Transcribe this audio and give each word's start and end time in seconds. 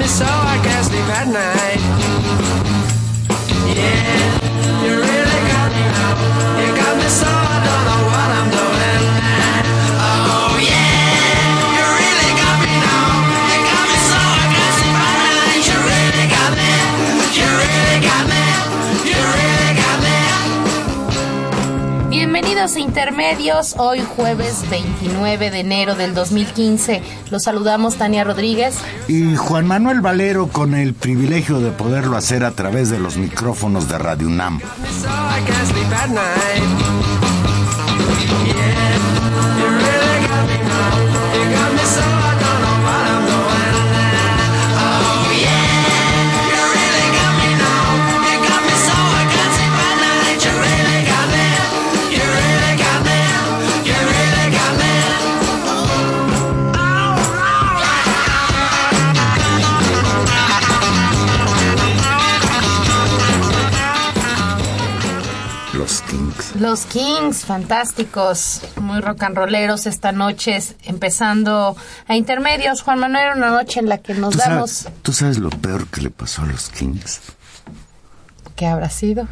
Me 0.00 0.06
so 0.06 0.24
I 0.24 0.58
can't 0.64 0.86
sleep 0.86 1.08
at 1.18 1.28
night. 1.28 1.59
Bienvenidos 22.60 22.76
a 22.76 22.90
Intermedios, 22.90 23.74
hoy 23.78 24.00
jueves 24.02 24.68
29 24.68 25.50
de 25.50 25.60
enero 25.60 25.94
del 25.94 26.12
2015. 26.12 27.02
Los 27.30 27.44
saludamos 27.44 27.96
Tania 27.96 28.22
Rodríguez. 28.22 28.76
Y 29.08 29.34
Juan 29.34 29.66
Manuel 29.66 30.02
Valero 30.02 30.46
con 30.48 30.74
el 30.74 30.92
privilegio 30.92 31.60
de 31.60 31.70
poderlo 31.70 32.18
hacer 32.18 32.44
a 32.44 32.50
través 32.50 32.90
de 32.90 32.98
los 32.98 33.16
micrófonos 33.16 33.88
de 33.88 33.96
Radio 33.96 34.26
UNAM. 34.26 34.60
Los 66.60 66.84
Kings. 66.84 67.46
Fantásticos, 67.46 68.60
muy 68.76 69.00
rock 69.00 69.22
and 69.22 69.34
rolleros 69.36 69.86
esta 69.86 70.12
noche, 70.12 70.62
empezando 70.84 71.74
a 72.06 72.16
Intermedios. 72.16 72.82
Juan 72.82 72.98
Manuel, 72.98 73.38
una 73.38 73.48
noche 73.50 73.80
en 73.80 73.88
la 73.88 73.96
que 73.98 74.12
nos 74.12 74.34
¿Tú 74.34 74.38
damos... 74.38 74.70
sabes, 74.70 74.98
¿Tú 75.02 75.12
sabes 75.14 75.38
lo 75.38 75.48
peor 75.48 75.86
que 75.88 76.02
le 76.02 76.10
pasó 76.10 76.42
a 76.42 76.46
los 76.46 76.68
Kings? 76.68 77.20
¿Qué 78.60 78.66
habrá 78.66 78.90
sido? 78.90 79.26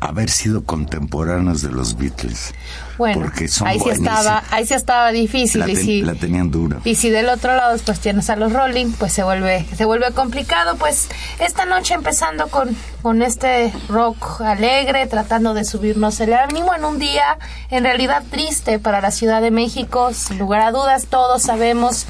Haber 0.00 0.28
sido 0.28 0.64
contemporáneos 0.64 1.62
de 1.62 1.70
los 1.70 1.96
Beatles. 1.96 2.52
Bueno, 2.98 3.20
Porque 3.22 3.46
son 3.46 3.68
ahí 3.68 3.78
sí 3.78 3.90
estaba, 3.90 4.42
ahí 4.50 4.66
sí 4.66 4.74
estaba 4.74 5.12
difícil. 5.12 5.60
La, 5.60 5.68
y 5.68 5.76
sí- 5.76 6.02
la 6.02 6.16
tenían 6.16 6.50
dura. 6.50 6.80
Y 6.84 6.96
si 6.96 7.08
del 7.08 7.28
otro 7.28 7.54
lado 7.54 7.72
después 7.74 8.00
tienes 8.00 8.28
a 8.30 8.34
los 8.34 8.52
Rolling, 8.52 8.90
pues 8.98 9.12
se 9.12 9.22
vuelve, 9.22 9.64
se 9.76 9.84
vuelve 9.84 10.10
complicado. 10.10 10.74
Pues 10.74 11.08
esta 11.38 11.66
noche 11.66 11.94
empezando 11.94 12.48
con, 12.48 12.76
con 13.00 13.22
este 13.22 13.72
rock 13.88 14.40
alegre, 14.40 15.06
tratando 15.06 15.54
de 15.54 15.64
subirnos 15.64 16.18
el 16.18 16.32
ánimo 16.34 16.74
en 16.74 16.84
un 16.84 16.98
día 16.98 17.38
en 17.70 17.84
realidad 17.84 18.24
triste 18.28 18.80
para 18.80 19.00
la 19.00 19.12
Ciudad 19.12 19.40
de 19.40 19.52
México, 19.52 20.12
sin 20.12 20.36
lugar 20.40 20.62
a 20.62 20.72
dudas, 20.72 21.06
todos 21.06 21.42
sabemos. 21.44 22.06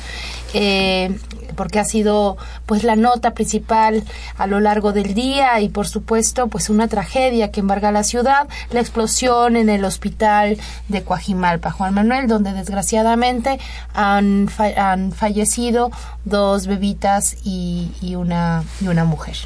eh, 0.54 1.14
porque 1.54 1.78
ha 1.80 1.84
sido 1.84 2.36
pues 2.66 2.84
la 2.84 2.96
nota 2.96 3.34
principal 3.34 4.02
a 4.36 4.46
lo 4.46 4.60
largo 4.60 4.92
del 4.92 5.14
día 5.14 5.60
y 5.60 5.68
por 5.68 5.86
supuesto 5.86 6.48
pues 6.48 6.68
una 6.70 6.88
tragedia 6.88 7.50
que 7.50 7.60
embarga 7.60 7.90
la 7.92 8.02
ciudad, 8.04 8.48
la 8.70 8.80
explosión 8.80 9.56
en 9.56 9.68
el 9.68 9.84
hospital 9.84 10.58
de 10.88 11.02
Coajimalpa, 11.02 11.70
Juan 11.70 11.94
Manuel, 11.94 12.26
donde 12.28 12.52
desgraciadamente 12.52 13.58
han, 13.94 14.48
fa- 14.48 14.92
han 14.92 15.12
fallecido 15.12 15.90
dos 16.24 16.66
bebitas 16.66 17.36
y, 17.44 17.92
y 18.00 18.14
una, 18.14 18.64
y 18.80 18.88
una 18.88 19.04
mujer. 19.04 19.36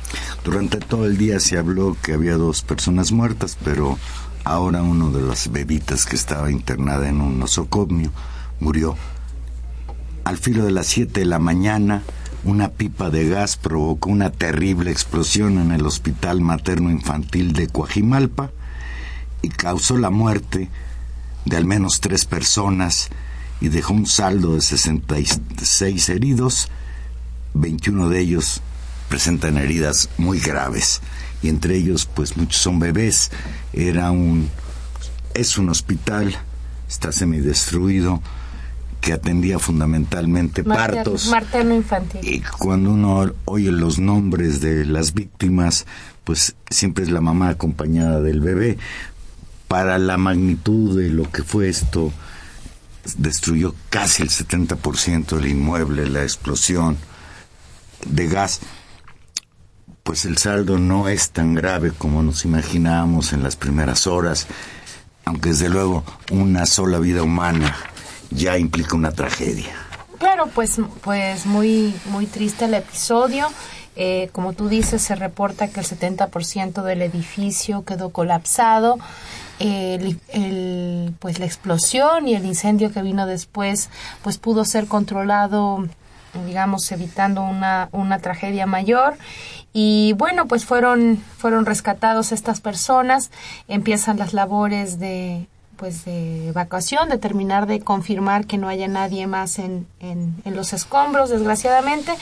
Durante 0.45 0.79
todo 0.79 1.07
el 1.07 1.19
día 1.19 1.41
se 1.41 1.59
habló 1.59 1.97
que 2.03 2.15
había 2.15 2.35
dos 2.35 2.63
personas 2.63 3.13
muertas, 3.13 3.57
pero 3.65 3.99
ahora 4.45 4.83
uno 4.83 5.11
de 5.11 5.23
las 5.23 5.51
bebitas 5.51 6.07
que 6.07 6.17
estaba 6.17 6.51
internada 6.51 7.09
en 7.09 7.21
un 7.21 7.39
nosocomio 7.39 8.11
murió. 8.61 8.97
Al 10.25 10.37
filo 10.39 10.65
de 10.65 10.73
las 10.73 10.87
7 10.87 11.21
de 11.21 11.27
la 11.27 11.39
mañana, 11.39 12.03
una 12.45 12.71
pipa 12.71 13.11
de 13.11 13.29
gas 13.29 13.57
provocó 13.57 14.11
una 14.11 14.31
terrible 14.31 14.91
explosión 14.91 15.59
en 15.59 15.73
el 15.73 15.87
Hospital 15.87 16.41
Materno 16.41 16.91
Infantil 16.91 17.53
de 17.53 17.69
Coajimalpa 17.69 18.51
y 19.43 19.49
causó 19.49 19.97
la 19.97 20.11
muerte 20.11 20.71
de 21.45 21.57
al 21.57 21.65
menos 21.65 22.01
tres 22.01 22.25
personas 22.25 23.09
y 23.61 23.69
dejó 23.69 23.95
un 23.95 24.07
saldo 24.07 24.55
de 24.55 24.61
66 24.61 26.09
heridos 26.11 26.69
21 27.55 28.09
de 28.09 28.21
ellos 28.21 28.61
presentan 29.09 29.57
heridas 29.57 30.11
muy 30.19 30.39
graves 30.39 31.01
y 31.43 31.49
entre 31.49 31.77
ellos 31.77 32.07
pues 32.07 32.37
muchos 32.37 32.61
son 32.61 32.79
bebés. 32.79 33.31
Era 33.73 34.11
un 34.11 34.51
es 35.35 35.59
un 35.59 35.69
hospital 35.69 36.37
está 36.89 37.13
semidestruido 37.13 38.23
que 39.01 39.13
atendía 39.13 39.59
fundamentalmente 39.59 40.65
partos 40.65 41.29
Materno 41.29 41.75
infantil. 41.75 42.21
y 42.23 42.41
cuando 42.41 42.91
uno 42.91 43.33
oye 43.45 43.71
los 43.71 43.99
nombres 43.99 44.61
de 44.61 44.85
las 44.85 45.15
víctimas, 45.15 45.87
pues 46.25 46.57
siempre 46.69 47.05
es 47.05 47.11
la 47.11 47.21
mamá 47.21 47.51
acompañada 47.51 48.21
del 48.21 48.41
bebé. 48.41 48.79
Para 49.67 49.99
la 49.99 50.17
magnitud 50.17 50.99
de 50.99 51.11
lo 51.11 51.31
que 51.31 51.43
fue 51.43 51.69
esto, 51.69 52.13
destruyó 53.17 53.75
casi 53.91 54.23
el 54.23 54.31
70% 54.31 55.37
del 55.37 55.49
inmueble, 55.49 56.09
la 56.09 56.23
explosión 56.23 56.97
de 58.07 58.27
gas. 58.27 58.61
Pues 60.03 60.25
el 60.25 60.39
saldo 60.39 60.79
no 60.79 61.09
es 61.09 61.31
tan 61.31 61.55
grave 61.55 61.93
como 61.97 62.23
nos 62.23 62.45
imaginábamos 62.45 63.33
en 63.33 63.43
las 63.43 63.57
primeras 63.57 64.07
horas, 64.07 64.47
aunque 65.25 65.51
desde 65.51 65.69
luego 65.69 66.05
una 66.31 66.65
sola 66.65 66.99
vida 66.99 67.23
humana 67.23 67.77
ya 68.31 68.59
implica 68.59 68.97
una 68.97 69.13
tragedia. 69.13 69.75
Claro, 70.19 70.49
pues, 70.55 70.81
pues 71.03 71.47
muy, 71.47 71.95
muy 72.07 72.27
triste 72.27 72.65
el 72.65 72.75
episodio. 72.75 73.49
Eh, 74.01 74.29
como 74.33 74.53
tú 74.53 74.69
dices, 74.69 75.03
se 75.03 75.15
reporta 75.17 75.69
que 75.69 75.81
el 75.81 75.87
70% 75.87 76.83
del 76.83 77.03
edificio 77.03 77.85
quedó 77.85 78.11
colapsado. 78.11 78.99
El, 79.59 80.21
pues 81.19 81.41
la 81.41 81.47
explosión 81.47 82.29
y 82.29 82.35
el 82.35 82.45
incendio 82.45 82.93
que 82.93 83.03
vino 83.03 83.27
después, 83.27 83.91
pues 84.23 84.39
pudo 84.39 84.65
ser 84.65 84.87
controlado, 84.87 85.89
digamos, 86.47 86.91
evitando 86.93 87.43
una, 87.43 87.89
una 87.91 88.21
tragedia 88.21 88.67
mayor. 88.67 89.19
Y 89.73 90.15
bueno, 90.17 90.47
pues 90.47 90.65
fueron, 90.65 91.23
fueron 91.37 91.67
rescatados 91.67 92.31
estas 92.31 92.61
personas. 92.61 93.33
Empiezan 93.67 94.19
las 94.19 94.33
labores 94.33 95.01
de, 95.01 95.49
pues 95.79 96.05
de 96.05 96.49
evacuación, 96.49 97.09
de 97.09 97.17
terminar 97.17 97.67
de 97.67 97.81
confirmar 97.81 98.47
que 98.47 98.59
no 98.59 98.69
haya 98.69 98.89
nadie 98.89 99.27
más 99.27 99.59
en, 99.59 99.87
en, 100.01 100.35
en 100.45 100.57
los 100.57 100.75
escombros, 100.75 101.31
desgraciadamente, 101.31 102.13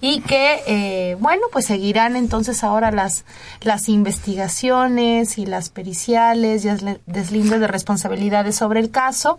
y 0.00 0.20
que, 0.22 0.62
eh, 0.66 1.16
bueno, 1.20 1.42
pues 1.52 1.66
seguirán 1.66 2.16
entonces 2.16 2.64
ahora 2.64 2.90
las, 2.90 3.24
las 3.60 3.88
investigaciones 3.88 5.38
y 5.38 5.46
las 5.46 5.68
periciales 5.68 6.64
y 6.64 6.68
el 6.68 7.00
deslinde 7.06 7.58
de 7.58 7.68
responsabilidades 7.68 8.56
sobre 8.56 8.80
el 8.80 8.90
caso. 8.90 9.38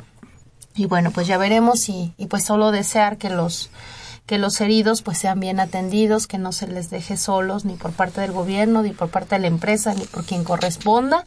Y 0.75 0.85
bueno, 0.85 1.11
pues 1.11 1.27
ya 1.27 1.37
veremos 1.37 1.89
y, 1.89 2.13
y 2.17 2.27
pues 2.27 2.45
solo 2.45 2.71
desear 2.71 3.17
que 3.17 3.29
los 3.29 3.69
que 4.25 4.37
los 4.37 4.61
heridos 4.61 5.01
pues 5.01 5.17
sean 5.17 5.41
bien 5.41 5.59
atendidos, 5.59 6.27
que 6.27 6.37
no 6.37 6.53
se 6.53 6.65
les 6.67 6.89
deje 6.89 7.17
solos 7.17 7.65
ni 7.65 7.75
por 7.75 7.91
parte 7.91 8.21
del 8.21 8.31
gobierno, 8.31 8.81
ni 8.81 8.91
por 8.91 9.09
parte 9.09 9.35
de 9.35 9.41
la 9.41 9.47
empresa, 9.47 9.93
ni 9.93 10.05
por 10.05 10.23
quien 10.23 10.45
corresponda, 10.45 11.25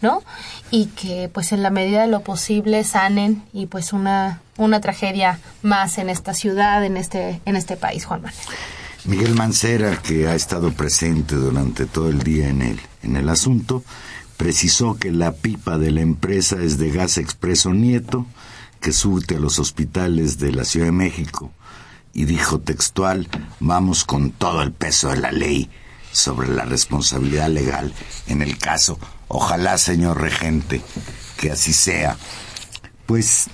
¿no? 0.00 0.22
Y 0.70 0.86
que 0.86 1.30
pues 1.32 1.52
en 1.52 1.62
la 1.62 1.70
medida 1.70 2.02
de 2.02 2.08
lo 2.08 2.20
posible 2.20 2.84
sanen 2.84 3.42
y 3.52 3.66
pues 3.66 3.92
una 3.92 4.40
una 4.56 4.80
tragedia 4.80 5.40
más 5.62 5.98
en 5.98 6.08
esta 6.08 6.34
ciudad, 6.34 6.84
en 6.84 6.96
este 6.96 7.40
en 7.44 7.56
este 7.56 7.76
país, 7.76 8.04
Juan 8.04 8.22
Manuel. 8.22 8.38
Miguel 9.06 9.34
Mancera, 9.34 10.00
que 10.00 10.28
ha 10.28 10.34
estado 10.34 10.72
presente 10.72 11.34
durante 11.34 11.84
todo 11.84 12.08
el 12.08 12.22
día 12.22 12.48
en 12.48 12.62
el, 12.62 12.80
en 13.02 13.16
el 13.16 13.28
asunto, 13.28 13.84
precisó 14.38 14.96
que 14.96 15.10
la 15.12 15.32
pipa 15.32 15.76
de 15.76 15.90
la 15.90 16.00
empresa 16.00 16.56
es 16.62 16.78
de 16.78 16.90
Gas 16.90 17.18
Expreso 17.18 17.74
Nieto, 17.74 18.26
que 18.80 18.92
surte 18.92 19.36
a 19.36 19.40
los 19.40 19.58
hospitales 19.58 20.38
de 20.38 20.52
la 20.52 20.64
Ciudad 20.64 20.86
de 20.86 20.92
México 20.92 21.52
y 22.14 22.24
dijo 22.24 22.60
textual, 22.60 23.28
vamos 23.60 24.04
con 24.04 24.30
todo 24.30 24.62
el 24.62 24.72
peso 24.72 25.10
de 25.10 25.18
la 25.18 25.32
ley 25.32 25.68
sobre 26.12 26.48
la 26.48 26.64
responsabilidad 26.64 27.48
legal 27.48 27.92
en 28.26 28.40
el 28.40 28.56
caso. 28.56 28.98
Ojalá, 29.36 29.78
señor 29.78 30.20
regente, 30.20 30.80
que 31.40 31.50
así 31.50 31.72
sea. 31.72 32.16
Pues, 33.04 33.48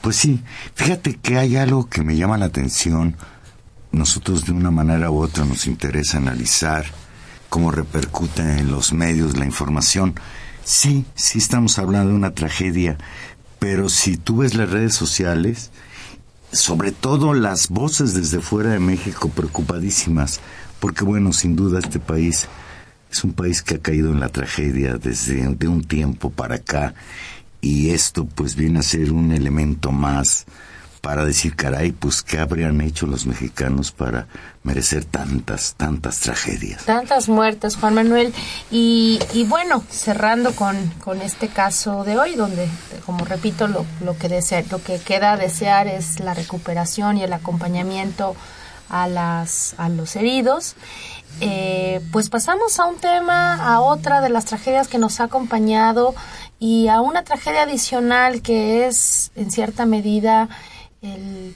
pues 0.00 0.14
sí, 0.14 0.44
fíjate 0.76 1.16
que 1.16 1.38
hay 1.38 1.56
algo 1.56 1.88
que 1.88 2.02
me 2.02 2.14
llama 2.14 2.38
la 2.38 2.44
atención. 2.44 3.16
Nosotros 3.90 4.46
de 4.46 4.52
una 4.52 4.70
manera 4.70 5.10
u 5.10 5.18
otra 5.18 5.44
nos 5.44 5.66
interesa 5.66 6.18
analizar 6.18 6.86
cómo 7.48 7.72
repercute 7.72 8.42
en 8.42 8.70
los 8.70 8.92
medios 8.92 9.36
la 9.36 9.44
información. 9.44 10.14
Sí, 10.62 11.04
sí 11.16 11.38
estamos 11.38 11.80
hablando 11.80 12.10
de 12.10 12.14
una 12.14 12.34
tragedia, 12.34 12.96
pero 13.58 13.88
si 13.88 14.16
tú 14.16 14.36
ves 14.36 14.54
las 14.54 14.70
redes 14.70 14.94
sociales, 14.94 15.72
sobre 16.52 16.92
todo 16.92 17.34
las 17.34 17.70
voces 17.70 18.14
desde 18.14 18.38
fuera 18.38 18.70
de 18.70 18.78
México 18.78 19.30
preocupadísimas, 19.30 20.38
porque 20.78 21.02
bueno, 21.02 21.32
sin 21.32 21.56
duda 21.56 21.80
este 21.80 21.98
país 21.98 22.46
es 23.16 23.24
un 23.24 23.32
país 23.32 23.62
que 23.62 23.76
ha 23.76 23.78
caído 23.78 24.12
en 24.12 24.20
la 24.20 24.28
tragedia 24.28 24.98
desde 24.98 25.36
de 25.54 25.68
un 25.68 25.82
tiempo 25.84 26.28
para 26.28 26.56
acá 26.56 26.92
y 27.62 27.90
esto 27.90 28.26
pues 28.26 28.56
viene 28.56 28.80
a 28.80 28.82
ser 28.82 29.10
un 29.10 29.32
elemento 29.32 29.90
más 29.90 30.44
para 31.00 31.24
decir, 31.24 31.56
caray, 31.56 31.92
pues 31.92 32.22
qué 32.22 32.38
habrían 32.38 32.80
hecho 32.82 33.06
los 33.06 33.24
mexicanos 33.24 33.90
para 33.90 34.26
merecer 34.64 35.04
tantas, 35.04 35.74
tantas 35.76 36.20
tragedias. 36.20 36.84
Tantas 36.84 37.28
muertes, 37.28 37.76
Juan 37.76 37.94
Manuel. 37.94 38.34
Y, 38.70 39.18
bueno, 39.48 39.84
cerrando 39.88 40.52
con, 40.54 40.76
con 41.02 41.22
este 41.22 41.48
caso 41.48 42.02
de 42.02 42.18
hoy, 42.18 42.34
donde, 42.34 42.68
como 43.06 43.24
repito, 43.24 43.68
lo, 43.68 43.86
lo, 44.04 44.18
que 44.18 44.28
desea, 44.28 44.64
lo 44.70 44.82
que 44.82 44.98
queda 44.98 45.32
a 45.32 45.36
desear 45.36 45.86
es 45.86 46.18
la 46.18 46.34
recuperación 46.34 47.18
y 47.18 47.22
el 47.22 47.32
acompañamiento 47.32 48.34
a, 48.88 49.08
las, 49.08 49.74
a 49.78 49.88
los 49.88 50.16
heridos. 50.16 50.76
Eh, 51.40 52.00
pues 52.12 52.30
pasamos 52.30 52.78
a 52.78 52.86
un 52.86 52.96
tema, 52.96 53.54
a 53.54 53.80
otra 53.80 54.20
de 54.20 54.30
las 54.30 54.46
tragedias 54.46 54.88
que 54.88 54.98
nos 54.98 55.20
ha 55.20 55.24
acompañado 55.24 56.14
y 56.58 56.88
a 56.88 57.00
una 57.00 57.24
tragedia 57.24 57.62
adicional 57.62 58.40
que 58.40 58.86
es, 58.86 59.32
en 59.36 59.50
cierta 59.50 59.84
medida, 59.84 60.48
el, 61.02 61.54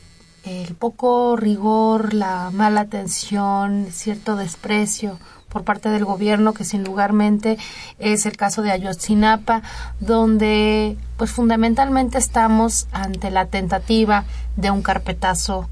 poco 0.78 1.36
rigor, 1.36 2.14
la 2.14 2.50
mala 2.52 2.82
atención, 2.82 3.88
cierto 3.90 4.36
desprecio 4.36 5.18
por 5.48 5.64
parte 5.64 5.88
del 5.90 6.04
gobierno, 6.04 6.54
que 6.54 6.64
sin 6.64 6.84
lugarmente 6.84 7.58
es 7.98 8.24
el 8.24 8.36
caso 8.36 8.62
de 8.62 8.70
Ayotzinapa, 8.70 9.62
donde 9.98 10.96
pues 11.16 11.30
fundamentalmente 11.32 12.18
estamos 12.18 12.86
ante 12.92 13.30
la 13.30 13.46
tentativa 13.46 14.24
de 14.56 14.70
un 14.70 14.82
carpetazo 14.82 15.68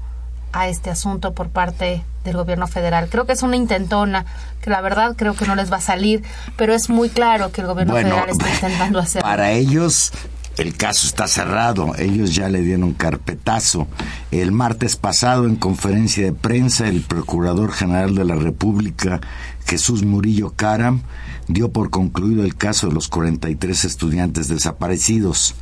a 0.51 0.67
este 0.67 0.89
asunto 0.89 1.33
por 1.33 1.49
parte 1.49 2.03
del 2.23 2.35
gobierno 2.35 2.67
federal. 2.67 3.07
Creo 3.09 3.25
que 3.25 3.33
es 3.33 3.43
una 3.43 3.55
intentona, 3.55 4.25
que 4.61 4.69
la 4.69 4.81
verdad 4.81 5.15
creo 5.15 5.35
que 5.35 5.45
no 5.45 5.55
les 5.55 5.71
va 5.71 5.77
a 5.77 5.81
salir, 5.81 6.23
pero 6.57 6.73
es 6.73 6.89
muy 6.89 7.09
claro 7.09 7.51
que 7.51 7.61
el 7.61 7.67
gobierno 7.67 7.93
Bueno, 7.93 8.09
federal 8.09 8.29
está 8.29 8.49
intentando 8.49 8.99
hacerlo. 8.99 9.27
Para 9.27 9.51
ellos 9.51 10.11
el 10.59 10.75
caso 10.75 11.07
está 11.07 11.27
cerrado, 11.29 11.95
ellos 11.97 12.35
ya 12.35 12.49
le 12.49 12.61
dieron 12.61 12.93
carpetazo. 12.93 13.87
El 14.29 14.51
martes 14.51 14.97
pasado 14.97 15.45
en 15.45 15.55
conferencia 15.55 16.25
de 16.25 16.33
prensa 16.33 16.89
el 16.89 17.01
Procurador 17.01 17.71
General 17.71 18.13
de 18.13 18.25
la 18.25 18.35
República, 18.35 19.21
Jesús 19.65 20.03
Murillo 20.03 20.51
Caram, 20.55 21.03
dio 21.47 21.71
por 21.71 21.89
concluido 21.89 22.43
el 22.43 22.55
caso 22.55 22.87
de 22.87 22.93
los 22.93 23.07
43 23.07 23.85
estudiantes 23.85 24.49
desaparecidos. 24.49 25.55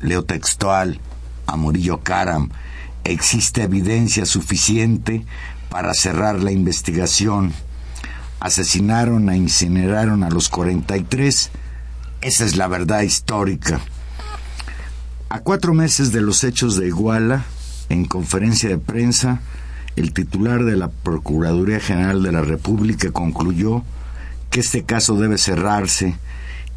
Leo 0.00 0.24
textual 0.24 0.98
a 1.46 1.56
Murillo 1.56 2.00
Caram, 2.00 2.50
existe 3.04 3.62
evidencia 3.62 4.26
suficiente 4.26 5.24
para 5.68 5.94
cerrar 5.94 6.42
la 6.42 6.52
investigación. 6.52 7.52
Asesinaron 8.40 9.28
e 9.30 9.36
incineraron 9.36 10.22
a 10.22 10.30
los 10.30 10.48
43. 10.48 11.50
Esa 12.20 12.44
es 12.44 12.56
la 12.56 12.68
verdad 12.68 13.02
histórica. 13.02 13.80
A 15.28 15.40
cuatro 15.40 15.74
meses 15.74 16.12
de 16.12 16.22
los 16.22 16.42
hechos 16.44 16.76
de 16.76 16.86
Iguala, 16.86 17.44
en 17.88 18.04
conferencia 18.04 18.68
de 18.68 18.78
prensa, 18.78 19.40
el 19.96 20.12
titular 20.12 20.64
de 20.64 20.76
la 20.76 20.88
Procuraduría 20.88 21.80
General 21.80 22.22
de 22.22 22.32
la 22.32 22.42
República 22.42 23.10
concluyó 23.10 23.82
que 24.50 24.60
este 24.60 24.84
caso 24.84 25.16
debe 25.16 25.36
cerrarse 25.36 26.16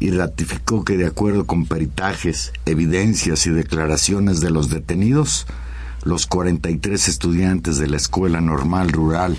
y 0.00 0.10
ratificó 0.10 0.84
que 0.84 0.96
de 0.96 1.06
acuerdo 1.06 1.46
con 1.46 1.66
peritajes, 1.66 2.52
evidencias 2.66 3.46
y 3.46 3.50
declaraciones 3.50 4.40
de 4.40 4.50
los 4.50 4.68
detenidos, 4.68 5.46
los 6.02 6.26
43 6.26 7.08
estudiantes 7.08 7.78
de 7.78 7.88
la 7.88 7.96
Escuela 7.96 8.40
Normal 8.40 8.90
Rural 8.90 9.36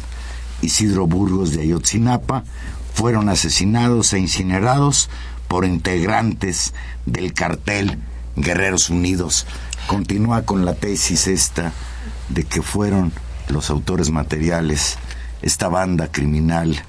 Isidro 0.62 1.08
Burgos 1.08 1.52
de 1.52 1.62
Ayotzinapa 1.62 2.44
fueron 2.94 3.30
asesinados 3.30 4.14
e 4.14 4.20
incinerados 4.20 5.10
por 5.48 5.66
integrantes 5.66 6.74
del 7.06 7.34
cartel 7.34 8.00
Guerreros 8.36 8.90
Unidos. 8.90 9.46
Continúa 9.88 10.44
con 10.44 10.66
la 10.66 10.74
tesis 10.74 11.28
esta 11.28 11.74
de 12.30 12.46
que 12.46 12.62
fueron 12.62 13.12
los 13.50 13.70
autores 13.70 14.10
materiales, 14.10 14.98
esta 15.42 15.68
banda 15.68 16.12
criminal 16.12 16.82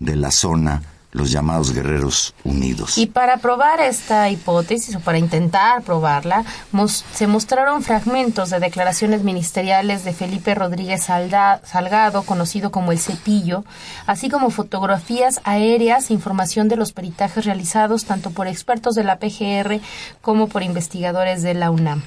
de 0.00 0.16
la 0.16 0.30
zona, 0.30 0.82
los 1.12 1.30
llamados 1.32 1.72
Guerreros 1.72 2.34
Unidos. 2.44 2.96
Y 2.96 3.06
para 3.06 3.38
probar 3.38 3.80
esta 3.80 4.30
hipótesis, 4.30 4.94
o 4.94 5.00
para 5.00 5.18
intentar 5.18 5.82
probarla, 5.82 6.44
mos- 6.72 7.04
se 7.12 7.26
mostraron 7.26 7.82
fragmentos 7.82 8.50
de 8.50 8.60
declaraciones 8.60 9.22
ministeriales 9.24 10.04
de 10.04 10.12
Felipe 10.12 10.54
Rodríguez 10.54 11.02
Salda- 11.08 11.60
Salgado, 11.64 12.22
conocido 12.22 12.70
como 12.70 12.92
el 12.92 12.98
Cepillo, 13.00 13.64
así 14.06 14.28
como 14.28 14.50
fotografías 14.50 15.40
aéreas 15.44 16.10
e 16.10 16.12
información 16.14 16.68
de 16.68 16.76
los 16.76 16.92
peritajes 16.92 17.44
realizados 17.44 18.04
tanto 18.04 18.30
por 18.30 18.46
expertos 18.46 18.94
de 18.94 19.04
la 19.04 19.18
PGR 19.18 19.80
como 20.20 20.48
por 20.48 20.62
investigadores 20.62 21.42
de 21.42 21.54
la 21.54 21.70
UNAM. 21.70 22.02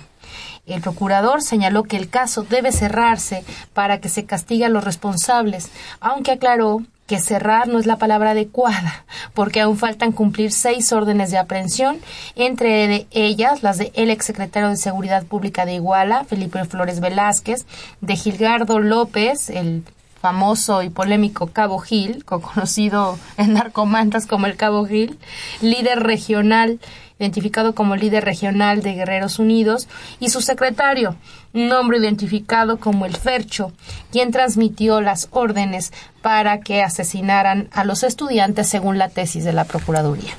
El 0.66 0.80
procurador 0.80 1.42
señaló 1.42 1.84
que 1.84 1.98
el 1.98 2.10
caso 2.10 2.44
debe 2.44 2.72
cerrarse 2.72 3.44
para 3.74 4.00
que 4.00 4.08
se 4.08 4.24
castigue 4.26 4.64
a 4.64 4.70
los 4.70 4.86
responsables, 4.86 5.70
aunque 6.00 6.32
aclaró 6.32 6.82
que 7.08 7.20
cerrar 7.20 7.68
no 7.68 7.80
es 7.80 7.86
la 7.86 7.98
palabra 7.98 8.32
adecuada, 8.32 9.06
porque 9.34 9.62
aún 9.62 9.78
faltan 9.78 10.12
cumplir 10.12 10.52
seis 10.52 10.92
órdenes 10.94 11.32
de 11.32 11.38
aprehensión, 11.38 12.00
entre 12.36 13.08
ellas 13.12 13.64
las 13.64 13.78
de 13.78 13.92
el 13.96 14.10
exsecretario 14.10 14.70
de 14.70 14.78
Seguridad 14.78 15.26
Pública 15.26 15.66
de 15.66 15.76
Iguala, 15.76 16.24
Felipe 16.24 16.64
Flores 16.66 17.00
Velázquez, 17.00 17.66
de 18.02 18.16
Gilgardo 18.16 18.80
López, 18.80 19.50
el 19.50 19.84
famoso 20.24 20.84
y 20.84 20.90
polémico 20.90 21.48
Cabo 21.48 21.80
Gil, 21.80 22.24
co- 22.24 22.40
conocido 22.54 23.20
en 23.36 23.52
narcomantas 23.54 24.26
como 24.26 24.46
el 24.46 24.56
Cabo 24.56 24.86
Gil, 24.86 25.20
líder 25.62 26.00
regional, 26.00 26.80
identificado 27.20 27.76
como 27.76 27.98
líder 27.98 28.24
regional 28.24 28.82
de 28.82 28.94
Guerreros 28.94 29.38
Unidos, 29.38 29.90
y 30.22 30.30
su 30.30 30.40
secretario, 30.40 31.18
un 31.54 31.70
hombre 31.74 31.98
identificado 31.98 32.78
como 32.78 33.06
el 33.06 33.18
Fercho, 33.18 33.74
quien 34.14 34.32
transmitió 34.32 35.02
las 35.02 35.28
órdenes 35.32 35.92
para 36.22 36.62
que 36.62 36.82
asesinaran 36.82 37.68
a 37.74 37.84
los 37.84 38.04
estudiantes 38.04 38.70
según 38.70 38.98
la 38.98 39.10
tesis 39.10 39.44
de 39.44 39.52
la 39.52 39.66
Procuraduría. 39.66 40.32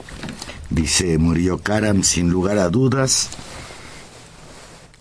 Dice 0.71 1.19
Murillo 1.19 1.59
Karam, 1.59 2.03
sin 2.03 2.31
lugar 2.31 2.57
a 2.59 2.71
dudas, 2.71 3.29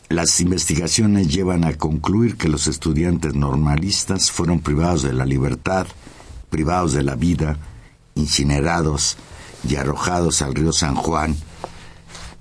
las 0.10 0.40
investigaciones 0.42 1.28
llevan 1.28 1.64
a 1.64 1.74
concluir 1.74 2.38
que 2.38 2.50
los 2.50 2.68
estudiantes 2.68 3.34
normalistas 3.36 4.32
fueron 4.32 4.60
privados 4.60 5.04
de 5.04 5.14
la 5.14 5.26
libertad, 5.26 5.88
privados 6.50 6.94
de 6.94 7.04
la 7.04 7.16
vida, 7.16 7.58
incinerados 8.16 9.18
y 9.68 9.76
arrojados 9.76 10.42
al 10.42 10.54
río 10.54 10.72
San 10.72 10.96
Juan, 10.96 11.36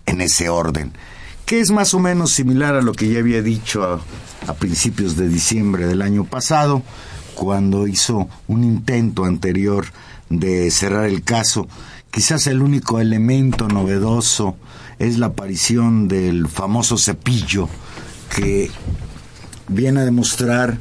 en 0.07 0.21
ese 0.21 0.49
orden, 0.49 0.93
que 1.47 1.61
es 1.61 1.71
más 1.71 1.95
o 1.95 1.99
menos 1.99 2.33
similar 2.33 2.75
a 2.75 2.83
lo 2.83 2.93
que 2.93 3.09
ya 3.09 3.21
había 3.21 3.43
dicho 3.43 3.85
a, 3.85 4.01
a 4.51 4.55
principios 4.55 5.17
de 5.17 5.29
diciembre 5.29 5.87
del 5.87 6.03
año 6.03 6.25
pasado, 6.25 6.83
cuando 7.35 7.87
hizo 7.87 8.29
un 8.49 8.65
intento 8.65 9.25
anterior 9.25 9.87
de 10.29 10.71
cerrar 10.71 11.07
el 11.07 11.23
caso. 11.23 11.69
Quizás 12.11 12.47
el 12.47 12.61
único 12.61 13.01
elemento 13.01 13.69
novedoso 13.69 14.57
es 14.99 15.19
la 15.19 15.27
aparición 15.27 16.09
del 16.09 16.49
famoso 16.49 16.97
cepillo 16.99 17.69
que 18.35 18.71
viene 19.69 20.01
a 20.01 20.05
demostrar 20.05 20.79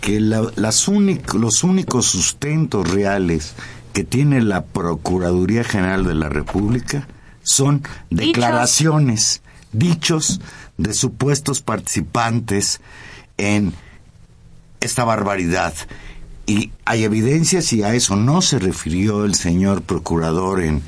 que 0.00 0.20
la- 0.20 0.50
las 0.56 0.88
únic- 0.88 1.34
los 1.34 1.62
únicos 1.64 2.06
sustentos 2.06 2.90
reales 2.90 3.54
que 3.92 4.04
tiene 4.04 4.40
la 4.42 4.64
Procuraduría 4.64 5.64
General 5.64 6.04
de 6.04 6.14
la 6.14 6.28
República 6.28 7.06
son 7.42 7.82
declaraciones, 8.10 9.42
dichos 9.72 10.40
de 10.78 10.94
supuestos 10.94 11.60
participantes 11.60 12.80
en 13.36 13.72
esta 14.80 15.04
barbaridad. 15.04 15.74
Y 16.46 16.72
hay 16.84 17.04
evidencias 17.04 17.72
y 17.72 17.82
a 17.84 17.94
eso 17.94 18.16
no 18.16 18.42
se 18.42 18.58
refirió 18.58 19.24
el 19.24 19.34
señor 19.34 19.82
procurador 19.82 20.62
en, 20.62 20.82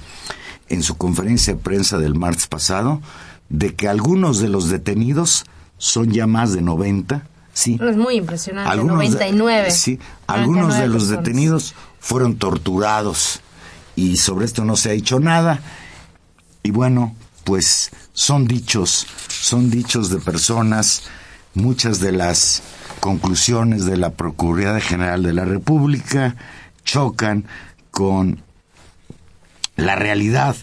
en 0.69 0.83
su 0.83 0.97
conferencia 0.97 1.55
de 1.55 1.61
prensa 1.61 1.99
del 1.99 2.15
martes 2.15 2.47
pasado, 2.47 3.01
de 3.49 3.75
que 3.75 3.89
algunos 3.89 4.39
de 4.41 4.49
los 4.49 4.69
detenidos 4.71 5.45
son 5.79 6.11
ya 6.11 6.27
más 6.27 6.53
de 6.53 6.63
90, 6.63 7.27
Sí. 7.57 7.79
Es 7.81 7.97
muy 7.97 8.17
impresionante, 8.17 8.69
Algunos 8.69 8.99
de- 8.99 9.05
99. 9.11 9.71
sí, 9.71 10.01
algunos 10.27 10.75
de 10.75 10.89
99 10.89 10.89
los 10.93 11.03
personas. 11.05 11.25
detenidos 11.25 11.75
fueron 12.01 12.35
torturados 12.37 13.41
y 13.95 14.17
sobre 14.17 14.45
esto 14.47 14.65
no 14.65 14.75
se 14.75 14.89
ha 14.91 14.93
dicho 14.93 15.21
nada. 15.21 15.61
Y 16.65 16.73
bueno, 16.73 17.15
pues 17.45 17.93
son 18.13 18.49
dichos, 18.49 19.07
son 19.29 19.71
dichos 19.71 20.11
de 20.11 20.19
personas, 20.19 21.05
muchas 21.55 22.01
de 22.01 22.11
las 22.11 22.63
conclusiones 22.99 23.85
de 23.85 23.99
la 23.99 24.11
Procuraduría 24.11 24.81
General 24.81 25.23
de 25.23 25.33
la 25.33 25.45
República 25.45 26.35
chocan 26.85 27.45
con 27.93 28.43
la 29.77 29.97
realidad, 29.97 30.57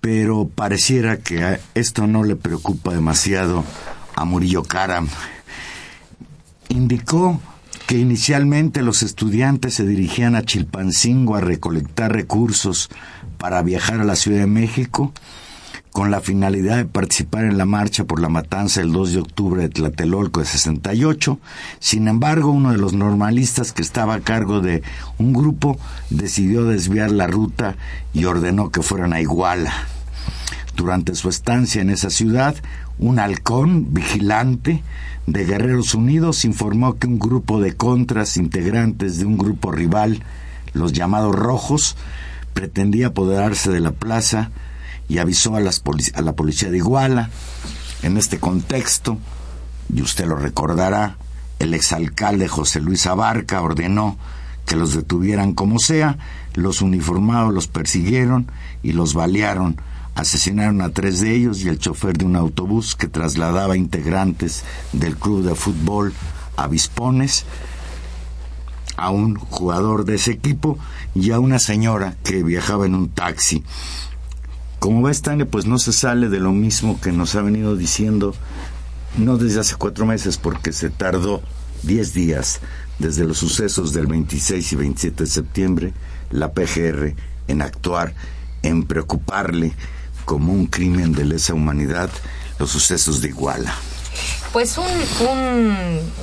pero 0.00 0.48
pareciera 0.48 1.18
que 1.18 1.60
esto 1.74 2.06
no 2.06 2.24
le 2.24 2.36
preocupa 2.36 2.92
demasiado 2.92 3.64
a 4.16 4.24
Murillo 4.24 4.62
Karam. 4.62 5.08
Indicó 6.68 7.40
que 7.86 7.98
inicialmente 7.98 8.82
los 8.82 9.02
estudiantes 9.02 9.74
se 9.74 9.86
dirigían 9.86 10.36
a 10.36 10.44
Chilpancingo 10.44 11.36
a 11.36 11.40
recolectar 11.40 12.12
recursos 12.12 12.88
para 13.38 13.62
viajar 13.62 14.00
a 14.00 14.04
la 14.04 14.16
Ciudad 14.16 14.40
de 14.40 14.46
México 14.46 15.12
con 15.92 16.10
la 16.10 16.20
finalidad 16.20 16.76
de 16.76 16.84
participar 16.84 17.44
en 17.44 17.58
la 17.58 17.64
marcha 17.64 18.04
por 18.04 18.20
la 18.20 18.28
matanza 18.28 18.80
el 18.80 18.92
2 18.92 19.12
de 19.12 19.20
octubre 19.20 19.62
de 19.62 19.68
Tlatelolco 19.68 20.40
de 20.40 20.46
68. 20.46 21.38
Sin 21.80 22.06
embargo, 22.06 22.50
uno 22.50 22.72
de 22.72 22.78
los 22.78 22.92
normalistas 22.92 23.72
que 23.72 23.82
estaba 23.82 24.14
a 24.14 24.20
cargo 24.20 24.60
de 24.60 24.82
un 25.18 25.32
grupo 25.32 25.78
decidió 26.10 26.64
desviar 26.64 27.10
la 27.10 27.26
ruta 27.26 27.76
y 28.12 28.24
ordenó 28.24 28.70
que 28.70 28.82
fueran 28.82 29.12
a 29.12 29.20
Iguala. 29.20 29.72
Durante 30.76 31.14
su 31.14 31.28
estancia 31.28 31.82
en 31.82 31.90
esa 31.90 32.10
ciudad, 32.10 32.54
un 32.98 33.18
halcón 33.18 33.92
vigilante 33.92 34.82
de 35.26 35.44
Guerreros 35.44 35.94
Unidos 35.94 36.44
informó 36.44 36.98
que 36.98 37.06
un 37.06 37.18
grupo 37.18 37.60
de 37.60 37.74
contras 37.74 38.36
integrantes 38.36 39.18
de 39.18 39.24
un 39.24 39.36
grupo 39.36 39.72
rival, 39.72 40.22
los 40.72 40.92
llamados 40.92 41.34
Rojos, 41.34 41.96
pretendía 42.54 43.08
apoderarse 43.08 43.70
de 43.70 43.80
la 43.80 43.92
plaza 43.92 44.50
y 45.10 45.18
avisó 45.18 45.56
a, 45.56 45.60
las 45.60 45.82
a 46.14 46.22
la 46.22 46.34
policía 46.34 46.70
de 46.70 46.76
Iguala. 46.76 47.30
En 48.02 48.16
este 48.16 48.38
contexto, 48.38 49.18
y 49.92 50.02
usted 50.02 50.24
lo 50.24 50.36
recordará, 50.36 51.16
el 51.58 51.74
exalcalde 51.74 52.46
José 52.46 52.80
Luis 52.80 53.08
Abarca 53.08 53.60
ordenó 53.60 54.16
que 54.66 54.76
los 54.76 54.94
detuvieran 54.94 55.52
como 55.52 55.80
sea, 55.80 56.16
los 56.54 56.80
uniformados 56.80 57.52
los 57.52 57.66
persiguieron 57.66 58.46
y 58.84 58.92
los 58.92 59.14
balearon, 59.14 59.80
asesinaron 60.14 60.80
a 60.80 60.90
tres 60.90 61.20
de 61.20 61.34
ellos 61.34 61.60
y 61.62 61.68
el 61.68 61.80
chofer 61.80 62.16
de 62.16 62.24
un 62.24 62.36
autobús 62.36 62.94
que 62.94 63.08
trasladaba 63.08 63.76
integrantes 63.76 64.62
del 64.92 65.16
club 65.16 65.44
de 65.44 65.56
fútbol 65.56 66.14
Avispones, 66.56 67.46
a 68.96 69.10
un 69.10 69.34
jugador 69.34 70.04
de 70.04 70.14
ese 70.14 70.30
equipo 70.30 70.78
y 71.16 71.32
a 71.32 71.40
una 71.40 71.58
señora 71.58 72.14
que 72.22 72.44
viajaba 72.44 72.86
en 72.86 72.94
un 72.94 73.08
taxi. 73.08 73.64
Como 74.80 75.02
va 75.02 75.10
Stanley, 75.10 75.46
pues 75.46 75.66
no 75.66 75.78
se 75.78 75.92
sale 75.92 76.30
de 76.30 76.40
lo 76.40 76.52
mismo 76.52 76.98
que 77.02 77.12
nos 77.12 77.34
ha 77.34 77.42
venido 77.42 77.76
diciendo, 77.76 78.34
no 79.18 79.36
desde 79.36 79.60
hace 79.60 79.76
cuatro 79.76 80.06
meses, 80.06 80.38
porque 80.38 80.72
se 80.72 80.88
tardó 80.88 81.42
diez 81.82 82.14
días 82.14 82.60
desde 82.98 83.24
los 83.24 83.36
sucesos 83.36 83.92
del 83.92 84.06
26 84.06 84.72
y 84.72 84.76
27 84.76 85.24
de 85.24 85.30
septiembre, 85.30 85.94
la 86.30 86.52
PGR 86.54 87.14
en 87.46 87.60
actuar, 87.60 88.14
en 88.62 88.84
preocuparle 88.84 89.74
como 90.24 90.54
un 90.54 90.66
crimen 90.66 91.12
de 91.12 91.26
lesa 91.26 91.52
humanidad 91.52 92.08
los 92.58 92.70
sucesos 92.70 93.20
de 93.20 93.28
Iguala. 93.28 93.74
Pues 94.52 94.78
un, 94.78 94.86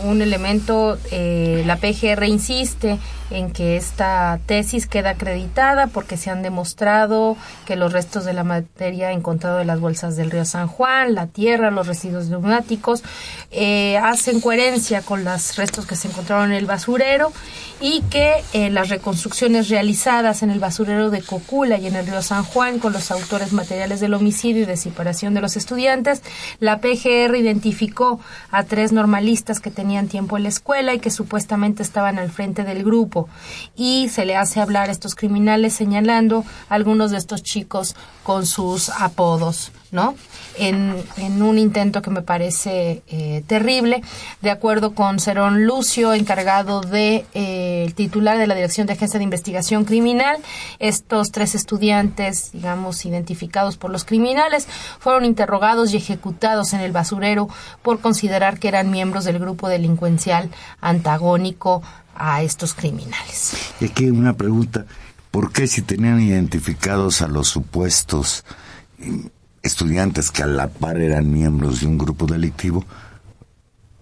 un, 0.03 0.21
elemento, 0.21 0.97
eh, 1.11 1.63
la 1.65 1.77
PGR 1.77 2.25
insiste 2.25 2.99
en 3.29 3.51
que 3.51 3.77
esta 3.77 4.39
tesis 4.45 4.87
queda 4.87 5.11
acreditada 5.11 5.87
porque 5.87 6.17
se 6.17 6.29
han 6.29 6.43
demostrado 6.43 7.37
que 7.65 7.75
los 7.75 7.91
restos 7.93 8.25
de 8.25 8.33
la 8.33 8.43
materia 8.43 9.11
encontrado 9.11 9.59
en 9.59 9.67
las 9.67 9.79
bolsas 9.79 10.15
del 10.15 10.31
río 10.31 10.45
San 10.45 10.67
Juan, 10.67 11.13
la 11.13 11.27
tierra, 11.27 11.71
los 11.71 11.87
residuos 11.87 12.27
neumáticos, 12.27 13.03
eh, 13.51 13.97
hacen 13.97 14.41
coherencia 14.41 15.01
con 15.01 15.23
los 15.23 15.55
restos 15.57 15.85
que 15.85 15.95
se 15.95 16.07
encontraron 16.07 16.51
en 16.51 16.57
el 16.57 16.65
basurero 16.65 17.31
y 17.79 18.01
que 18.09 18.33
eh, 18.53 18.69
las 18.69 18.89
reconstrucciones 18.89 19.69
realizadas 19.69 20.41
en 20.41 20.49
el 20.49 20.59
basurero 20.59 21.09
de 21.09 21.21
Cocula 21.21 21.77
y 21.77 21.87
en 21.87 21.95
el 21.95 22.07
río 22.07 22.21
San 22.21 22.43
Juan 22.43 22.79
con 22.79 22.93
los 22.93 23.11
autores 23.11 23.53
materiales 23.53 23.99
del 23.99 24.13
homicidio 24.13 24.63
y 24.63 24.65
de 24.65 24.77
separación 24.77 25.33
de 25.33 25.41
los 25.41 25.57
estudiantes, 25.57 26.23
la 26.59 26.79
PGR 26.79 27.35
identificó 27.35 28.16
a 28.51 28.63
tres 28.63 28.91
normalistas 28.91 29.59
que 29.59 29.71
tenían 29.71 30.07
tiempo 30.07 30.37
en 30.37 30.43
la 30.43 30.49
escuela 30.49 30.93
y 30.93 30.99
que 30.99 31.11
supuestamente 31.11 31.83
estaban 31.83 32.19
al 32.19 32.31
frente 32.31 32.63
del 32.63 32.83
grupo 32.83 33.29
y 33.75 34.09
se 34.09 34.25
le 34.25 34.35
hace 34.35 34.61
hablar 34.61 34.89
a 34.89 34.91
estos 34.91 35.15
criminales 35.15 35.73
señalando 35.73 36.43
a 36.69 36.75
algunos 36.75 37.11
de 37.11 37.17
estos 37.17 37.43
chicos 37.43 37.95
con 38.23 38.45
sus 38.45 38.89
apodos. 38.89 39.71
¿No? 39.91 40.15
En, 40.57 40.95
en 41.17 41.41
un 41.41 41.57
intento 41.57 42.01
que 42.01 42.09
me 42.09 42.21
parece 42.21 43.03
eh, 43.07 43.43
terrible, 43.47 44.01
de 44.41 44.49
acuerdo 44.49 44.93
con 44.93 45.19
Cerón 45.19 45.65
Lucio, 45.65 46.13
encargado 46.13 46.81
de 46.81 47.25
eh, 47.33 47.91
titular 47.95 48.37
de 48.37 48.47
la 48.47 48.55
Dirección 48.55 48.87
de 48.87 48.93
Agencia 48.93 49.17
de 49.19 49.23
Investigación 49.23 49.85
Criminal, 49.85 50.37
estos 50.79 51.31
tres 51.31 51.55
estudiantes, 51.55 52.51
digamos, 52.53 53.05
identificados 53.05 53.77
por 53.77 53.91
los 53.91 54.03
criminales, 54.03 54.67
fueron 54.99 55.25
interrogados 55.25 55.93
y 55.93 55.97
ejecutados 55.97 56.73
en 56.73 56.81
el 56.81 56.91
basurero 56.91 57.47
por 57.81 57.99
considerar 57.99 58.59
que 58.59 58.67
eran 58.67 58.91
miembros 58.91 59.25
del 59.25 59.39
grupo 59.39 59.69
delincuencial 59.69 60.49
antagónico 60.81 61.81
a 62.15 62.41
estos 62.41 62.73
criminales. 62.73 63.53
Y 63.79 63.85
aquí 63.85 64.09
una 64.09 64.33
pregunta, 64.33 64.85
¿por 65.31 65.51
qué 65.51 65.67
si 65.67 65.81
tenían 65.81 66.19
identificados 66.19 67.21
a 67.21 67.27
los 67.27 67.47
supuestos 67.47 68.43
estudiantes 69.67 70.31
que 70.31 70.43
a 70.43 70.47
la 70.47 70.67
par 70.67 70.97
eran 70.97 71.31
miembros 71.31 71.81
de 71.81 71.87
un 71.87 71.97
grupo 71.97 72.25
delictivo, 72.25 72.85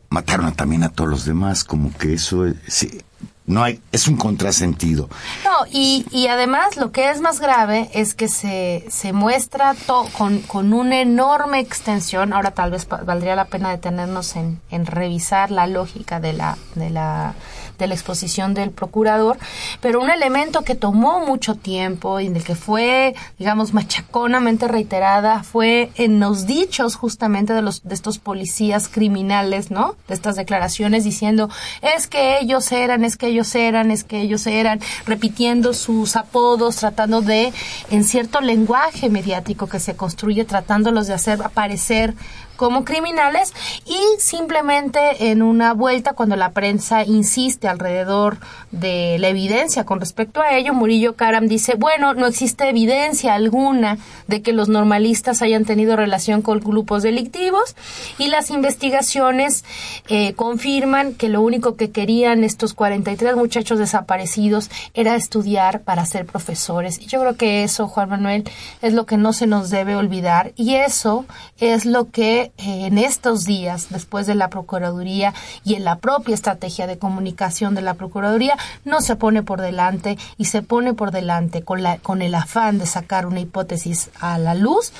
mataron 0.10 0.53
también 0.53 0.84
a 0.84 0.89
todos 0.89 1.10
los 1.10 1.25
demás? 1.25 1.63
Como 1.63 1.91
que 1.98 2.13
eso 2.13 2.45
es, 2.45 2.55
sí, 2.67 3.01
no 3.48 3.63
hay, 3.63 3.79
es 3.91 4.07
un 4.07 4.17
contrasentido. 4.17 5.10
No, 5.43 5.67
y, 5.72 6.05
y 6.12 6.27
además 6.27 6.77
lo 6.77 6.91
que 6.91 7.10
es 7.12 7.22
más 7.22 7.39
grave 7.39 7.89
es 7.93 8.13
que 8.15 8.27
se, 8.27 8.86
se 8.89 9.13
muestra 9.13 9.75
to- 9.86 10.07
con, 10.17 10.39
con 10.41 10.74
una 10.74 11.00
enorme 11.01 11.60
extensión, 11.60 12.34
ahora 12.34 12.51
tal 12.51 12.72
vez 12.72 12.88
valdría 12.88 13.36
la 13.36 13.45
pena 13.45 13.69
detenernos 13.69 14.36
en, 14.36 14.60
en 14.72 14.86
revisar 14.86 15.51
la 15.51 15.67
lógica 15.67 16.19
de 16.19 16.34
la, 16.34 16.57
de 16.75 16.89
la 16.89 17.34
de 17.77 17.88
la 17.88 17.94
exposición 17.94 18.53
del 18.53 18.72
procurador, 18.72 19.38
pero 19.82 20.01
un 20.01 20.10
elemento 20.10 20.63
que 20.63 20.75
tomó 20.75 21.25
mucho 21.25 21.55
tiempo 21.55 22.20
y 22.20 22.27
en 22.27 22.36
el 22.36 22.44
que 22.44 22.55
fue, 22.55 23.15
digamos, 23.38 23.74
machaconamente 23.74 24.67
reiterada 24.67 25.44
fue 25.44 25.91
en 25.96 26.20
los 26.20 26.46
dichos 26.46 26.96
justamente 26.96 27.53
de 27.53 27.62
los 27.62 27.84
de 27.84 27.94
estos 27.94 28.20
policías 28.20 28.88
criminales, 28.88 29.72
¿no? 29.72 29.96
De 30.08 30.13
estas 30.13 30.36
declaraciones 30.36 31.03
diciendo 31.03 31.50
es 31.82 32.08
que 32.08 32.39
ellos 32.39 32.72
eran, 32.72 33.03
es 33.03 33.17
que 33.17 33.27
ellos 33.27 33.53
eran, 33.55 33.91
es 33.91 34.03
que 34.03 34.22
ellos 34.22 34.48
eran, 34.48 34.79
repitiendo 35.05 35.74
sus 35.74 36.15
apodos, 36.15 36.77
tratando 36.77 37.22
de, 37.22 37.53
en 37.89 38.03
cierto 38.03 38.41
lenguaje 38.41 39.10
mediático 39.10 39.67
que 39.67 39.79
se 39.79 39.96
construye, 39.96 40.46
tratándolos 40.46 41.08
de 41.08 41.13
hacer 41.13 41.41
aparecer 41.44 42.13
como 42.55 42.85
criminales 42.85 43.53
y 43.85 44.00
simplemente 44.19 45.31
en 45.31 45.41
una 45.41 45.74
vuelta 45.74 46.13
cuando 46.13 46.35
la 46.35 46.51
prensa 46.51 47.03
insiste 47.03 47.67
alrededor 47.67 48.38
de 48.71 49.17
la 49.19 49.29
evidencia 49.29 49.85
con 49.85 50.00
respecto 50.00 50.41
a 50.41 50.55
ello, 50.55 50.74
Murillo 50.74 51.15
Karam 51.15 51.47
dice, 51.47 51.75
bueno, 51.75 52.13
no 52.13 52.27
existe 52.27 52.69
evidencia 52.69 53.33
alguna 53.33 53.97
de 54.27 54.41
que 54.41 54.53
los 54.53 54.69
normalistas 54.69 55.41
hayan 55.41 55.65
tenido 55.65 55.95
relación 55.95 56.41
con 56.41 56.59
grupos 56.59 57.03
delictivos 57.03 57.75
y 58.17 58.27
las 58.27 58.50
investigaciones 58.50 59.63
eh, 60.07 60.33
confirman 60.33 61.13
que 61.13 61.29
lo 61.29 61.41
único 61.41 61.75
que 61.75 61.91
querían 61.91 62.43
estos 62.43 62.74
43 62.74 63.35
muchachos 63.35 63.79
desaparecidos 63.79 64.69
era 64.93 65.15
estudiar 65.15 65.81
para 65.81 66.05
ser 66.05 66.25
profesores. 66.25 67.00
Y 67.00 67.05
yo 67.07 67.19
creo 67.21 67.35
que 67.35 67.63
eso, 67.63 67.88
Juan 67.88 68.09
Manuel, 68.09 68.43
es 68.81 68.93
lo 68.93 69.05
que 69.05 69.17
no 69.17 69.33
se 69.33 69.47
nos 69.47 69.69
debe 69.69 69.95
olvidar 69.95 70.53
y 70.55 70.75
eso 70.75 71.25
es 71.59 71.85
lo 71.85 72.09
que 72.12 72.45
en 72.58 72.98
estos 72.98 73.46
días, 73.46 73.88
después 73.90 74.28
de 74.28 74.36
la 74.36 74.50
Procuraduría 74.50 75.34
y 75.64 75.75
en 75.75 75.84
la 75.84 75.98
propia 75.98 76.36
estrategia 76.36 76.88
de 76.88 76.98
comunicación 76.98 77.75
de 77.75 77.82
la 77.82 77.94
Procuraduría, 77.94 78.58
no 78.84 79.02
se 79.02 79.16
pone 79.16 79.44
por 79.44 79.62
delante 79.62 80.18
y 80.38 80.46
se 80.46 80.62
pone 80.62 80.94
por 80.94 81.12
delante 81.12 81.64
con, 81.64 81.84
la, 81.84 81.98
con 81.98 82.22
el 82.22 82.36
afán 82.36 82.78
de 82.78 82.86
sacar 82.86 83.25
una 83.25 83.40
hipótesis 83.40 84.10
a 84.20 84.38
la 84.38 84.56
luz, 84.56 84.94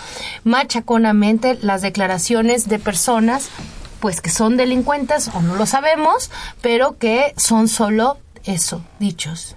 machaconamente 0.44 1.58
las 1.62 1.82
declaraciones 1.82 2.68
de 2.68 2.80
personas 2.80 3.50
pues 4.00 4.22
que 4.22 4.30
son 4.30 4.56
delincuentes 4.56 5.30
o 5.34 5.42
no 5.42 5.56
lo 5.56 5.66
sabemos, 5.66 6.30
pero 6.62 6.98
que 6.98 7.34
son 7.38 7.68
solo 7.68 8.18
eso, 8.44 8.84
dichos. 9.00 9.56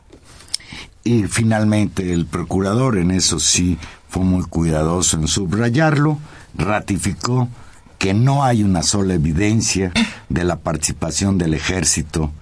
Y 1.05 1.25
finalmente 1.25 2.13
el 2.13 2.27
procurador, 2.27 2.99
en 2.99 3.11
eso 3.11 3.41
sí 3.41 3.79
fue 4.09 4.23
muy 4.23 4.45
cuidadoso 4.45 5.17
en 5.17 5.29
subrayarlo, 5.29 6.19
ratificó 6.55 7.49
que 7.99 8.15
no 8.15 8.45
hay 8.45 8.63
una 8.63 8.83
sola 8.83 9.15
evidencia 9.15 9.93
de 10.29 10.45
la 10.45 10.57
participación 10.57 11.37
del 11.39 11.55
ejército 11.55 12.33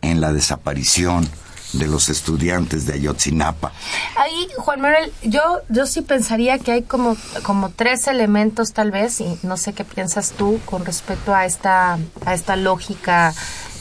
en 0.00 0.20
la 0.20 0.32
desaparición 0.32 1.28
de 1.72 1.86
los 1.86 2.08
estudiantes 2.08 2.86
de 2.86 2.94
Ayotzinapa. 2.94 3.72
Ahí, 4.16 4.46
Juan 4.58 4.80
Manuel, 4.80 5.12
yo, 5.22 5.40
yo 5.68 5.86
sí 5.86 6.02
pensaría 6.02 6.58
que 6.58 6.72
hay 6.72 6.82
como, 6.82 7.16
como 7.44 7.70
tres 7.70 8.06
elementos 8.08 8.72
tal 8.72 8.90
vez, 8.90 9.20
y 9.20 9.38
no 9.42 9.56
sé 9.56 9.72
qué 9.72 9.84
piensas 9.84 10.32
tú 10.32 10.60
con 10.66 10.84
respecto 10.84 11.34
a 11.34 11.46
esta, 11.46 11.98
a 12.26 12.34
esta 12.34 12.56
lógica 12.56 13.34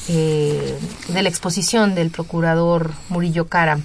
eh, 0.07 0.77
de 1.09 1.21
la 1.21 1.29
exposición 1.29 1.95
del 1.95 2.11
procurador 2.11 2.91
Murillo 3.09 3.47
Cara. 3.47 3.79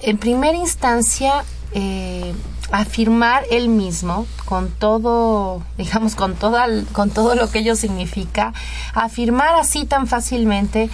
En 0.00 0.18
primera 0.18 0.56
instancia, 0.56 1.44
eh, 1.74 2.34
afirmar 2.72 3.44
él 3.50 3.68
mismo 3.68 4.26
con 4.46 4.70
todo, 4.70 5.62
digamos, 5.78 6.16
con 6.16 6.34
toda, 6.34 6.66
con 6.92 7.10
todo 7.10 7.34
lo 7.34 7.50
que 7.50 7.60
ello 7.60 7.76
significa, 7.76 8.52
afirmar 8.94 9.54
así 9.54 9.84
tan 9.84 10.06
fácilmente 10.06 10.90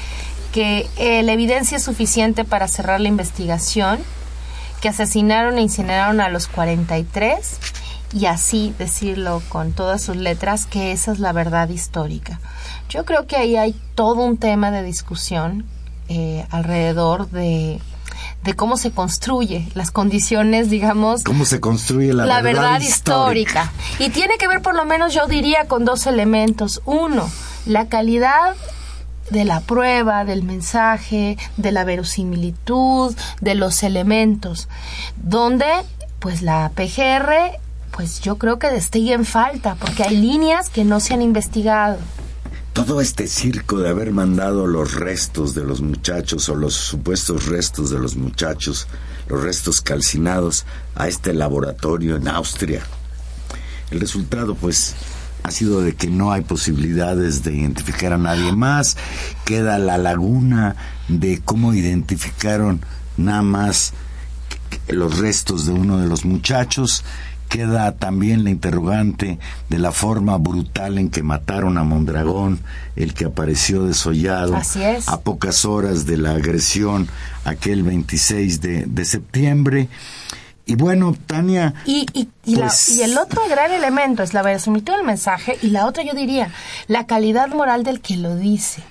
que 0.53 0.89
eh, 0.97 1.23
la 1.23 1.33
evidencia 1.33 1.77
es 1.77 1.85
suficiente 1.85 2.45
para 2.45 2.69
cerrar 2.69 3.01
la 3.01 3.09
investigación, 3.09 4.01
que 4.81 4.89
asesinaron 4.89 5.59
e 5.59 5.63
incineraron 5.63 6.21
a 6.21 6.29
los 6.29 6.49
43 6.49 7.59
y 8.13 8.27
así 8.27 8.75
decirlo 8.79 9.43
con 9.49 9.73
todas 9.73 10.03
sus 10.03 10.17
letras 10.17 10.67
que 10.67 10.93
esa 10.93 11.13
es 11.13 11.19
la 11.19 11.33
verdad 11.33 11.69
histórica. 11.69 12.41
Yo 12.89 13.05
creo 13.05 13.27
que 13.27 13.37
ahí 13.37 13.57
hay 13.57 13.75
todo 13.95 14.25
un 14.25 14.37
tema 14.37 14.71
de 14.71 14.83
discusión 14.83 15.65
eh, 16.09 16.47
alrededor 16.51 17.29
de, 17.31 17.81
de 18.45 18.55
cómo 18.55 18.77
se 18.77 18.91
construye 18.91 19.69
las 19.75 19.91
condiciones, 19.91 20.71
digamos, 20.71 21.25
¿Cómo 21.25 21.45
se 21.45 21.61
construye 21.61 22.13
la, 22.13 22.27
la 22.27 22.43
verdad 22.43 22.81
histórica. 22.81 23.73
Y 23.99 24.11
tiene 24.11 24.39
que 24.39 24.49
ver, 24.49 24.63
por 24.63 24.75
lo 24.75 24.85
menos, 24.85 25.15
yo 25.15 25.27
diría, 25.27 25.67
con 25.67 25.85
dos 25.85 26.07
elementos. 26.07 26.81
Uno, 26.85 27.29
la 27.67 27.89
calidad 27.89 28.57
de 29.31 29.45
la 29.45 29.61
prueba, 29.61 30.25
del 30.25 30.43
mensaje, 30.43 31.37
de 31.57 31.73
la 31.73 31.85
verosimilitud, 31.85 33.15
de 33.41 33.55
los 33.55 33.83
elementos, 33.83 34.69
donde, 35.17 35.67
pues, 36.19 36.43
la 36.43 36.71
PGR, 36.75 37.59
pues 37.91 38.21
yo 38.21 38.39
creo 38.39 38.59
que 38.59 38.71
destilla 38.71 39.15
en 39.15 39.25
falta, 39.25 39.75
porque 39.75 40.05
hay 40.05 40.17
líneas 40.17 40.71
que 40.71 40.85
no 40.85 41.01
se 41.01 41.15
han 41.15 41.23
investigado. 41.23 41.99
Todo 42.79 43.01
este 43.01 43.27
circo 43.27 43.81
de 43.81 43.89
haber 43.89 44.13
mandado 44.13 44.69
los 44.69 44.95
restos 44.95 45.53
de 45.53 45.65
los 45.65 45.81
muchachos 45.81 46.49
o 46.49 46.55
los 46.55 46.75
supuestos 46.75 47.47
restos 47.47 47.91
de 47.91 47.99
los 47.99 48.15
muchachos, 48.15 48.87
los 49.27 49.43
restos 49.43 49.81
calcinados, 49.81 50.65
a 50.95 51.09
este 51.09 51.35
laboratorio 51.35 52.15
en 52.15 52.29
Austria. 52.29 52.81
El 53.91 53.99
resultado, 53.99 54.55
pues, 54.55 54.95
ha 55.43 55.51
sido 55.51 55.83
de 55.83 55.97
que 55.97 56.07
no 56.07 56.31
hay 56.31 56.43
posibilidades 56.43 57.43
de 57.43 57.53
identificar 57.53 58.13
a 58.13 58.19
nadie 58.19 58.53
más. 58.53 58.97
Queda 59.45 59.77
la 59.81 59.99
laguna 59.99 60.77
de 61.09 61.43
cómo 61.45 61.75
identificaron 61.75 62.81
nada 63.17 63.43
más 63.43 63.93
los 64.87 65.19
restos 65.19 65.67
de 65.67 65.73
uno 65.73 65.99
de 65.99 66.07
los 66.07 66.25
muchachos. 66.25 67.03
Queda 67.49 67.93
también 67.93 68.45
la 68.45 68.51
interrogante 68.51 69.39
de 69.69 69.79
la 69.79 69.91
forma 69.93 70.37
brutal 70.37 70.99
en 70.99 71.09
que 71.11 71.23
mataron 71.23 71.79
a 71.79 71.85
Mondragón, 71.85 72.61
el 72.97 73.15
que 73.15 73.25
apareció 73.25 73.85
desollado 73.85 74.55
Así 74.57 74.83
es. 74.83 75.09
a 75.09 75.21
pocas 75.21 75.65
horas 75.65 76.05
de 76.07 76.19
la 76.19 76.33
agresión 76.33 77.09
aquel 77.45 77.83
26 77.85 78.61
de, 78.61 78.85
de 78.87 79.05
septiembre. 79.05 79.89
Y 80.67 80.75
bueno, 80.75 81.17
Tania, 81.27 81.73
Y, 81.87 82.05
y, 82.13 82.29
y, 82.45 82.57
la- 82.57 82.67
Pues- 82.67 82.91
y 82.91 83.03
el 83.03 83.17
otro 83.17 83.41
gran 83.49 83.73
elemento 83.73 84.23
es 84.23 84.35
la 84.35 84.43
verosimilitud 84.43 84.93
del 84.95 85.05
mensaje 85.07 85.57
y 85.63 85.69
la 85.69 85.87
otra 85.87 86.03
yo 86.05 86.13
diría 86.13 86.51
la 86.89 87.07
calidad 87.07 87.49
moral 87.49 87.85
del 87.85 88.01
que 88.03 88.19
lo 88.19 88.37
dice. 88.37 88.83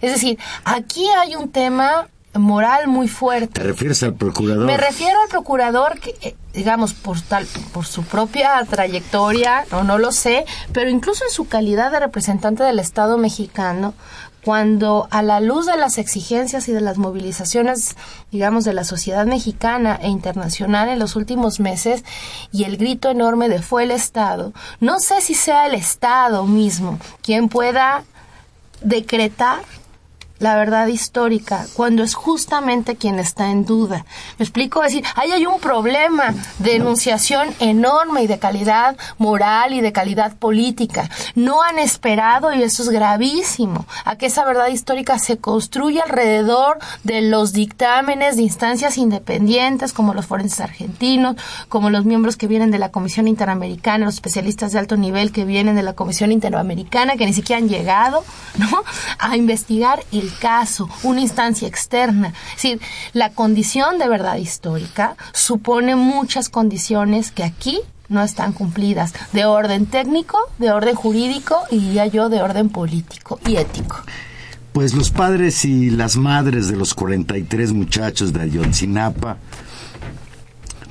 Es 0.00 0.12
decir, 0.12 0.38
aquí 0.64 1.06
hay 1.22 1.36
un 1.36 1.50
tema 1.50 2.08
moral 2.32 2.88
muy 2.88 3.06
¿te 3.06 3.12
fuerte. 3.12 3.62
refieres 3.62 4.02
al 4.02 4.14
procurador? 4.14 4.64
Me 4.66 4.76
refiero 4.78 5.18
al 5.22 5.28
procurador 5.28 5.98
que, 6.00 6.14
eh, 6.22 6.34
digamos, 6.56 6.94
por 6.94 7.20
tal, 7.20 7.46
por 7.72 7.84
su 7.84 8.02
propia 8.02 8.64
trayectoria, 8.68 9.66
o 9.70 9.84
no 9.84 9.98
lo 9.98 10.10
sé, 10.10 10.46
pero 10.72 10.88
incluso 10.90 11.22
en 11.24 11.30
su 11.30 11.46
calidad 11.46 11.92
de 11.92 12.00
representante 12.00 12.64
del 12.64 12.78
Estado 12.78 13.18
mexicano, 13.18 13.92
cuando 14.42 15.06
a 15.10 15.22
la 15.22 15.40
luz 15.40 15.66
de 15.66 15.76
las 15.76 15.98
exigencias 15.98 16.68
y 16.68 16.72
de 16.72 16.80
las 16.80 16.96
movilizaciones, 16.96 17.96
digamos, 18.32 18.64
de 18.64 18.72
la 18.72 18.84
sociedad 18.84 19.26
mexicana 19.26 19.98
e 20.00 20.08
internacional 20.08 20.88
en 20.88 20.98
los 20.98 21.14
últimos 21.14 21.60
meses, 21.60 22.04
y 22.52 22.64
el 22.64 22.78
grito 22.78 23.10
enorme 23.10 23.50
de 23.50 23.60
fue 23.60 23.82
el 23.82 23.90
Estado, 23.90 24.52
no 24.80 24.98
sé 24.98 25.20
si 25.20 25.34
sea 25.34 25.66
el 25.66 25.74
Estado 25.74 26.44
mismo 26.46 26.98
quien 27.22 27.48
pueda 27.48 28.04
decretar 28.80 29.60
la 30.38 30.56
verdad 30.56 30.86
histórica 30.86 31.66
cuando 31.74 32.02
es 32.02 32.14
justamente 32.14 32.96
quien 32.96 33.18
está 33.18 33.50
en 33.50 33.64
duda. 33.64 34.04
Me 34.38 34.44
explico, 34.44 34.82
decir, 34.82 35.04
ahí 35.14 35.32
hay 35.32 35.46
un 35.46 35.60
problema 35.60 36.34
de 36.58 36.76
enunciación 36.76 37.48
enorme 37.60 38.22
y 38.22 38.26
de 38.26 38.38
calidad 38.38 38.96
moral 39.18 39.72
y 39.72 39.80
de 39.80 39.92
calidad 39.92 40.36
política. 40.36 41.08
No 41.34 41.62
han 41.62 41.78
esperado, 41.78 42.52
y 42.52 42.62
eso 42.62 42.82
es 42.82 42.90
gravísimo, 42.90 43.86
a 44.04 44.16
que 44.16 44.26
esa 44.26 44.44
verdad 44.44 44.68
histórica 44.68 45.18
se 45.18 45.38
construya 45.38 46.02
alrededor 46.04 46.78
de 47.04 47.22
los 47.22 47.52
dictámenes 47.52 48.36
de 48.36 48.42
instancias 48.42 48.98
independientes 48.98 49.92
como 49.92 50.14
los 50.14 50.26
forenses 50.26 50.60
argentinos, 50.60 51.36
como 51.68 51.90
los 51.90 52.04
miembros 52.04 52.36
que 52.36 52.46
vienen 52.46 52.70
de 52.70 52.78
la 52.78 52.90
Comisión 52.90 53.28
Interamericana, 53.28 54.06
los 54.06 54.14
especialistas 54.14 54.72
de 54.72 54.78
alto 54.78 54.96
nivel 54.96 55.32
que 55.32 55.44
vienen 55.44 55.76
de 55.76 55.82
la 55.82 55.94
Comisión 55.94 56.32
Interamericana, 56.32 57.16
que 57.16 57.26
ni 57.26 57.32
siquiera 57.32 57.60
han 57.60 57.68
llegado, 57.68 58.24
¿no? 58.58 58.68
A 59.18 59.36
investigar 59.36 60.04
el 60.26 60.38
caso, 60.38 60.88
una 61.02 61.20
instancia 61.20 61.68
externa. 61.68 62.32
Es 62.56 62.62
decir, 62.62 62.80
la 63.12 63.30
condición 63.30 63.98
de 63.98 64.08
verdad 64.08 64.36
histórica 64.36 65.16
supone 65.32 65.96
muchas 65.96 66.48
condiciones 66.48 67.30
que 67.30 67.44
aquí 67.44 67.80
no 68.08 68.22
están 68.22 68.52
cumplidas, 68.52 69.12
de 69.32 69.44
orden 69.44 69.86
técnico, 69.86 70.38
de 70.58 70.70
orden 70.70 70.94
jurídico 70.94 71.58
y 71.70 71.78
diría 71.78 72.06
yo 72.06 72.28
de 72.28 72.42
orden 72.42 72.68
político 72.68 73.40
y 73.46 73.56
ético. 73.56 73.96
Pues 74.72 74.94
los 74.94 75.10
padres 75.10 75.64
y 75.64 75.90
las 75.90 76.16
madres 76.16 76.68
de 76.68 76.76
los 76.76 76.94
43 76.94 77.72
muchachos 77.72 78.32
de 78.32 78.42
Ayotzinapa 78.42 79.38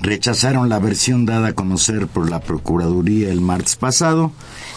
rechazaron 0.01 0.69
la 0.69 0.79
versión 0.79 1.25
dada 1.25 1.49
a 1.49 1.53
conocer 1.53 2.07
por 2.07 2.29
la 2.29 2.39
Procuraduría 2.39 3.29
el 3.29 3.41
martes 3.41 3.75
pasado 3.75 4.31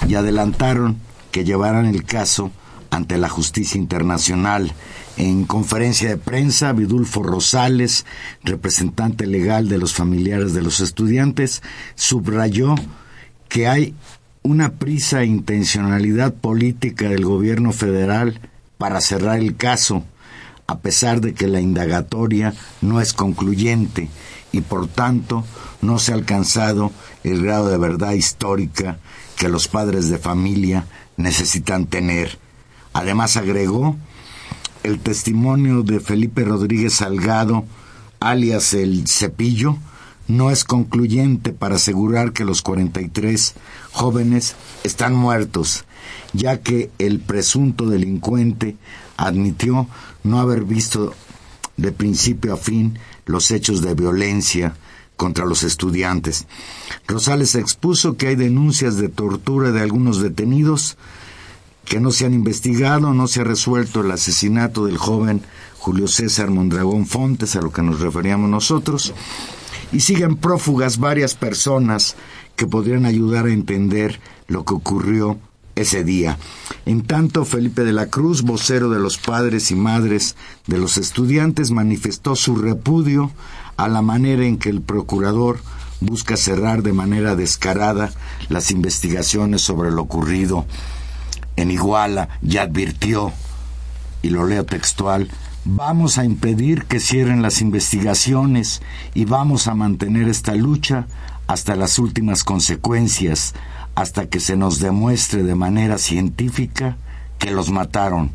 y 0.06 0.14
adelantaron 0.14 0.98
que 1.32 1.44
llevarán 1.44 1.86
el 1.86 2.04
caso 2.04 2.50
ante 2.90 3.18
la 3.18 3.28
justicia 3.28 3.78
internacional. 3.78 4.72
En 5.16 5.44
conferencia 5.44 6.08
de 6.08 6.16
prensa, 6.16 6.72
Vidulfo 6.72 7.22
Rosales, 7.22 8.06
representante 8.44 9.26
legal 9.26 9.68
de 9.68 9.78
los 9.78 9.94
familiares 9.94 10.54
de 10.54 10.62
los 10.62 10.80
estudiantes, 10.80 11.62
subrayó 11.94 12.74
que 13.48 13.66
hay 13.66 13.94
una 14.42 14.74
prisa 14.74 15.22
e 15.22 15.26
intencionalidad 15.26 16.34
política 16.34 17.08
del 17.08 17.24
gobierno 17.24 17.72
federal 17.72 18.40
para 18.78 19.00
cerrar 19.00 19.38
el 19.38 19.56
caso, 19.56 20.04
a 20.66 20.78
pesar 20.78 21.20
de 21.20 21.34
que 21.34 21.48
la 21.48 21.60
indagatoria 21.60 22.54
no 22.80 23.00
es 23.00 23.12
concluyente 23.12 24.08
y 24.52 24.60
por 24.60 24.86
tanto 24.86 25.44
no 25.82 25.98
se 25.98 26.12
ha 26.12 26.14
alcanzado 26.14 26.92
el 27.24 27.42
grado 27.42 27.68
de 27.68 27.78
verdad 27.78 28.12
histórica 28.12 28.98
que 29.36 29.48
los 29.48 29.68
padres 29.68 30.08
de 30.08 30.18
familia 30.18 30.86
necesitan 31.16 31.86
tener. 31.86 32.38
Además 32.92 33.36
agregó 33.36 33.96
el 34.82 35.00
testimonio 35.00 35.82
de 35.82 36.00
Felipe 36.00 36.44
Rodríguez 36.44 36.94
Salgado, 36.94 37.64
alias 38.20 38.74
el 38.74 39.06
Cepillo, 39.06 39.76
no 40.28 40.50
es 40.50 40.64
concluyente 40.64 41.52
para 41.52 41.76
asegurar 41.76 42.32
que 42.32 42.44
los 42.44 42.62
43 42.62 43.54
jóvenes 43.92 44.56
están 44.84 45.14
muertos, 45.14 45.84
ya 46.34 46.60
que 46.60 46.90
el 46.98 47.20
presunto 47.20 47.86
delincuente 47.86 48.76
admitió 49.16 49.88
no 50.22 50.38
haber 50.38 50.64
visto 50.64 51.14
de 51.78 51.92
principio 51.92 52.54
a 52.54 52.56
fin 52.58 52.98
los 53.24 53.50
hechos 53.50 53.80
de 53.80 53.94
violencia 53.94 54.74
contra 55.16 55.46
los 55.46 55.62
estudiantes. 55.62 56.46
Rosales 57.06 57.54
expuso 57.54 58.16
que 58.16 58.28
hay 58.28 58.36
denuncias 58.36 58.96
de 58.96 59.08
tortura 59.08 59.72
de 59.72 59.80
algunos 59.80 60.20
detenidos 60.20 60.96
que 61.88 62.00
no 62.00 62.10
se 62.10 62.26
han 62.26 62.34
investigado, 62.34 63.14
no 63.14 63.26
se 63.26 63.40
ha 63.40 63.44
resuelto 63.44 64.02
el 64.02 64.10
asesinato 64.10 64.84
del 64.84 64.98
joven 64.98 65.42
Julio 65.78 66.06
César 66.06 66.50
Mondragón 66.50 67.06
Fontes, 67.06 67.56
a 67.56 67.62
lo 67.62 67.72
que 67.72 67.82
nos 67.82 68.00
referíamos 68.00 68.50
nosotros, 68.50 69.14
y 69.90 70.00
siguen 70.00 70.36
prófugas 70.36 70.98
varias 70.98 71.34
personas 71.34 72.16
que 72.56 72.66
podrían 72.66 73.06
ayudar 73.06 73.46
a 73.46 73.52
entender 73.52 74.20
lo 74.48 74.64
que 74.64 74.74
ocurrió 74.74 75.38
ese 75.76 76.04
día. 76.04 76.38
En 76.84 77.02
tanto, 77.02 77.44
Felipe 77.44 77.84
de 77.84 77.92
la 77.92 78.06
Cruz, 78.06 78.42
vocero 78.42 78.90
de 78.90 78.98
los 78.98 79.16
padres 79.16 79.70
y 79.70 79.74
madres 79.74 80.36
de 80.66 80.76
los 80.76 80.98
estudiantes, 80.98 81.70
manifestó 81.70 82.36
su 82.36 82.56
repudio 82.56 83.30
a 83.76 83.88
la 83.88 84.02
manera 84.02 84.44
en 84.44 84.58
que 84.58 84.68
el 84.68 84.82
procurador 84.82 85.60
busca 86.00 86.36
cerrar 86.36 86.82
de 86.82 86.92
manera 86.92 87.34
descarada 87.34 88.12
las 88.48 88.70
investigaciones 88.70 89.62
sobre 89.62 89.90
lo 89.90 90.02
ocurrido 90.02 90.66
en 91.60 91.72
Iguala 91.72 92.28
y 92.40 92.58
advirtió, 92.58 93.32
y 94.22 94.30
lo 94.30 94.46
leo 94.46 94.64
textual, 94.64 95.28
vamos 95.64 96.16
a 96.16 96.24
impedir 96.24 96.84
que 96.84 97.00
cierren 97.00 97.42
las 97.42 97.60
investigaciones 97.60 98.80
y 99.14 99.24
vamos 99.24 99.66
a 99.66 99.74
mantener 99.74 100.28
esta 100.28 100.54
lucha 100.54 101.06
hasta 101.48 101.74
las 101.74 101.98
últimas 101.98 102.44
consecuencias, 102.44 103.54
hasta 103.94 104.26
que 104.26 104.38
se 104.38 104.56
nos 104.56 104.78
demuestre 104.78 105.42
de 105.42 105.56
manera 105.56 105.98
científica 105.98 106.96
que 107.38 107.50
los 107.50 107.70
mataron, 107.70 108.30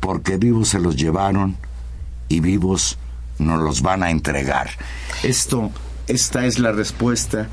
porque 0.00 0.38
vivos 0.38 0.68
se 0.68 0.78
los 0.78 0.96
llevaron 0.96 1.56
y 2.28 2.40
vivos 2.40 2.96
nos 3.38 3.60
los 3.60 3.82
van 3.82 4.02
a 4.02 4.10
entregar. 4.10 4.70
Esto, 5.22 5.70
esta 6.06 6.46
es 6.46 6.58
la 6.58 6.72
respuesta 6.72 7.48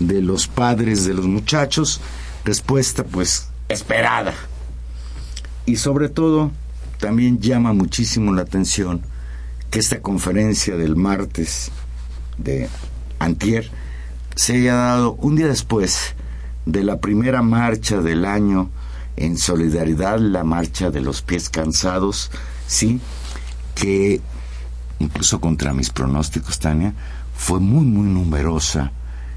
de 0.00 0.22
los 0.22 0.46
padres 0.46 1.04
de 1.04 1.12
los 1.12 1.26
muchachos, 1.26 2.00
respuesta 2.44 3.04
pues 3.04 3.48
esperada. 3.68 4.32
Y 5.66 5.76
sobre 5.76 6.08
todo, 6.08 6.50
también 6.98 7.40
llama 7.40 7.72
muchísimo 7.72 8.32
la 8.32 8.42
atención 8.42 9.02
que 9.70 9.78
esta 9.78 10.00
conferencia 10.00 10.76
del 10.76 10.96
martes 10.96 11.70
de 12.38 12.68
Antier 13.18 13.70
se 14.36 14.54
haya 14.54 14.74
dado 14.74 15.12
un 15.14 15.36
día 15.36 15.46
después 15.48 16.14
de 16.66 16.82
la 16.82 16.98
primera 17.00 17.42
marcha 17.42 18.00
del 18.00 18.24
año 18.24 18.70
en 19.16 19.38
solidaridad, 19.38 20.18
la 20.18 20.44
marcha 20.44 20.90
de 20.90 21.00
los 21.00 21.22
pies 21.22 21.48
cansados, 21.48 22.30
sí, 22.66 23.00
que 23.74 24.20
incluso 24.98 25.40
contra 25.40 25.72
mis 25.72 25.90
pronósticos, 25.90 26.58
Tania, 26.58 26.94
fue 27.36 27.60
muy, 27.60 27.84
muy 27.84 28.08
numerosa 28.08 28.92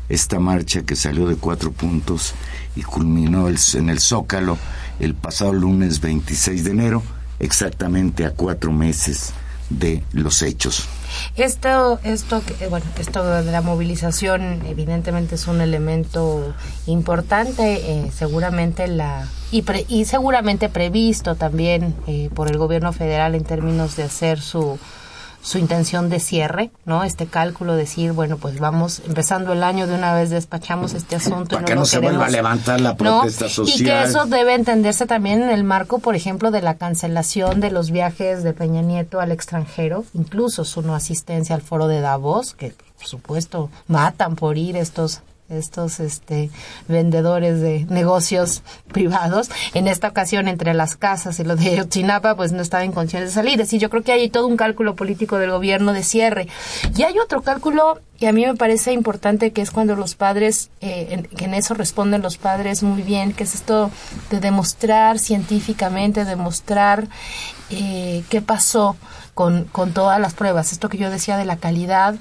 esta 0.09 0.39
marcha 0.39 0.83
que 0.83 0.95
salió 0.95 1.27
de 1.27 1.35
cuatro 1.35 1.71
puntos 1.71 2.33
y 2.75 2.81
culminó 2.83 3.47
el- 3.49 3.59
en 3.75 3.89
el 3.89 3.99
Zócalo 3.99 4.57
el 4.99 5.13
pasado 5.15 5.53
lunes 5.53 6.01
26 6.01 6.63
de 6.63 6.71
enero, 6.71 7.03
exactamente 7.39 8.25
a 8.25 8.31
cuatro 8.31 8.71
meses 8.71 9.33
de 9.69 10.01
los 10.13 10.41
hechos. 10.43 10.87
Esto, 11.35 11.99
esto, 12.03 12.41
eh, 12.61 12.67
bueno, 12.69 12.85
esto 12.99 13.23
de 13.43 13.51
la 13.51 13.61
movilización 13.61 14.61
evidentemente 14.65 15.35
es 15.35 15.47
un 15.47 15.59
elemento 15.61 16.53
importante, 16.85 17.75
eh, 18.05 18.11
seguramente 18.15 18.87
la 18.87 19.27
y, 19.51 19.61
pre- 19.63 19.85
y 19.87 20.05
seguramente 20.05 20.67
previsto 20.69 21.35
también 21.35 21.95
eh, 22.07 22.29
por 22.33 22.49
el 22.49 22.57
gobierno 22.57 22.91
federal 22.93 23.35
en 23.35 23.43
términos 23.43 23.95
de 23.95 24.03
hacer 24.03 24.39
su 24.41 24.77
su 25.47 25.59
intención 25.59 26.09
de 26.09 26.19
cierre, 26.19 26.71
¿no? 26.83 27.05
Este 27.05 27.25
cálculo, 27.25 27.77
decir, 27.77 28.11
bueno, 28.11 28.35
pues 28.35 28.59
vamos 28.59 29.01
empezando 29.07 29.53
el 29.53 29.63
año 29.63 29.87
de 29.87 29.95
una 29.95 30.13
vez 30.13 30.29
despachamos 30.29 30.93
este 30.93 31.15
asunto. 31.15 31.55
y 31.55 31.55
Para 31.55 31.65
que 31.65 31.75
no 31.75 31.85
se 31.85 31.99
vuelva 31.99 32.25
a 32.25 32.29
levantar 32.29 32.81
la 32.81 32.89
¿no? 32.89 32.97
protesta 32.97 33.45
Y 33.45 33.47
que 33.47 33.53
social. 33.53 34.09
eso 34.09 34.25
debe 34.25 34.55
entenderse 34.55 35.05
también 35.05 35.41
en 35.41 35.49
el 35.49 35.63
marco, 35.63 35.99
por 35.99 36.17
ejemplo, 36.17 36.51
de 36.51 36.61
la 36.61 36.75
cancelación 36.75 37.61
de 37.61 37.71
los 37.71 37.91
viajes 37.91 38.43
de 38.43 38.51
Peña 38.51 38.81
Nieto 38.81 39.21
al 39.21 39.31
extranjero, 39.31 40.03
incluso 40.13 40.65
su 40.65 40.81
no 40.81 40.93
asistencia 40.93 41.55
al 41.55 41.61
foro 41.61 41.87
de 41.87 42.01
Davos, 42.01 42.53
que 42.53 42.73
por 42.97 43.07
supuesto 43.07 43.69
matan 43.87 44.35
por 44.35 44.57
ir 44.57 44.75
estos 44.75 45.21
estos 45.49 45.99
este 45.99 46.49
vendedores 46.87 47.61
de 47.61 47.85
negocios 47.89 48.63
privados. 48.91 49.49
En 49.73 49.87
esta 49.87 50.09
ocasión 50.09 50.47
entre 50.47 50.73
las 50.73 50.95
casas 50.95 51.39
y 51.39 51.43
lo 51.43 51.55
de 51.55 51.69
Ayotzinapa 51.69 52.35
pues 52.35 52.51
no 52.51 52.61
estaba 52.61 52.83
en 52.83 52.91
condiciones 52.91 53.29
de 53.29 53.35
salir. 53.35 53.53
Es 53.53 53.67
decir 53.67 53.79
yo 53.79 53.89
creo 53.89 54.03
que 54.03 54.11
hay 54.11 54.29
todo 54.29 54.47
un 54.47 54.57
cálculo 54.57 54.95
político 54.95 55.37
del 55.37 55.51
gobierno 55.51 55.93
de 55.93 56.03
cierre. 56.03 56.47
Y 56.95 57.03
hay 57.03 57.17
otro 57.19 57.41
cálculo 57.41 57.99
que 58.19 58.27
a 58.27 58.33
mí 58.33 58.45
me 58.45 58.55
parece 58.55 58.93
importante 58.93 59.51
que 59.51 59.61
es 59.61 59.71
cuando 59.71 59.95
los 59.95 60.15
padres 60.15 60.69
eh, 60.81 61.07
en, 61.11 61.23
que 61.23 61.45
en 61.45 61.53
eso 61.53 61.75
responden 61.75 62.21
los 62.21 62.37
padres 62.37 62.81
muy 62.83 63.03
bien 63.03 63.31
que 63.31 63.43
es 63.43 63.53
esto 63.53 63.91
de 64.31 64.39
demostrar 64.39 65.19
científicamente 65.19 66.25
demostrar 66.25 67.07
eh, 67.69 68.23
qué 68.29 68.41
pasó 68.41 68.95
con, 69.33 69.65
con 69.65 69.93
todas 69.93 70.19
las 70.19 70.33
pruebas. 70.33 70.71
Esto 70.71 70.89
que 70.89 70.97
yo 70.97 71.11
decía 71.11 71.37
de 71.37 71.45
la 71.45 71.57
calidad 71.57 72.15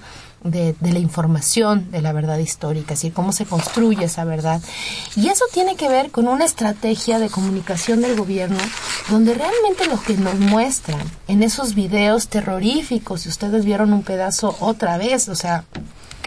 de, 0.51 0.75
de, 0.81 0.93
la 0.93 0.99
información 0.99 1.91
de 1.91 2.03
la 2.03 2.13
verdad 2.13 2.39
histórica, 2.39 2.95
es 2.95 3.01
decir, 3.01 3.13
cómo 3.13 3.33
se 3.33 3.45
construye 3.45 4.05
esa 4.05 4.25
verdad. 4.25 4.61
Y 5.15 5.29
eso 5.29 5.45
tiene 5.53 5.77
que 5.77 5.89
ver 5.89 6.11
con 6.11 6.29
una 6.29 6.45
estrategia 6.45 7.19
de 7.19 7.29
comunicación 7.29 8.01
del 8.01 8.17
gobierno 8.17 8.59
donde 9.11 9.35
realmente 9.35 9.87
lo 9.87 10.01
que 10.01 10.15
nos 10.15 10.35
muestran 10.35 11.01
en 11.29 11.43
esos 11.43 11.75
videos 11.75 12.29
terroríficos, 12.29 13.23
si 13.23 13.29
ustedes 13.29 13.65
vieron 13.65 13.93
un 13.93 14.03
pedazo 14.03 14.57
otra 14.61 14.99
vez, 14.99 15.29
o 15.29 15.37
sea, 15.37 15.65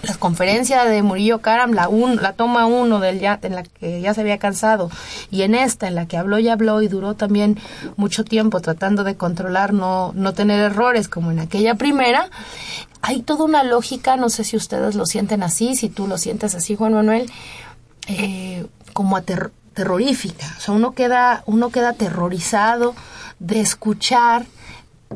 la 0.02 0.16
conferencia 0.16 0.86
de 0.86 1.02
Murillo 1.04 1.40
Karam, 1.40 1.74
la, 1.74 1.90
un, 1.90 2.18
la 2.18 2.34
toma 2.34 2.66
uno 2.66 3.00
del 3.00 3.20
ya, 3.20 3.40
en 3.42 3.56
la 3.56 3.64
que 3.64 4.02
ya 4.02 4.14
se 4.14 4.22
había 4.22 4.38
cansado, 4.38 4.90
y 5.32 5.42
en 5.42 5.56
esta, 5.56 5.88
en 5.88 5.96
la 5.96 6.08
que 6.08 6.18
habló 6.18 6.40
y 6.40 6.50
habló 6.50 6.82
y 6.82 6.88
duró 6.88 7.16
también 7.16 7.60
mucho 7.98 8.24
tiempo 8.24 8.62
tratando 8.62 9.04
de 9.04 9.16
controlar, 9.16 9.74
no, 9.74 10.12
no 10.16 10.34
tener 10.34 10.60
errores 10.60 11.10
como 11.10 11.32
en 11.32 11.40
aquella 11.40 11.76
primera, 11.76 12.30
hay 13.02 13.22
toda 13.22 13.46
una 13.46 13.64
lógica, 13.64 14.18
no 14.18 14.30
sé 14.30 14.44
si 14.44 14.58
ustedes 14.58 14.96
lo 14.96 15.06
sienten 15.06 15.44
así, 15.44 15.76
si 15.76 15.90
tú 15.90 16.08
lo 16.08 16.18
sientes 16.18 16.56
así, 16.56 16.76
Juan 16.76 16.94
Manuel, 16.94 17.32
eh, 18.08 18.66
como 18.94 19.16
ater 19.16 19.52
terrorífica. 19.74 20.46
O 20.58 20.62
sea, 20.62 20.74
uno 20.74 20.92
queda, 20.92 21.44
uno 21.46 21.70
queda 21.70 21.90
aterrorizado 21.90 22.96
de 23.40 23.62
escuchar 23.62 24.46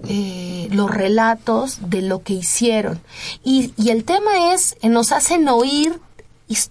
eh, 0.08 0.68
los 0.72 0.90
relatos 0.90 1.90
de 1.90 2.02
lo 2.02 2.24
que 2.24 2.34
hicieron. 2.34 3.00
Y, 3.44 3.74
y 3.78 3.90
el 3.90 4.04
tema 4.04 4.54
es, 4.54 4.76
eh, 4.82 4.90
nos 4.90 5.12
hacen 5.12 5.48
oír 5.48 6.00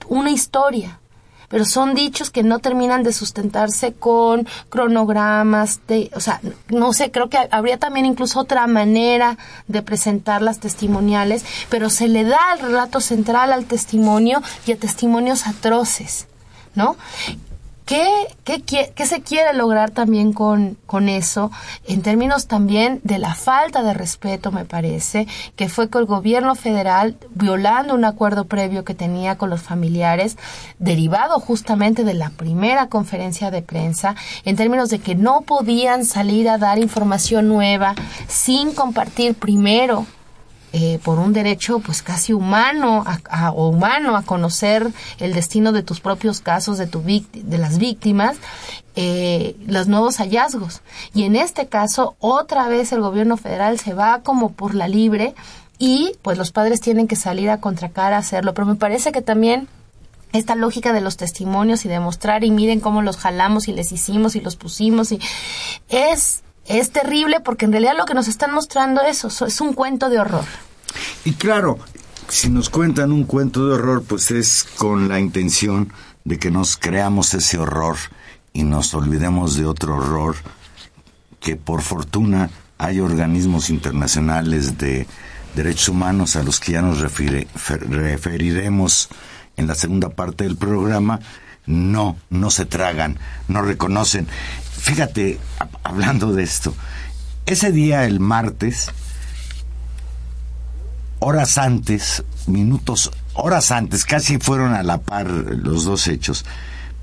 una 0.09 0.31
historia, 0.31 1.01
pero 1.49 1.65
son 1.65 1.95
dichos 1.95 2.31
que 2.31 2.43
no 2.43 2.59
terminan 2.61 3.03
de 3.03 3.13
sustentarse 3.13 3.93
con 3.93 4.47
cronogramas, 4.69 5.81
de, 5.87 6.11
o 6.15 6.21
sea, 6.21 6.41
no 6.69 6.93
sé, 6.93 7.11
creo 7.11 7.29
que 7.29 7.39
habría 7.51 7.79
también 7.79 8.07
incluso 8.07 8.41
otra 8.41 8.67
manera 8.67 9.39
de 9.69 9.83
presentar 9.83 10.41
las 10.43 10.61
testimoniales, 10.61 11.45
pero 11.69 11.91
se 11.91 12.09
le 12.09 12.25
da 12.25 12.41
el 12.55 12.61
relato 12.61 13.01
central 13.01 13.53
al 13.53 13.67
testimonio 13.67 14.43
y 14.67 14.73
a 14.73 14.79
testimonios 14.79 15.47
atroces, 15.47 16.27
¿no? 16.75 16.97
¿Qué, 17.85 18.07
qué, 18.45 18.63
qué, 18.63 19.07
se 19.07 19.23
quiere 19.23 19.53
lograr 19.55 19.91
también 19.91 20.33
con, 20.33 20.79
con 20.87 21.09
eso? 21.09 21.51
En 21.87 22.03
términos 22.03 22.47
también 22.47 23.01
de 23.03 23.19
la 23.19 23.35
falta 23.35 23.83
de 23.83 23.93
respeto, 23.93 24.53
me 24.53 24.65
parece, 24.65 25.27
que 25.57 25.69
fue 25.69 25.91
que 25.91 25.99
el 25.99 26.07
gobierno 26.07 26.55
federal, 26.55 27.17
violando 27.35 27.95
un 27.95 28.05
acuerdo 28.05 28.45
previo 28.45 28.85
que 28.85 28.95
tenía 28.95 29.37
con 29.37 29.51
los 29.51 29.63
familiares, 29.63 30.37
derivado 30.79 31.41
justamente 31.41 32.05
de 32.05 32.15
la 32.15 32.31
primera 32.31 32.87
conferencia 32.87 33.51
de 33.51 33.63
prensa, 33.63 34.15
en 34.45 34.57
términos 34.57 34.89
de 34.89 35.01
que 35.01 35.17
no 35.17 35.41
podían 35.41 36.05
salir 36.05 36.49
a 36.49 36.59
dar 36.59 36.79
información 36.79 37.49
nueva 37.49 37.95
sin 38.29 38.73
compartir 38.75 39.35
primero 39.35 40.07
eh, 40.73 40.99
por 41.05 41.19
un 41.19 41.33
derecho 41.33 41.81
pues 41.81 42.03
casi 42.03 42.33
humano 42.33 43.05
a, 43.07 43.51
o 43.51 43.69
humano 43.69 44.17
a 44.17 44.23
conocer 44.23 44.91
el 45.19 45.35
destino 45.35 45.73
de 45.73 45.83
tus 45.83 46.01
propios 46.01 46.41
casos 46.41 46.79
de 46.79 46.87
tu 46.87 47.03
de 47.03 47.59
las 47.59 47.79
víctimas 47.79 48.37
eh, 48.95 49.57
los 49.67 49.89
nuevos 49.89 50.19
hallazgos. 50.19 50.83
Y 51.15 51.25
en 51.25 51.37
este 51.37 51.67
caso 51.67 52.17
otra 52.21 52.69
vez 52.69 52.93
el 52.93 53.01
gobierno 53.01 53.37
federal 53.37 53.79
se 53.79 53.95
va 53.95 54.23
como 54.23 54.53
por 54.53 54.75
la 54.75 54.87
libre 54.87 55.35
y 55.79 56.13
pues 56.23 56.37
los 56.37 56.53
padres 56.53 56.81
tienen 56.81 57.09
que 57.09 57.17
salir 57.17 57.51
a 57.51 57.61
contracara 57.61 58.17
a 58.17 58.21
hacerlo. 58.21 58.55
Pero 58.55 58.67
me 58.67 58.77
parece 58.77 59.11
que 59.11 59.23
también 59.23 59.69
esta 60.33 60.55
lógica 60.55 60.93
de 60.93 61.01
los 61.01 61.17
testimonios 61.17 61.85
y 61.85 61.89
demostrar 61.89 62.45
y 62.45 62.51
miren 62.51 62.81
cómo 62.81 63.03
los 63.03 63.17
jalamos 63.17 63.69
y 63.69 63.73
les 63.73 63.93
hicimos 63.93 64.37
y 64.37 64.41
los 64.41 64.57
pusimos 64.57 65.13
y 65.13 65.21
es 65.89 66.43
es 66.67 66.91
terrible 66.91 67.41
porque 67.41 67.65
en 67.65 67.73
realidad 67.73 67.97
lo 67.97 68.05
que 68.05 68.15
nos 68.15 68.29
están 68.29 68.53
mostrando 68.53 69.03
es 69.03 69.25
es 69.25 69.61
un 69.61 69.73
cuento 69.73 70.09
de 70.09 70.19
horror. 70.19 70.45
Y 71.25 71.33
claro, 71.33 71.79
si 72.29 72.51
nos 72.51 72.71
cuentan 72.71 73.13
un 73.13 73.25
cuento 73.25 73.67
de 73.67 73.75
horror, 73.75 74.05
pues 74.05 74.31
es 74.31 74.65
con 74.77 75.09
la 75.09 75.21
intención 75.21 75.93
de 76.25 76.39
que 76.39 76.51
nos 76.51 76.77
creamos 76.77 77.35
ese 77.35 77.59
horror 77.59 77.97
y 78.53 78.65
nos 78.65 78.95
olvidemos 78.95 79.57
de 79.57 79.67
otro 79.67 79.97
horror 79.97 80.37
que 81.41 81.57
por 81.57 81.83
fortuna 81.83 82.51
hay 82.79 83.01
organismos 83.01 83.71
internacionales 83.71 84.79
de 84.79 85.07
derechos 85.55 85.91
humanos 85.91 86.37
a 86.37 86.43
los 86.43 86.61
que 86.61 86.73
ya 86.73 86.83
nos 86.83 87.01
referiremos 87.01 89.09
en 89.57 89.67
la 89.67 89.75
segunda 89.75 90.09
parte 90.09 90.45
del 90.45 90.57
programa, 90.57 91.21
no, 91.67 92.17
no 92.31 92.51
se 92.51 92.65
tragan, 92.65 93.19
no 93.49 93.63
reconocen. 93.63 94.27
Fíjate, 94.83 95.39
hablando 95.85 96.33
de 96.33 96.43
esto, 96.43 96.75
ese 97.47 97.71
día, 97.71 98.05
el 98.05 98.19
martes, 98.19 98.91
horas 101.21 101.57
antes, 101.57 102.25
minutos, 102.49 103.13
horas 103.33 103.71
antes, 103.71 104.05
casi 104.05 104.39
fueron 104.39 104.75
a 104.75 104.83
la 104.83 104.99
par 104.99 105.31
los 105.31 105.85
dos 105.85 106.09
hechos, 106.09 106.45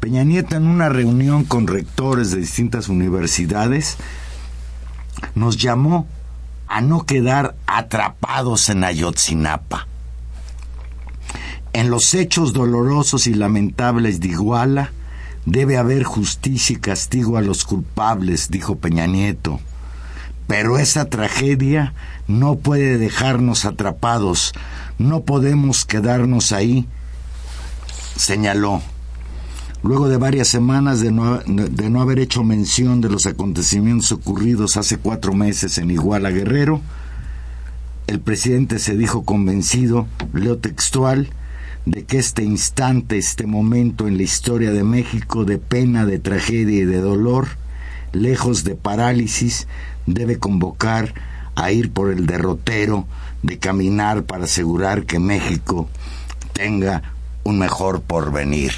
Peña 0.02 0.26
Nieto 0.26 0.58
en 0.58 0.68
una 0.68 0.90
reunión 0.90 1.46
con 1.46 1.68
rectores 1.68 2.32
de 2.32 2.42
distintas 2.42 2.90
universidades 2.90 3.96
nos 5.36 5.56
llamó 5.56 6.06
a 6.68 6.82
no 6.82 7.06
quedar 7.06 7.56
atrapados 7.66 8.68
en 8.68 8.84
Ayotzinapa. 8.84 9.88
En 11.72 11.90
los 11.90 12.14
hechos 12.14 12.52
dolorosos 12.52 13.26
y 13.26 13.34
lamentables 13.34 14.20
de 14.20 14.28
Iguala 14.28 14.92
debe 15.46 15.78
haber 15.78 16.04
justicia 16.04 16.76
y 16.76 16.80
castigo 16.80 17.38
a 17.38 17.42
los 17.42 17.66
culpables, 17.66 18.50
dijo 18.50 18.78
Peña 18.78 19.08
Nieto. 19.08 19.60
Pero 20.48 20.80
esa 20.80 21.06
tragedia 21.06 21.94
no 22.28 22.56
puede 22.56 22.98
dejarnos 22.98 23.66
atrapados, 23.66 24.54
no 24.98 25.22
podemos 25.22 25.86
quedarnos 25.86 26.52
ahí, 26.52 26.88
señaló. 28.16 28.82
Luego 29.82 30.10
de 30.10 30.18
varias 30.18 30.48
semanas 30.48 31.00
de 31.00 31.12
no, 31.12 31.38
de 31.38 31.90
no 31.90 32.02
haber 32.02 32.20
hecho 32.20 32.44
mención 32.44 33.00
de 33.00 33.10
los 33.10 33.26
acontecimientos 33.26 34.12
ocurridos 34.12 34.76
hace 34.76 34.98
cuatro 34.98 35.34
meses 35.34 35.78
en 35.78 35.92
Iguala 35.92 36.32
Guerrero, 36.32 36.82
el 38.08 38.20
presidente 38.20 38.80
se 38.80 38.98
dijo 38.98 39.24
convencido, 39.24 40.08
leo 40.34 40.58
textual, 40.58 41.30
de 41.86 42.06
que 42.06 42.18
este 42.18 42.44
instante, 42.44 43.18
este 43.18 43.46
momento 43.46 44.08
en 44.08 44.18
la 44.18 44.24
historia 44.24 44.72
de 44.72 44.84
México 44.84 45.46
de 45.46 45.58
pena, 45.58 46.06
de 46.06 46.20
tragedia 46.20 46.82
y 46.82 46.86
de 46.86 47.02
dolor, 47.02 47.48
lejos 48.12 48.64
de 48.64 48.76
parálisis, 48.76 49.68
debe 50.06 50.38
convocar 50.38 51.14
a 51.56 51.72
ir 51.72 51.92
por 51.92 52.12
el 52.12 52.26
derrotero, 52.26 53.06
de 53.44 53.58
caminar 53.58 54.24
para 54.24 54.46
asegurar 54.46 55.06
que 55.06 55.20
México 55.20 55.90
tenga 56.54 57.14
un 57.44 57.60
mejor 57.60 58.02
porvenir. 58.02 58.72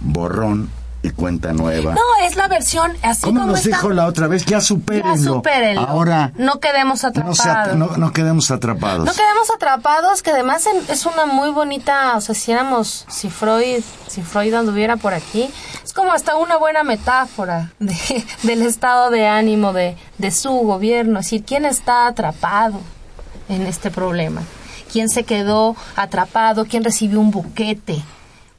Borrón 0.00 0.70
y 1.00 1.10
cuenta 1.10 1.52
nueva. 1.52 1.94
No, 1.94 2.00
es 2.26 2.34
la 2.34 2.48
versión 2.48 2.96
así 3.02 3.22
¿Cómo 3.22 3.40
como 3.40 3.52
nos 3.52 3.60
está. 3.64 3.68
dijo 3.76 3.90
la 3.90 4.06
otra 4.06 4.26
vez? 4.26 4.44
Ya 4.44 4.58
Ya 4.58 4.60
supérenlo. 4.60 5.34
supérenlo. 5.34 5.82
Ahora 5.82 6.32
no 6.36 6.58
quedemos 6.58 7.02
no, 7.04 7.08
atrapados. 7.10 7.46
at- 7.46 7.72
no- 7.74 7.96
no 7.96 8.12
quedemos 8.12 8.50
atrapados. 8.50 9.04
No 9.06 9.12
quedemos 9.12 9.48
atrapados, 9.54 10.22
que 10.22 10.30
además 10.32 10.66
en- 10.66 10.84
es 10.92 11.06
una 11.06 11.26
muy 11.26 11.50
bonita, 11.50 12.16
o 12.16 12.20
sea, 12.20 12.34
si 12.34 12.50
éramos, 12.50 13.04
si 13.08 13.30
Freud, 13.30 13.82
si 14.08 14.22
Freud 14.22 14.52
anduviera 14.54 14.96
por 14.96 15.14
aquí, 15.14 15.48
es 15.84 15.92
como 15.92 16.12
hasta 16.12 16.34
una 16.36 16.56
buena 16.56 16.82
metáfora 16.82 17.70
de, 17.78 17.96
del 18.42 18.62
estado 18.62 19.10
de 19.10 19.28
ánimo 19.28 19.72
de, 19.72 19.96
de 20.18 20.30
su 20.32 20.50
gobierno, 20.50 21.20
es 21.20 21.26
decir, 21.26 21.44
quién 21.44 21.64
está 21.64 22.08
atrapado 22.08 22.80
en 23.48 23.66
este 23.66 23.90
problema, 23.92 24.42
quién 24.92 25.08
se 25.08 25.22
quedó 25.22 25.76
atrapado, 25.94 26.64
quién 26.66 26.82
recibió 26.82 27.20
un 27.20 27.30
buquete 27.30 28.02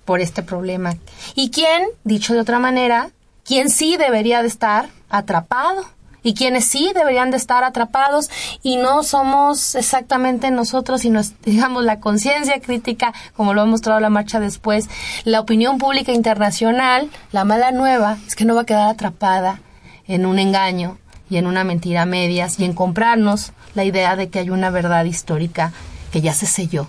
por 0.09 0.21
este 0.21 0.41
problema. 0.41 0.95
Y 1.35 1.51
quién, 1.51 1.83
dicho 2.03 2.33
de 2.33 2.39
otra 2.39 2.57
manera, 2.57 3.11
quién 3.45 3.69
sí 3.69 3.95
debería 3.95 4.41
de 4.41 4.47
estar 4.47 4.89
atrapado 5.07 5.85
y 6.23 6.33
quienes 6.33 6.65
sí 6.65 6.89
deberían 6.95 7.29
de 7.29 7.37
estar 7.37 7.63
atrapados 7.63 8.27
y 8.63 8.77
no 8.77 9.03
somos 9.03 9.75
exactamente 9.75 10.49
nosotros, 10.49 11.01
sino 11.01 11.21
digamos 11.45 11.83
la 11.83 11.99
conciencia 11.99 12.59
crítica, 12.59 13.13
como 13.35 13.53
lo 13.53 13.61
ha 13.61 13.65
mostrado 13.67 13.99
la 13.99 14.09
marcha 14.09 14.39
después, 14.39 14.89
la 15.25 15.41
opinión 15.41 15.77
pública 15.77 16.11
internacional, 16.11 17.11
la 17.31 17.45
mala 17.45 17.71
nueva 17.71 18.17
es 18.25 18.35
que 18.35 18.45
no 18.45 18.55
va 18.55 18.61
a 18.61 18.65
quedar 18.65 18.89
atrapada 18.89 19.61
en 20.07 20.25
un 20.25 20.39
engaño 20.39 20.97
y 21.29 21.37
en 21.37 21.45
una 21.45 21.63
mentira 21.63 22.01
a 22.01 22.07
medias 22.07 22.59
y 22.59 22.65
en 22.65 22.73
comprarnos 22.73 23.51
la 23.75 23.83
idea 23.83 24.15
de 24.15 24.29
que 24.29 24.39
hay 24.39 24.49
una 24.49 24.71
verdad 24.71 25.05
histórica 25.05 25.71
que 26.11 26.21
ya 26.21 26.33
se 26.33 26.47
selló. 26.47 26.87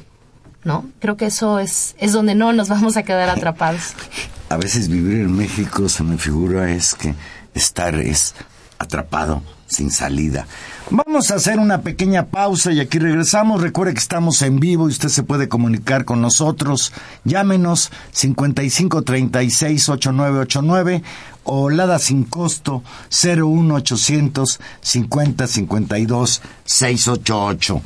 ¿No? 0.64 0.84
Creo 1.00 1.16
que 1.16 1.26
eso 1.26 1.58
es, 1.58 1.94
es 1.98 2.12
donde 2.12 2.34
no 2.34 2.52
nos 2.52 2.68
vamos 2.68 2.96
a 2.96 3.02
quedar 3.02 3.30
atrapados. 3.30 3.94
A 4.48 4.56
veces 4.56 4.88
vivir 4.88 5.20
en 5.20 5.36
México 5.36 5.88
se 5.88 6.02
me 6.02 6.18
figura 6.18 6.70
es 6.70 6.94
que 6.94 7.14
estar 7.54 7.94
es 7.94 8.34
atrapado 8.78 9.42
sin 9.66 9.90
salida. 9.90 10.46
Vamos 10.90 11.30
a 11.30 11.36
hacer 11.36 11.60
una 11.60 11.82
pequeña 11.82 12.26
pausa 12.26 12.72
y 12.72 12.80
aquí 12.80 12.98
regresamos. 12.98 13.62
Recuerde 13.62 13.92
que 13.92 14.00
estamos 14.00 14.42
en 14.42 14.58
vivo 14.58 14.88
y 14.88 14.92
usted 14.92 15.08
se 15.08 15.22
puede 15.22 15.48
comunicar 15.48 16.04
con 16.04 16.20
nosotros. 16.20 16.92
Llámenos 17.24 17.92
5536-8989 18.12 21.02
o 21.44 21.70
Lada 21.70 22.00
sin 22.00 22.24
costo 22.24 22.82
01800 23.10 24.58
50 24.80 25.46
52 25.46 26.42
688. 26.64 27.82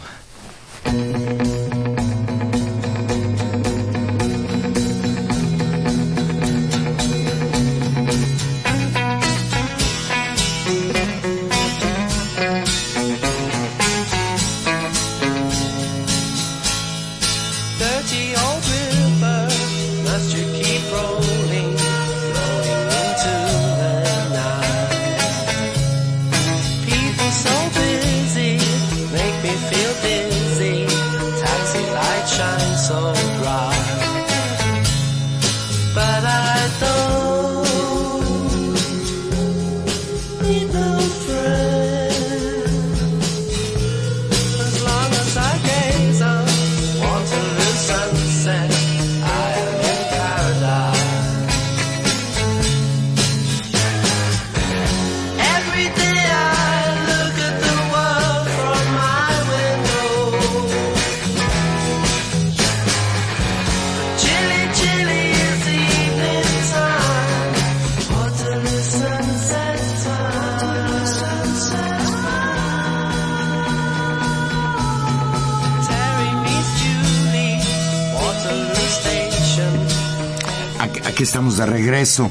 Estamos 81.24 81.56
de 81.56 81.64
regreso. 81.64 82.30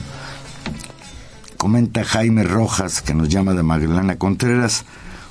Comenta 1.58 2.04
Jaime 2.04 2.44
Rojas, 2.44 3.02
que 3.02 3.16
nos 3.16 3.28
llama 3.28 3.54
de 3.54 3.64
Magdalena 3.64 4.18
Contreras. 4.20 4.86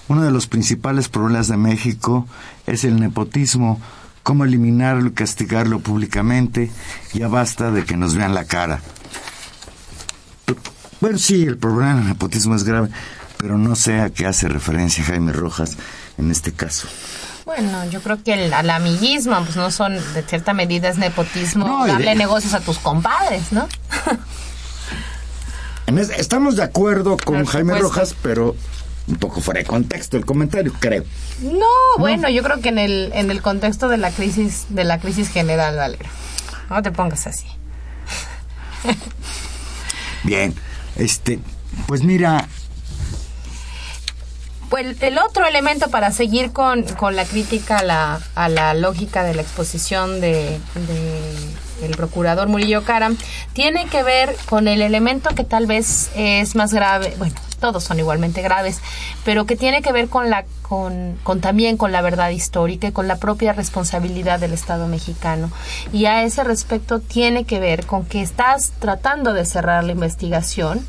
Uno 0.08 0.22
de 0.22 0.32
los 0.32 0.48
principales 0.48 1.08
problemas 1.08 1.46
de 1.46 1.56
México 1.56 2.26
es 2.66 2.82
el 2.82 2.98
nepotismo. 2.98 3.80
Cómo 4.24 4.44
eliminarlo 4.44 5.06
y 5.06 5.12
castigarlo 5.12 5.78
públicamente. 5.78 6.72
Ya 7.14 7.28
basta 7.28 7.70
de 7.70 7.84
que 7.84 7.96
nos 7.96 8.16
vean 8.16 8.34
la 8.34 8.46
cara. 8.46 8.80
Bueno, 11.00 11.18
sí, 11.18 11.44
el 11.44 11.56
problema 11.56 11.94
del 11.94 12.08
nepotismo 12.08 12.56
es 12.56 12.64
grave, 12.64 12.88
pero 13.36 13.58
no 13.58 13.76
sé 13.76 14.00
a 14.00 14.10
qué 14.10 14.26
hace 14.26 14.48
referencia 14.48 15.04
Jaime 15.04 15.32
Rojas 15.32 15.76
en 16.18 16.32
este 16.32 16.50
caso. 16.50 16.88
Bueno, 17.44 17.84
yo 17.90 18.00
creo 18.02 18.22
que 18.22 18.34
el, 18.34 18.52
al 18.54 18.70
amiguismo, 18.70 19.36
pues 19.44 19.56
no 19.56 19.70
son, 19.70 19.94
de 20.14 20.22
cierta 20.22 20.52
medida 20.52 20.88
es 20.88 20.98
nepotismo, 20.98 21.66
No, 21.66 21.82
y 21.84 21.86
de- 21.86 21.92
darle 21.94 22.14
negocios 22.14 22.54
a 22.54 22.60
tus 22.60 22.78
compadres, 22.78 23.52
¿no? 23.52 23.68
En 25.86 25.98
es- 25.98 26.10
estamos 26.10 26.54
de 26.56 26.62
acuerdo 26.62 27.16
con 27.16 27.44
Jaime. 27.44 27.76
Rojas, 27.78 28.14
pero 28.22 28.54
un 29.08 29.16
poco 29.16 29.40
fuera 29.40 29.58
de 29.60 29.66
contexto 29.66 30.16
el 30.16 30.24
comentario, 30.24 30.72
creo. 30.78 31.04
No, 31.40 31.66
bueno, 31.98 32.28
yo 32.30 32.42
creo 32.44 32.60
que 32.60 32.68
en 32.68 32.78
el, 32.78 33.10
en 33.14 33.30
el 33.32 33.42
contexto 33.42 33.88
de 33.88 33.96
la 33.98 34.10
crisis, 34.12 34.66
de 34.68 34.84
la 34.84 35.00
crisis 35.00 35.28
general, 35.28 35.76
Valero. 35.76 36.08
No 36.70 36.80
te 36.82 36.92
pongas 36.92 37.26
así. 37.26 37.46
Bien, 40.22 40.54
este, 40.96 41.40
pues 41.88 42.02
mira, 42.04 42.48
Pues 44.72 45.02
el 45.02 45.18
otro 45.18 45.44
elemento 45.44 45.90
para 45.90 46.12
seguir 46.12 46.50
con, 46.50 46.84
con 46.84 47.14
la 47.14 47.26
crítica 47.26 47.80
a 47.80 47.82
la, 47.82 48.20
a 48.34 48.48
la 48.48 48.72
lógica 48.72 49.22
de 49.22 49.34
la 49.34 49.42
exposición 49.42 50.22
de, 50.22 50.58
de 50.86 51.84
el 51.84 51.94
procurador 51.94 52.48
Murillo 52.48 52.82
Caram 52.82 53.18
tiene 53.52 53.84
que 53.84 54.02
ver 54.02 54.34
con 54.48 54.68
el 54.68 54.80
elemento 54.80 55.34
que 55.34 55.44
tal 55.44 55.66
vez 55.66 56.10
es 56.16 56.54
más 56.54 56.72
grave, 56.72 57.14
bueno, 57.18 57.34
todos 57.60 57.84
son 57.84 57.98
igualmente 57.98 58.40
graves, 58.40 58.80
pero 59.26 59.44
que 59.44 59.56
tiene 59.56 59.82
que 59.82 59.92
ver 59.92 60.08
con 60.08 60.30
la 60.30 60.46
con, 60.62 61.18
con 61.22 61.42
también 61.42 61.76
con 61.76 61.92
la 61.92 62.00
verdad 62.00 62.30
histórica 62.30 62.86
y 62.86 62.92
con 62.92 63.08
la 63.08 63.16
propia 63.16 63.52
responsabilidad 63.52 64.40
del 64.40 64.54
Estado 64.54 64.86
mexicano. 64.88 65.52
Y 65.92 66.06
a 66.06 66.22
ese 66.22 66.44
respecto 66.44 66.98
tiene 66.98 67.44
que 67.44 67.60
ver 67.60 67.84
con 67.84 68.06
que 68.06 68.22
estás 68.22 68.72
tratando 68.78 69.34
de 69.34 69.44
cerrar 69.44 69.84
la 69.84 69.92
investigación 69.92 70.86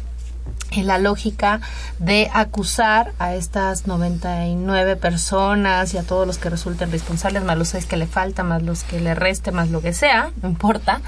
en 0.75 0.87
la 0.87 0.97
lógica 0.97 1.61
de 1.99 2.29
acusar 2.33 3.13
a 3.19 3.35
estas 3.35 3.87
99 3.87 4.95
personas 4.95 5.93
y 5.93 5.97
a 5.97 6.03
todos 6.03 6.27
los 6.27 6.37
que 6.37 6.49
resulten 6.49 6.91
responsables, 6.91 7.43
más 7.43 7.57
los 7.57 7.69
seis 7.69 7.85
que 7.85 7.97
le 7.97 8.07
faltan, 8.07 8.47
más 8.47 8.63
los 8.63 8.83
que 8.83 8.99
le 8.99 9.15
reste, 9.15 9.51
más 9.51 9.69
lo 9.69 9.81
que 9.81 9.93
sea, 9.93 10.31
no 10.41 10.49
importa, 10.49 11.01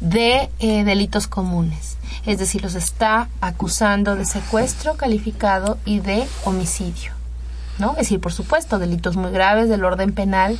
de 0.00 0.50
eh, 0.58 0.84
delitos 0.84 1.26
comunes. 1.26 1.96
Es 2.24 2.38
decir, 2.38 2.62
los 2.62 2.74
está 2.74 3.28
acusando 3.40 4.16
de 4.16 4.24
secuestro 4.24 4.96
calificado 4.96 5.78
y 5.84 6.00
de 6.00 6.26
homicidio. 6.44 7.12
¿no? 7.78 7.90
Es 7.92 7.98
decir, 7.98 8.20
por 8.20 8.32
supuesto, 8.32 8.78
delitos 8.78 9.16
muy 9.16 9.30
graves 9.30 9.68
del 9.68 9.84
orden 9.84 10.12
penal, 10.12 10.58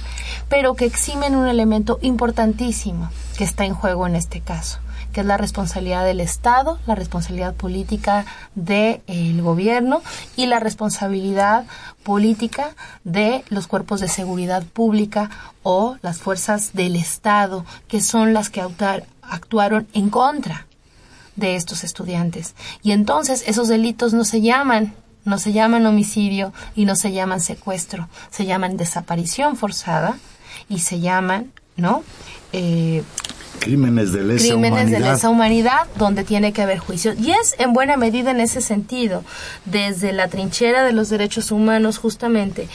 pero 0.49 0.75
que 0.75 0.85
eximen 0.85 1.35
un 1.35 1.49
elemento 1.49 1.99
importantísimo 2.03 3.11
que 3.39 3.45
está 3.45 3.65
en 3.65 3.75
juego 3.75 4.07
en 4.07 4.17
este 4.17 4.41
caso 4.41 4.81
que 5.17 5.23
es 5.23 5.27
la 5.27 5.39
responsabilidad 5.39 6.05
del 6.05 6.21
Estado, 6.21 6.79
la 6.85 6.95
responsabilidad 6.95 7.55
política 7.55 8.27
del 8.55 9.41
gobierno 9.41 10.03
y 10.37 10.45
la 10.45 10.61
responsabilidad 10.61 11.65
política 12.03 12.77
de 13.03 13.43
los 13.49 13.67
cuerpos 13.67 14.01
de 14.01 14.09
seguridad 14.09 14.63
pública 14.63 15.31
o 15.63 15.97
las 16.03 16.19
fuerzas 16.19 16.75
del 16.75 16.97
Estado, 16.97 17.65
que 17.89 18.03
son 18.03 18.35
las 18.35 18.51
que 18.51 18.61
actuaron 18.61 19.89
en 19.95 20.11
contra 20.11 20.67
de 21.35 21.57
estos 21.57 21.83
estudiantes. 21.83 22.55
Y 22.83 22.93
entonces 22.93 23.43
esos 23.47 23.69
delitos 23.69 24.13
no 24.13 24.27
se 24.27 24.43
llaman, 24.43 24.93
no 25.25 25.39
se 25.39 25.55
llaman 25.55 25.87
homicidio 25.87 26.53
y 26.75 26.85
no 26.85 26.95
se 26.95 27.13
llaman 27.13 27.41
secuestro, 27.41 28.11
se 28.31 28.45
llaman 28.45 28.77
desaparición 28.77 29.57
forzada 29.57 30.19
y 30.69 30.81
se 30.81 31.01
llaman, 31.01 31.53
¿no? 31.75 32.03
Eh, 32.53 33.03
Crímenes 33.59 34.13
de 34.13 34.23
lesa 34.23 34.49
crímenes 34.49 34.91
de 34.91 34.97
humanidad. 34.97 35.13
lesa 35.13 35.29
humanidad 35.29 35.87
donde 35.97 36.25
tiene 36.25 36.53
que 36.53 36.63
haber 36.63 36.79
juicio. 36.79 37.15
Y 37.15 37.31
es 37.31 37.55
en 37.59 37.73
buena 37.73 37.97
medida 37.97 38.31
en 38.31 38.41
ese 38.41 38.61
sentido, 38.61 39.25
desde 39.65 40.13
la 40.13 40.29
trinchera 40.29 40.85
de 40.85 40.93
los 40.93 41.09
derechos 41.09 41.51
humanos 41.51 41.99
justamente, 41.99 42.69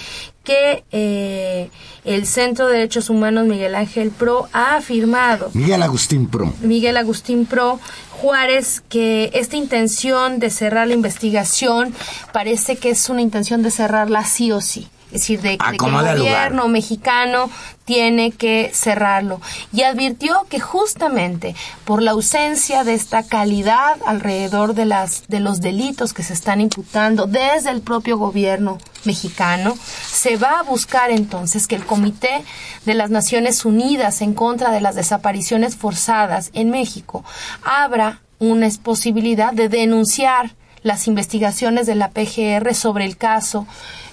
que 0.43 0.83
eh, 0.91 1.69
el 2.03 2.25
Centro 2.25 2.67
de 2.67 2.73
Derechos 2.73 3.09
Humanos 3.09 3.45
Miguel 3.47 3.75
Ángel 3.75 4.09
Pro 4.09 4.47
ha 4.53 4.75
afirmado 4.75 5.51
Miguel 5.53 5.83
Agustín 5.83 6.27
Pro. 6.27 6.53
Miguel 6.61 6.97
Agustín 6.97 7.45
Pro 7.45 7.79
Juárez 8.11 8.81
que 8.89 9.29
esta 9.33 9.55
intención 9.57 10.39
de 10.39 10.49
cerrar 10.49 10.87
la 10.87 10.93
investigación 10.93 11.93
parece 12.33 12.75
que 12.75 12.89
es 12.89 13.09
una 13.09 13.21
intención 13.21 13.61
de 13.61 13.71
cerrarla 13.71 14.25
sí 14.25 14.51
o 14.51 14.61
sí. 14.61 14.87
Es 15.11 15.21
decir, 15.21 15.41
de, 15.41 15.51
de 15.51 15.57
que 15.57 15.85
el 15.85 15.91
lugar. 15.91 16.17
gobierno 16.17 16.67
mexicano 16.67 17.49
tiene 17.85 18.31
que 18.31 18.71
cerrarlo. 18.73 19.41
Y 19.73 19.81
advirtió 19.83 20.45
que 20.49 20.59
justamente 20.59 21.55
por 21.83 22.01
la 22.01 22.11
ausencia 22.11 22.83
de 22.83 22.93
esta 22.93 23.23
calidad 23.23 23.97
alrededor 24.05 24.73
de, 24.73 24.85
las, 24.85 25.27
de 25.27 25.41
los 25.41 25.59
delitos 25.59 26.13
que 26.13 26.23
se 26.23 26.33
están 26.33 26.61
imputando 26.61 27.25
desde 27.25 27.69
el 27.71 27.81
propio 27.81 28.17
gobierno 28.17 28.77
mexicano, 29.03 29.77
se 30.09 30.37
va 30.37 30.59
a 30.59 30.63
buscar 30.63 31.11
entonces 31.11 31.67
que 31.67 31.75
el 31.75 31.85
Comité 31.85 32.43
de 32.85 32.93
las 32.93 33.09
Naciones 33.09 33.65
Unidas 33.65 34.21
en 34.21 34.33
contra 34.33 34.71
de 34.71 34.79
las 34.79 34.95
desapariciones 34.95 35.75
forzadas 35.75 36.51
en 36.53 36.69
México 36.69 37.25
abra 37.63 38.21
una 38.39 38.69
posibilidad 38.81 39.53
de 39.53 39.69
denunciar 39.69 40.55
las 40.83 41.07
investigaciones 41.07 41.85
de 41.85 41.95
la 41.95 42.09
PGR 42.09 42.73
sobre 42.73 43.05
el 43.05 43.17
caso 43.17 43.67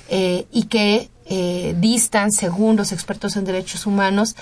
eh, 0.08 0.46
y 0.52 0.64
que 0.64 1.08
eh, 1.26 1.74
distan, 1.78 2.32
según 2.32 2.76
los 2.76 2.92
expertos 2.92 3.36
en 3.36 3.44
derechos 3.44 3.86
humanos, 3.86 4.34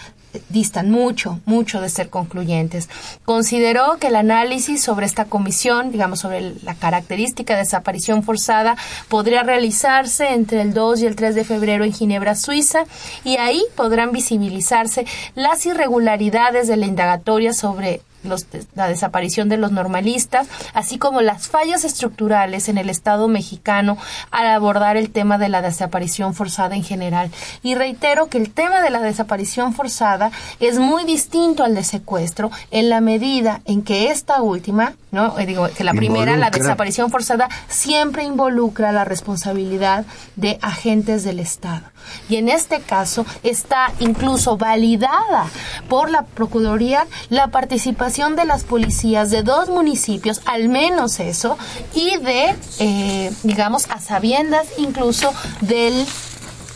distan 0.48 0.90
mucho, 0.90 1.40
mucho 1.44 1.80
de 1.80 1.88
ser 1.88 2.10
concluyentes. 2.10 2.88
Consideró 3.24 3.98
que 3.98 4.08
el 4.08 4.16
análisis 4.16 4.82
sobre 4.82 5.06
esta 5.06 5.24
comisión, 5.24 5.90
digamos, 5.90 6.20
sobre 6.20 6.54
la 6.62 6.74
característica 6.74 7.54
de 7.54 7.60
desaparición 7.60 8.22
forzada, 8.22 8.76
podría 9.08 9.42
realizarse 9.42 10.32
entre 10.32 10.62
el 10.62 10.74
2 10.74 11.00
y 11.00 11.06
el 11.06 11.16
3 11.16 11.34
de 11.34 11.44
febrero 11.44 11.84
en 11.84 11.92
Ginebra, 11.92 12.34
Suiza, 12.34 12.84
y 13.24 13.36
ahí 13.36 13.62
podrán 13.74 14.12
visibilizarse 14.12 15.06
las 15.34 15.66
irregularidades 15.66 16.68
de 16.68 16.76
la 16.76 16.86
indagatoria 16.86 17.52
sobre 17.52 18.02
los- 18.26 18.46
la 18.74 18.88
desaparición 18.88 19.48
de 19.48 19.56
los 19.56 19.72
normalistas, 19.72 20.46
así 20.74 20.98
como 20.98 21.20
las 21.20 21.48
fallas 21.48 21.84
estructurales 21.84 22.68
en 22.68 22.78
el 22.78 22.90
Estado 22.90 23.28
mexicano 23.28 23.96
al 24.30 24.46
abordar 24.48 24.96
el 24.96 25.10
tema 25.10 25.38
de 25.38 25.48
la 25.48 25.62
desaparición 25.62 26.34
forzada 26.34 26.74
en 26.76 26.84
general. 26.84 27.30
Y 27.62 27.74
reitero 27.74 28.28
que 28.28 28.38
el 28.38 28.50
tema 28.50 28.80
de 28.80 28.90
la 28.90 29.00
desaparición 29.00 29.72
forzada 29.74 30.30
es 30.60 30.78
muy 30.78 31.04
distinto 31.04 31.64
al 31.64 31.74
de 31.74 31.84
secuestro 31.84 32.50
en 32.70 32.88
la 32.88 33.00
medida 33.00 33.60
en 33.64 33.82
que 33.82 34.10
esta 34.10 34.42
última, 34.42 34.94
no, 35.10 35.38
Eh, 35.38 35.46
digo 35.46 35.68
que 35.76 35.84
la 35.84 35.92
primera, 35.92 36.36
la 36.36 36.50
desaparición 36.50 37.10
forzada, 37.10 37.48
siempre 37.68 38.24
involucra 38.24 38.92
la 38.92 39.04
responsabilidad 39.04 40.04
de 40.36 40.58
agentes 40.62 41.24
del 41.24 41.40
Estado. 41.40 41.82
Y 42.28 42.36
en 42.36 42.48
este 42.48 42.80
caso 42.80 43.26
está 43.42 43.92
incluso 43.98 44.56
validada 44.56 45.46
por 45.88 46.08
la 46.10 46.22
Procuraduría 46.22 47.06
la 47.30 47.48
participación 47.48 48.15
de 48.16 48.46
las 48.46 48.64
policías 48.64 49.30
de 49.30 49.42
dos 49.42 49.68
municipios, 49.68 50.40
al 50.46 50.70
menos 50.70 51.20
eso, 51.20 51.58
y 51.92 52.16
de, 52.16 52.54
eh, 52.78 53.30
digamos, 53.42 53.90
a 53.90 54.00
sabiendas 54.00 54.66
incluso 54.78 55.34
del 55.60 56.06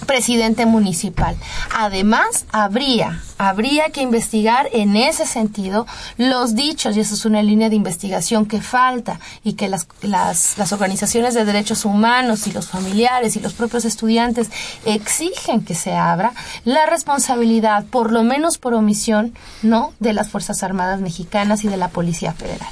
presidente 0.06 0.66
municipal. 0.66 1.36
Además, 1.76 2.44
habría, 2.52 3.22
habría 3.38 3.90
que 3.90 4.02
investigar 4.02 4.68
en 4.72 4.96
ese 4.96 5.26
sentido 5.26 5.86
los 6.16 6.54
dichos, 6.54 6.96
y 6.96 7.00
eso 7.00 7.14
es 7.14 7.24
una 7.24 7.42
línea 7.42 7.68
de 7.68 7.76
investigación 7.76 8.46
que 8.46 8.60
falta, 8.60 9.20
y 9.44 9.54
que 9.54 9.68
las, 9.68 9.86
las, 10.02 10.72
organizaciones 10.72 11.34
de 11.34 11.44
derechos 11.44 11.84
humanos 11.84 12.46
y 12.46 12.52
los 12.52 12.68
familiares 12.68 13.36
y 13.36 13.40
los 13.40 13.52
propios 13.52 13.84
estudiantes 13.84 14.50
exigen 14.84 15.64
que 15.64 15.74
se 15.74 15.94
abra 15.94 16.32
la 16.64 16.86
responsabilidad, 16.86 17.84
por 17.86 18.12
lo 18.12 18.22
menos 18.22 18.58
por 18.58 18.74
omisión, 18.74 19.34
¿no?, 19.62 19.92
de 20.00 20.12
las 20.12 20.30
Fuerzas 20.30 20.62
Armadas 20.62 21.00
Mexicanas 21.00 21.64
y 21.64 21.68
de 21.68 21.76
la 21.76 21.88
Policía 21.88 22.32
Federal. 22.32 22.68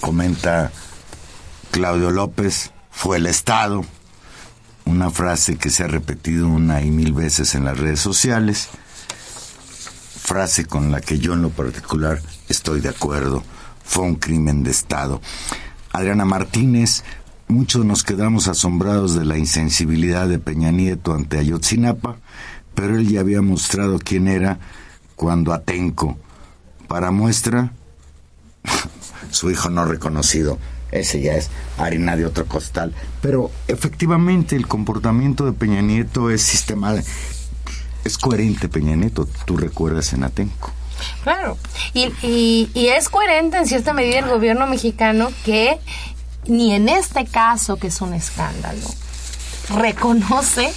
Comenta 0.00 0.70
Claudio 1.70 2.10
López, 2.10 2.72
fue 2.90 3.16
el 3.16 3.26
Estado. 3.26 3.84
Una 4.84 5.10
frase 5.10 5.56
que 5.56 5.70
se 5.70 5.84
ha 5.84 5.88
repetido 5.88 6.48
una 6.48 6.82
y 6.82 6.90
mil 6.90 7.12
veces 7.12 7.54
en 7.54 7.64
las 7.64 7.78
redes 7.78 8.00
sociales. 8.00 8.68
Frase 10.20 10.66
con 10.66 10.90
la 10.90 11.00
que 11.00 11.18
yo 11.18 11.34
en 11.34 11.42
lo 11.42 11.50
particular 11.50 12.20
estoy 12.48 12.80
de 12.80 12.88
acuerdo. 12.88 13.42
Fue 13.84 14.04
un 14.04 14.16
crimen 14.16 14.62
de 14.62 14.70
Estado. 14.70 15.20
Adriana 15.92 16.24
Martínez, 16.24 17.04
muchos 17.48 17.84
nos 17.84 18.02
quedamos 18.02 18.48
asombrados 18.48 19.14
de 19.14 19.24
la 19.24 19.36
insensibilidad 19.36 20.26
de 20.26 20.38
Peña 20.38 20.70
Nieto 20.70 21.14
ante 21.14 21.38
Ayotzinapa, 21.38 22.16
pero 22.74 22.96
él 22.96 23.08
ya 23.08 23.20
había 23.20 23.42
mostrado 23.42 23.98
quién 23.98 24.26
era 24.26 24.58
cuando 25.16 25.52
Atenco, 25.52 26.18
para 26.88 27.10
muestra, 27.10 27.72
su 29.30 29.50
hijo 29.50 29.70
no 29.70 29.84
reconocido. 29.84 30.58
Ese 30.92 31.20
ya 31.20 31.34
es 31.34 31.50
harina 31.78 32.16
de 32.16 32.26
otro 32.26 32.46
costal. 32.46 32.94
Pero 33.20 33.50
efectivamente 33.66 34.54
el 34.54 34.68
comportamiento 34.68 35.44
de 35.44 35.52
Peña 35.52 35.82
Nieto 35.82 36.30
es 36.30 36.42
sistema 36.42 36.94
es 38.04 38.18
coherente 38.18 38.68
Peña 38.68 38.96
Nieto, 38.96 39.28
tú 39.44 39.56
recuerdas 39.56 40.12
en 40.12 40.24
Atenco. 40.24 40.70
Claro, 41.24 41.56
y, 41.94 42.12
y, 42.22 42.70
y 42.74 42.88
es 42.88 43.08
coherente 43.08 43.56
en 43.56 43.66
cierta 43.66 43.92
medida 43.92 44.20
el 44.20 44.28
gobierno 44.28 44.66
mexicano 44.66 45.30
que 45.44 45.78
ni 46.46 46.74
en 46.74 46.88
este 46.88 47.24
caso, 47.24 47.76
que 47.76 47.88
es 47.88 48.00
un 48.00 48.14
escándalo, 48.14 48.86
reconoce 49.70 50.72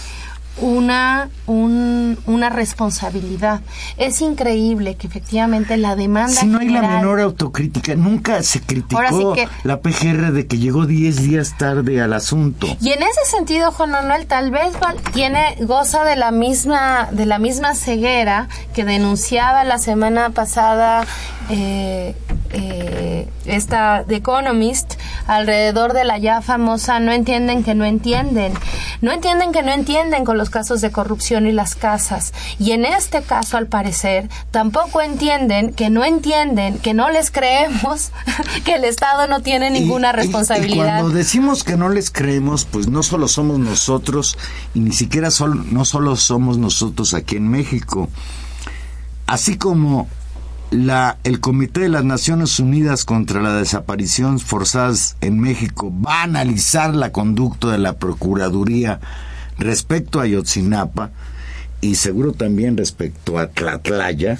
una, 0.58 1.30
un- 1.48 2.18
una 2.28 2.50
responsabilidad. 2.50 3.62
Es 3.98 4.22
increíble 4.22 4.96
que 4.96 5.08
efectivamente 5.08 5.78
la 5.78 5.96
demanda 5.96 6.34
Si 6.42 6.48
no 6.48 6.60
hay 6.60 6.70
la 6.70 6.82
menor 6.82 7.20
autocrítica, 7.20 7.96
nunca 7.96 8.42
se 8.44 8.62
criticó 8.62 8.98
Ahora 9.02 9.10
sí 9.12 9.24
que- 9.36 9.48
la 9.64 9.82
PGR 9.82 10.32
de 10.32 10.48
que 10.48 10.58
llegó 10.58 10.86
10 10.86 11.22
días 11.22 11.58
tarde 11.58 12.02
al 12.02 12.14
asunto. 12.14 12.68
Y 12.82 12.92
en 12.92 13.04
ese 13.04 13.26
sentido, 13.30 13.72
Juan 13.72 13.92
Manuel, 13.92 14.28
tal 14.28 14.52
vez 14.52 14.72
tiene, 15.14 15.56
goza 15.62 16.04
de 16.06 16.16
la 16.16 16.32
misma, 16.32 17.10
de 17.12 17.26
la 17.26 17.40
misma 17.40 17.76
ceguera 17.76 18.48
que 18.74 18.86
denunciaba 18.86 19.64
la 19.64 19.78
semana 19.78 20.30
pasada 20.30 21.06
eh, 21.50 22.16
eh, 22.52 23.30
esta 23.46 24.04
The 24.08 24.16
Economist 24.16 24.94
alrededor 25.28 25.94
de 25.94 26.04
la 26.06 26.18
ya 26.18 26.42
famosa 26.42 27.00
no 27.00 27.12
entienden 27.12 27.64
que 27.64 27.76
no 27.76 27.86
entienden. 27.86 28.54
No 29.02 29.12
entienden 29.12 29.52
que 29.52 29.62
no 29.64 29.72
entienden 29.72 30.26
con 30.26 30.38
los 30.38 30.50
casos 30.50 30.82
de 30.82 30.92
corrupción 30.92 31.46
y 31.48 31.52
las 31.52 31.76
casas. 31.76 32.34
Y 32.60 32.72
en 32.72 32.86
este 32.86 33.22
caso, 33.22 33.58
al 33.58 33.68
parecer, 33.68 34.30
tampoco 34.52 35.02
entienden 35.02 35.74
que 35.74 35.90
no 35.90 36.04
entienden, 36.06 36.78
que 36.80 36.94
no 36.94 37.10
les 37.10 37.30
creemos, 37.32 38.12
que 38.66 38.76
el 38.76 38.84
Estado 38.86 39.28
no 39.28 39.42
tiene 39.42 39.70
ninguna 39.70 40.10
Y- 40.10 40.12
y- 40.12 40.14
Y, 40.14 40.22
responsabilidad. 40.24 41.00
cuando 41.02 41.10
decimos 41.10 41.64
que 41.64 41.76
no 41.78 41.90
les 41.90 42.10
creemos, 42.12 42.66
pues 42.66 42.88
no 42.88 43.04
solo 43.04 43.28
somos 43.28 43.60
nosotros 43.60 44.38
y 44.74 44.80
ni 44.80 44.92
siquiera 44.94 45.30
sol- 45.32 45.66
no 45.74 45.86
solo 45.86 46.16
somos 46.16 46.58
nosotros 46.58 47.14
aquí 47.14 47.36
en 47.36 47.48
México. 47.50 48.10
Así 49.28 49.58
como 49.58 50.08
la, 50.72 51.18
el 51.24 51.40
Comité 51.40 51.82
de 51.82 51.90
las 51.90 52.04
Naciones 52.04 52.60
Unidas 52.60 53.06
contra 53.06 53.42
la 53.42 53.54
Desaparición 53.56 54.40
Forzadas 54.40 55.16
en 55.22 55.40
México 55.40 55.94
va 56.06 56.22
a 56.22 56.24
analizar 56.24 56.94
la 56.96 57.12
conducta 57.12 57.68
de 57.70 57.78
la 57.78 57.94
Procuraduría 57.98 59.00
respecto 59.58 60.20
a 60.20 60.24
Ayotzinapa 60.24 61.12
y 61.82 61.96
seguro 61.96 62.34
también 62.34 62.78
respecto 62.78 63.38
a 63.38 63.48
Tlatlaya, 63.48 64.40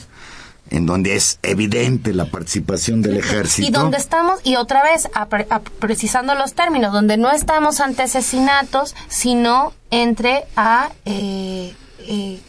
en 0.72 0.88
donde 0.88 1.16
es 1.16 1.38
evidente 1.44 2.12
la 2.12 2.26
participación 2.26 3.02
del 3.04 3.18
ejército. 3.18 3.68
Y 3.68 3.72
donde 3.72 3.98
estamos, 3.98 4.40
y 4.44 4.56
otra 4.56 4.82
vez, 4.84 5.08
apre- 5.14 5.46
ap- 5.52 5.70
precisando 5.80 6.34
los 6.34 6.54
términos, 6.54 6.92
donde 6.92 7.18
no 7.18 7.32
estamos 7.32 7.80
ante 7.82 8.02
asesinatos, 8.02 8.96
sino 9.08 9.74
entre 9.92 10.46
a, 10.56 10.90
eh, 11.06 11.76
eh, 12.08 12.40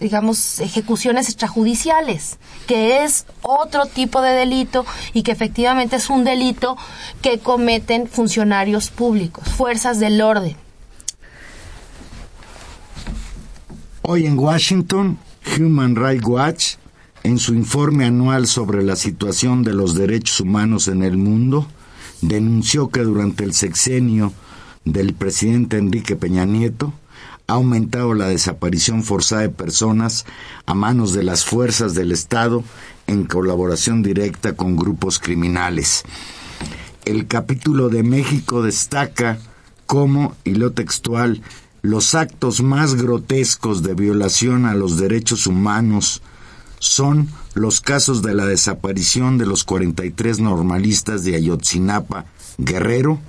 digamos, 0.00 0.60
ejecuciones 0.60 1.28
extrajudiciales, 1.28 2.38
que 2.66 3.04
es 3.04 3.26
otro 3.42 3.86
tipo 3.86 4.22
de 4.22 4.30
delito 4.30 4.84
y 5.12 5.22
que 5.22 5.32
efectivamente 5.32 5.96
es 5.96 6.10
un 6.10 6.24
delito 6.24 6.76
que 7.22 7.38
cometen 7.38 8.08
funcionarios 8.08 8.90
públicos, 8.90 9.48
fuerzas 9.48 10.00
del 10.00 10.20
orden. 10.20 10.56
Hoy 14.02 14.26
en 14.26 14.38
Washington, 14.38 15.18
Human 15.58 15.96
Rights 15.96 16.26
Watch, 16.26 16.74
en 17.24 17.38
su 17.38 17.54
informe 17.54 18.04
anual 18.04 18.46
sobre 18.46 18.84
la 18.84 18.94
situación 18.94 19.64
de 19.64 19.72
los 19.72 19.96
derechos 19.96 20.40
humanos 20.40 20.86
en 20.86 21.02
el 21.02 21.16
mundo, 21.16 21.66
denunció 22.20 22.88
que 22.88 23.00
durante 23.00 23.42
el 23.42 23.52
sexenio 23.52 24.32
del 24.84 25.12
presidente 25.12 25.78
Enrique 25.78 26.14
Peña 26.14 26.44
Nieto 26.44 26.92
ha 27.46 27.52
aumentado 27.54 28.14
la 28.14 28.28
desaparición 28.28 29.02
forzada 29.02 29.42
de 29.42 29.48
personas 29.50 30.26
a 30.66 30.74
manos 30.74 31.12
de 31.12 31.22
las 31.22 31.44
fuerzas 31.44 31.94
del 31.94 32.12
Estado 32.12 32.64
en 33.06 33.24
colaboración 33.24 34.02
directa 34.02 34.54
con 34.54 34.76
grupos 34.76 35.18
criminales. 35.18 36.02
El 37.04 37.28
capítulo 37.28 37.88
de 37.88 38.02
México 38.02 38.62
destaca 38.62 39.38
cómo, 39.86 40.34
y 40.44 40.54
lo 40.54 40.72
textual, 40.72 41.40
los 41.82 42.16
actos 42.16 42.62
más 42.62 42.96
grotescos 42.96 43.84
de 43.84 43.94
violación 43.94 44.66
a 44.66 44.74
los 44.74 44.98
derechos 44.98 45.46
humanos 45.46 46.22
son 46.80 47.28
los 47.54 47.80
casos 47.80 48.22
de 48.22 48.34
la 48.34 48.44
desaparición 48.44 49.38
de 49.38 49.46
los 49.46 49.62
43 49.62 50.40
normalistas 50.40 51.22
de 51.22 51.36
Ayotzinapa, 51.36 52.26
Guerrero, 52.58 53.20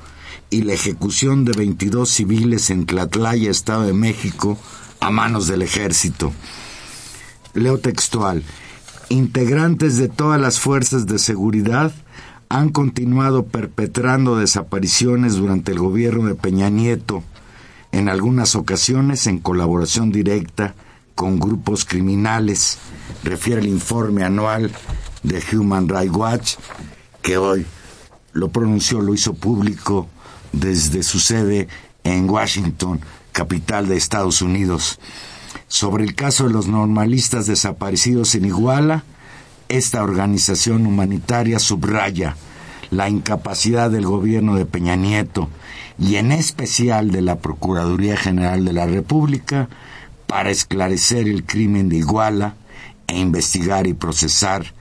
y 0.49 0.61
la 0.61 0.73
ejecución 0.73 1.45
de 1.45 1.51
22 1.53 2.09
civiles 2.09 2.69
en 2.69 2.85
Tlatlaya, 2.85 3.51
Estado 3.51 3.83
de 3.83 3.93
México, 3.93 4.57
a 4.99 5.09
manos 5.09 5.47
del 5.47 5.61
ejército. 5.61 6.31
Leo 7.53 7.79
textual. 7.79 8.43
Integrantes 9.09 9.97
de 9.97 10.09
todas 10.09 10.39
las 10.39 10.59
fuerzas 10.59 11.05
de 11.05 11.19
seguridad 11.19 11.93
han 12.49 12.69
continuado 12.69 13.45
perpetrando 13.45 14.37
desapariciones 14.37 15.35
durante 15.35 15.71
el 15.71 15.79
gobierno 15.79 16.27
de 16.27 16.35
Peña 16.35 16.69
Nieto, 16.69 17.23
en 17.91 18.09
algunas 18.09 18.55
ocasiones 18.55 19.27
en 19.27 19.39
colaboración 19.39 20.11
directa 20.11 20.75
con 21.15 21.39
grupos 21.39 21.83
criminales, 21.83 22.77
refiere 23.23 23.61
el 23.61 23.67
informe 23.67 24.23
anual 24.23 24.71
de 25.23 25.43
Human 25.51 25.89
Rights 25.89 26.15
Watch, 26.15 26.55
que 27.21 27.37
hoy 27.37 27.65
lo 28.33 28.49
pronunció, 28.49 29.01
lo 29.01 29.13
hizo 29.13 29.33
público 29.33 30.07
desde 30.59 31.03
su 31.03 31.19
sede 31.19 31.67
en 32.03 32.29
Washington, 32.29 33.01
capital 33.31 33.87
de 33.87 33.97
Estados 33.97 34.41
Unidos. 34.41 34.99
Sobre 35.67 36.03
el 36.03 36.15
caso 36.15 36.45
de 36.47 36.53
los 36.53 36.67
normalistas 36.67 37.47
desaparecidos 37.47 38.35
en 38.35 38.45
Iguala, 38.45 39.03
esta 39.69 40.01
organización 40.01 40.87
humanitaria 40.87 41.59
subraya 41.59 42.35
la 42.89 43.09
incapacidad 43.09 43.91
del 43.91 44.05
gobierno 44.05 44.55
de 44.55 44.65
Peña 44.65 44.95
Nieto 44.95 45.49
y 45.99 46.15
en 46.15 46.31
especial 46.31 47.11
de 47.11 47.21
la 47.21 47.39
Procuraduría 47.39 48.15
General 48.15 48.63
de 48.63 48.73
la 48.73 48.85
República 48.85 49.67
para 50.25 50.51
esclarecer 50.51 51.27
el 51.27 51.43
crimen 51.43 51.89
de 51.89 51.97
Iguala 51.97 52.55
e 53.07 53.19
investigar 53.19 53.87
y 53.87 53.93
procesar 53.93 54.73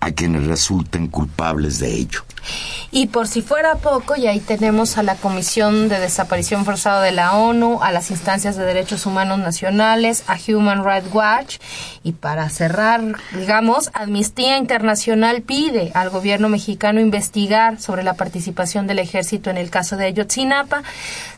a 0.00 0.10
quienes 0.12 0.46
resulten 0.46 1.08
culpables 1.08 1.78
de 1.78 1.94
ello. 1.94 2.24
Y 2.92 3.06
por 3.06 3.28
si 3.28 3.42
fuera 3.42 3.76
poco, 3.76 4.16
y 4.16 4.26
ahí 4.26 4.40
tenemos 4.40 4.98
a 4.98 5.04
la 5.04 5.14
Comisión 5.14 5.88
de 5.88 6.00
Desaparición 6.00 6.64
Forzada 6.64 7.02
de 7.02 7.12
la 7.12 7.36
ONU, 7.36 7.80
a 7.82 7.92
las 7.92 8.10
instancias 8.10 8.56
de 8.56 8.64
derechos 8.64 9.06
humanos 9.06 9.38
nacionales, 9.38 10.24
a 10.26 10.36
Human 10.48 10.84
Rights 10.84 11.12
Watch, 11.12 11.58
y 12.02 12.12
para 12.12 12.48
cerrar, 12.48 13.00
digamos, 13.32 13.90
Amnistía 13.92 14.56
Internacional 14.58 15.42
pide 15.42 15.92
al 15.94 16.10
gobierno 16.10 16.48
mexicano 16.48 17.00
investigar 17.00 17.80
sobre 17.80 18.02
la 18.02 18.14
participación 18.14 18.88
del 18.88 18.98
ejército 18.98 19.50
en 19.50 19.58
el 19.58 19.70
caso 19.70 19.96
de 19.96 20.06
Ayotzinapa, 20.06 20.82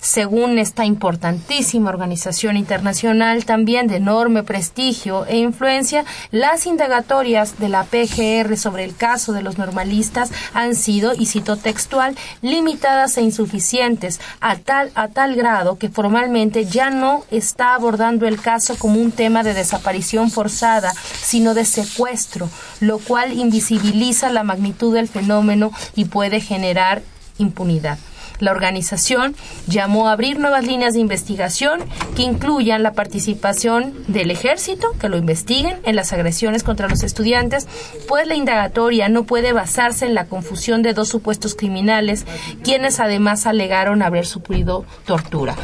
según 0.00 0.58
esta 0.58 0.86
importantísima 0.86 1.90
organización 1.90 2.56
internacional, 2.56 3.44
también 3.44 3.88
de 3.88 3.96
enorme 3.96 4.42
prestigio 4.42 5.26
e 5.26 5.36
influencia, 5.36 6.06
las 6.30 6.66
indagatorias 6.66 7.58
de 7.58 7.68
la 7.68 7.84
PGR 7.84 8.51
sobre 8.56 8.84
el 8.84 8.96
caso 8.96 9.32
de 9.32 9.42
los 9.42 9.58
normalistas 9.58 10.30
han 10.54 10.74
sido, 10.74 11.14
y 11.14 11.26
cito 11.26 11.56
textual, 11.56 12.16
limitadas 12.40 13.16
e 13.16 13.22
insuficientes 13.22 14.20
a 14.40 14.56
tal, 14.56 14.90
a 14.94 15.08
tal 15.08 15.34
grado 15.34 15.78
que 15.78 15.88
formalmente 15.88 16.64
ya 16.66 16.90
no 16.90 17.24
está 17.30 17.74
abordando 17.74 18.26
el 18.26 18.40
caso 18.40 18.76
como 18.76 19.00
un 19.00 19.12
tema 19.12 19.42
de 19.42 19.54
desaparición 19.54 20.30
forzada, 20.30 20.92
sino 21.22 21.54
de 21.54 21.64
secuestro, 21.64 22.48
lo 22.80 22.98
cual 22.98 23.32
invisibiliza 23.32 24.30
la 24.30 24.42
magnitud 24.42 24.94
del 24.94 25.08
fenómeno 25.08 25.70
y 25.94 26.06
puede 26.06 26.40
generar 26.40 27.02
impunidad. 27.38 27.98
La 28.42 28.50
organización 28.50 29.36
llamó 29.68 30.08
a 30.08 30.12
abrir 30.12 30.40
nuevas 30.40 30.66
líneas 30.66 30.94
de 30.94 30.98
investigación 30.98 31.78
que 32.16 32.22
incluyan 32.22 32.82
la 32.82 32.92
participación 32.92 33.94
del 34.08 34.32
ejército, 34.32 34.88
que 34.98 35.08
lo 35.08 35.16
investiguen 35.16 35.78
en 35.84 35.94
las 35.94 36.12
agresiones 36.12 36.64
contra 36.64 36.88
los 36.88 37.04
estudiantes, 37.04 37.68
pues 38.08 38.26
la 38.26 38.34
indagatoria 38.34 39.08
no 39.08 39.22
puede 39.22 39.52
basarse 39.52 40.06
en 40.06 40.14
la 40.14 40.26
confusión 40.26 40.82
de 40.82 40.92
dos 40.92 41.08
supuestos 41.08 41.54
criminales, 41.54 42.26
quienes 42.64 42.98
además 42.98 43.46
alegaron 43.46 44.02
haber 44.02 44.26
sufrido 44.26 44.84
tortura. 45.06 45.54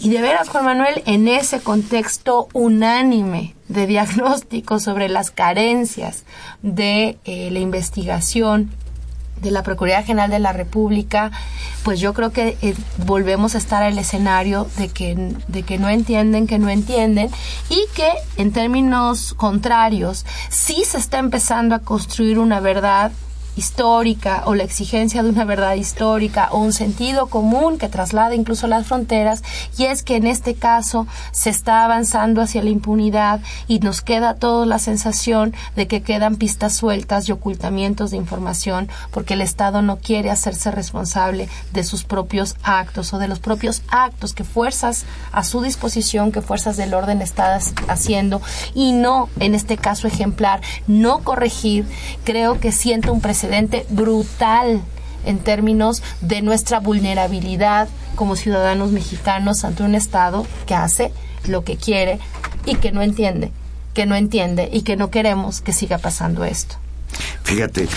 Y 0.00 0.08
de 0.08 0.22
veras, 0.22 0.48
Juan 0.48 0.64
Manuel, 0.64 1.02
en 1.04 1.28
ese 1.28 1.60
contexto 1.60 2.48
unánime 2.54 3.54
de 3.68 3.86
diagnóstico 3.86 4.80
sobre 4.80 5.10
las 5.10 5.30
carencias 5.30 6.24
de 6.62 7.18
eh, 7.26 7.50
la 7.50 7.58
investigación 7.58 8.70
de 9.42 9.50
la 9.50 9.62
Procuraduría 9.62 10.02
General 10.04 10.30
de 10.30 10.38
la 10.38 10.52
República, 10.52 11.30
pues 11.82 12.00
yo 12.00 12.14
creo 12.14 12.32
que 12.32 12.56
eh, 12.62 12.74
volvemos 13.04 13.54
a 13.54 13.58
estar 13.58 13.82
al 13.82 13.98
escenario 13.98 14.66
de 14.76 14.88
que, 14.88 15.34
de 15.48 15.62
que 15.62 15.78
no 15.78 15.88
entienden, 15.88 16.46
que 16.46 16.58
no 16.58 16.68
entienden, 16.68 17.30
y 17.68 17.80
que 17.94 18.08
en 18.36 18.52
términos 18.52 19.34
contrarios 19.34 20.24
sí 20.48 20.84
se 20.84 20.98
está 20.98 21.18
empezando 21.18 21.74
a 21.74 21.80
construir 21.80 22.38
una 22.38 22.60
verdad 22.60 23.12
histórica 23.56 24.42
o 24.44 24.54
la 24.54 24.64
exigencia 24.64 25.22
de 25.22 25.30
una 25.30 25.44
verdad 25.44 25.74
histórica 25.74 26.48
o 26.52 26.58
un 26.58 26.72
sentido 26.72 27.26
común 27.28 27.78
que 27.78 27.88
traslada 27.88 28.34
incluso 28.34 28.66
las 28.66 28.86
fronteras 28.86 29.42
y 29.78 29.84
es 29.84 30.02
que 30.02 30.16
en 30.16 30.26
este 30.26 30.54
caso 30.54 31.06
se 31.32 31.50
está 31.50 31.84
avanzando 31.84 32.42
hacia 32.42 32.62
la 32.62 32.70
impunidad 32.70 33.40
y 33.66 33.78
nos 33.78 34.02
queda 34.02 34.34
toda 34.34 34.66
la 34.66 34.78
sensación 34.78 35.54
de 35.74 35.86
que 35.86 36.02
quedan 36.02 36.36
pistas 36.36 36.76
sueltas 36.76 37.28
y 37.28 37.32
ocultamientos 37.32 38.10
de 38.10 38.18
información 38.18 38.88
porque 39.10 39.34
el 39.34 39.40
Estado 39.40 39.80
no 39.80 39.96
quiere 39.96 40.30
hacerse 40.30 40.70
responsable 40.70 41.48
de 41.72 41.84
sus 41.84 42.04
propios 42.04 42.56
actos 42.62 43.14
o 43.14 43.18
de 43.18 43.28
los 43.28 43.38
propios 43.38 43.82
actos 43.88 44.34
que 44.34 44.44
fuerzas 44.44 45.06
a 45.32 45.44
su 45.44 45.62
disposición, 45.62 46.30
que 46.30 46.42
fuerzas 46.42 46.76
del 46.76 46.92
orden 46.92 47.22
está 47.22 47.58
haciendo. 47.88 48.42
Y 48.74 48.92
no, 48.92 49.28
en 49.40 49.54
este 49.54 49.76
caso 49.76 50.06
ejemplar, 50.06 50.60
no 50.86 51.20
corregir, 51.20 51.86
creo 52.24 52.60
que 52.60 52.72
siento 52.72 53.12
un 53.12 53.20
precedente 53.20 53.45
brutal 53.90 54.82
en 55.24 55.38
términos 55.38 56.02
de 56.20 56.42
nuestra 56.42 56.80
vulnerabilidad 56.80 57.88
como 58.14 58.36
ciudadanos 58.36 58.92
mexicanos 58.92 59.64
ante 59.64 59.82
un 59.82 59.94
Estado 59.94 60.46
que 60.66 60.74
hace 60.74 61.12
lo 61.46 61.64
que 61.64 61.76
quiere 61.76 62.18
y 62.64 62.76
que 62.76 62.92
no 62.92 63.02
entiende, 63.02 63.50
que 63.94 64.06
no 64.06 64.14
entiende 64.14 64.68
y 64.72 64.82
que 64.82 64.96
no 64.96 65.10
queremos 65.10 65.60
que 65.60 65.72
siga 65.72 65.98
pasando 65.98 66.44
esto. 66.44 66.76
Fíjate, 67.44 67.88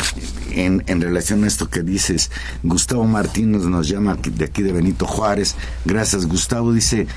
en, 0.51 0.83
en 0.87 1.01
relación 1.01 1.43
a 1.43 1.47
esto 1.47 1.69
que 1.69 1.81
dices. 1.81 2.31
Gustavo 2.63 3.05
Martínez 3.05 3.63
nos 3.63 3.87
llama 3.87 4.15
de 4.15 4.45
aquí 4.45 4.61
de 4.61 4.71
Benito 4.71 5.07
Juárez. 5.07 5.55
Gracias, 5.85 6.27
Gustavo. 6.27 6.71
Dice, 6.71 7.07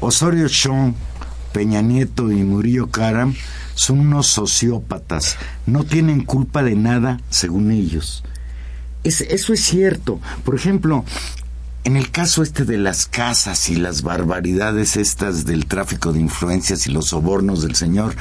Osorio 0.00 0.48
Chong, 0.48 0.94
Peña 1.52 1.82
Nieto 1.82 2.32
y 2.32 2.42
Murillo 2.42 2.90
Karam 2.90 3.34
son 3.76 4.00
unos 4.00 4.26
sociópatas. 4.26 5.36
No 5.66 5.84
tienen 5.84 6.24
culpa 6.24 6.64
de 6.64 6.74
nada, 6.74 7.20
según 7.30 7.70
ellos. 7.70 8.24
Es- 9.04 9.20
eso 9.20 9.52
es 9.52 9.60
cierto. 9.60 10.20
Por 10.44 10.56
ejemplo, 10.56 11.04
en 11.84 11.96
el 11.96 12.10
caso 12.10 12.42
este 12.42 12.64
de 12.64 12.78
las 12.78 13.06
casas 13.06 13.68
y 13.68 13.76
las 13.76 14.02
barbaridades 14.02 14.96
estas 14.96 15.44
del 15.44 15.66
tráfico 15.66 16.12
de 16.12 16.18
influencias 16.20 16.88
y 16.88 16.90
los 16.90 17.06
sobornos 17.10 17.62
del 17.62 17.76
señor 17.76 18.16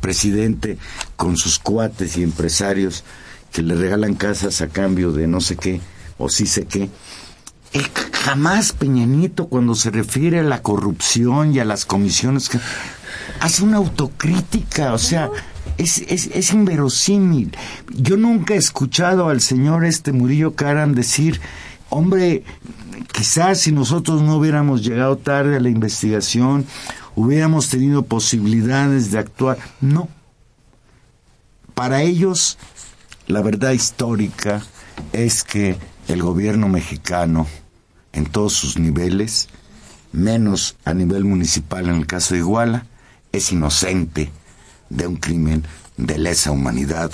presidente 0.00 0.78
con 1.16 1.36
sus 1.36 1.58
cuates 1.58 2.16
y 2.16 2.22
empresarios 2.22 3.02
que 3.52 3.62
le 3.62 3.74
regalan 3.74 4.14
casas 4.14 4.60
a 4.60 4.68
cambio 4.68 5.10
de 5.10 5.26
no 5.26 5.40
sé 5.40 5.56
qué 5.56 5.80
o 6.18 6.28
sí 6.28 6.46
sé 6.46 6.66
qué. 6.66 6.88
Jamás 8.24 8.72
Peña 8.72 9.06
Nieto 9.06 9.48
cuando 9.48 9.74
se 9.74 9.90
refiere 9.90 10.38
a 10.40 10.42
la 10.44 10.62
corrupción 10.62 11.54
y 11.54 11.58
a 11.60 11.64
las 11.64 11.84
comisiones 11.84 12.50
hace 13.40 13.62
una 13.62 13.78
autocrítica, 13.78 14.92
o 14.92 14.98
sea, 14.98 15.30
es, 15.76 15.98
es, 16.08 16.26
es 16.26 16.52
inverosímil. 16.52 17.56
Yo 17.94 18.16
nunca 18.16 18.54
he 18.54 18.58
escuchado 18.58 19.28
al 19.28 19.40
señor 19.40 19.84
este 19.84 20.12
Murillo 20.12 20.54
Karam 20.54 20.94
decir, 20.94 21.40
hombre, 21.88 22.44
quizás 23.12 23.60
si 23.60 23.72
nosotros 23.72 24.22
no 24.22 24.36
hubiéramos 24.36 24.84
llegado 24.84 25.16
tarde 25.16 25.56
a 25.56 25.60
la 25.60 25.68
investigación, 25.68 26.66
hubiéramos 27.14 27.68
tenido 27.68 28.02
posibilidades 28.04 29.10
de 29.10 29.18
actuar. 29.18 29.58
No. 29.80 30.08
Para 31.74 32.02
ellos, 32.02 32.58
la 33.26 33.42
verdad 33.42 33.72
histórica 33.72 34.62
es 35.12 35.44
que 35.44 35.76
el 36.08 36.22
gobierno 36.22 36.68
mexicano, 36.68 37.46
en 38.12 38.26
todos 38.26 38.52
sus 38.54 38.78
niveles, 38.78 39.48
menos 40.12 40.76
a 40.84 40.94
nivel 40.94 41.24
municipal 41.24 41.88
en 41.88 41.96
el 41.96 42.06
caso 42.06 42.34
de 42.34 42.40
Iguala, 42.40 42.86
es 43.32 43.52
inocente 43.52 44.30
de 44.90 45.06
un 45.06 45.16
crimen 45.16 45.64
de 45.96 46.18
lesa 46.18 46.50
humanidad 46.50 47.10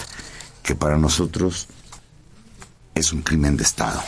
que 0.62 0.74
para 0.74 0.96
nosotros 0.96 1.68
es 2.94 3.12
un 3.12 3.22
crimen 3.22 3.56
de 3.56 3.64
Estado. 3.64 4.02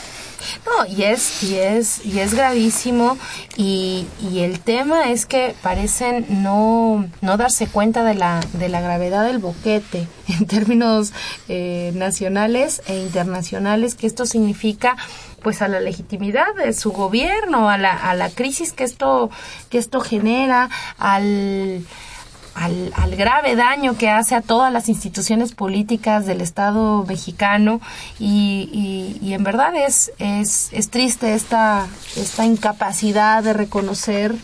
No, 0.65 0.85
y 0.85 1.03
es, 1.03 1.43
y 1.43 1.55
es, 1.55 2.05
y 2.05 2.19
es 2.19 2.33
gravísimo, 2.33 3.17
y, 3.55 4.05
y 4.21 4.39
el 4.39 4.59
tema 4.59 5.11
es 5.11 5.25
que 5.25 5.55
parecen 5.61 6.25
no, 6.43 7.09
no 7.21 7.37
darse 7.37 7.67
cuenta 7.67 8.03
de 8.03 8.13
la, 8.13 8.39
de 8.53 8.69
la 8.69 8.79
gravedad 8.81 9.25
del 9.25 9.39
boquete 9.39 10.07
en 10.27 10.45
términos 10.45 11.11
eh, 11.49 11.91
nacionales 11.95 12.81
e 12.87 12.99
internacionales, 12.99 13.95
que 13.95 14.07
esto 14.07 14.25
significa 14.25 14.95
pues 15.41 15.61
a 15.61 15.67
la 15.67 15.79
legitimidad 15.79 16.53
de 16.55 16.73
su 16.73 16.91
gobierno, 16.91 17.69
a 17.69 17.77
la, 17.77 17.93
a 17.93 18.13
la 18.15 18.29
crisis 18.29 18.73
que 18.73 18.83
esto, 18.83 19.29
que 19.69 19.77
esto 19.77 20.01
genera, 20.01 20.69
al 20.97 21.85
al, 22.57 22.91
al, 22.95 23.15
grave 23.15 23.55
daño 23.55 23.97
que 23.97 24.09
hace 24.09 24.33
a 24.33 24.41
todas 24.41 24.73
las 24.73 24.89
instituciones 24.89 25.53
políticas 25.53 26.25
del 26.25 26.41
Estado 26.41 27.05
mexicano. 27.07 27.79
Y, 28.19 29.19
y, 29.21 29.33
en 29.33 29.43
verdad 29.43 29.75
es, 29.75 30.11
es, 30.17 30.69
es, 30.71 30.89
triste 30.89 31.35
esta, 31.35 31.87
esta 32.15 32.45
incapacidad 32.45 33.43
de 33.43 33.53
reconocer 33.53 34.35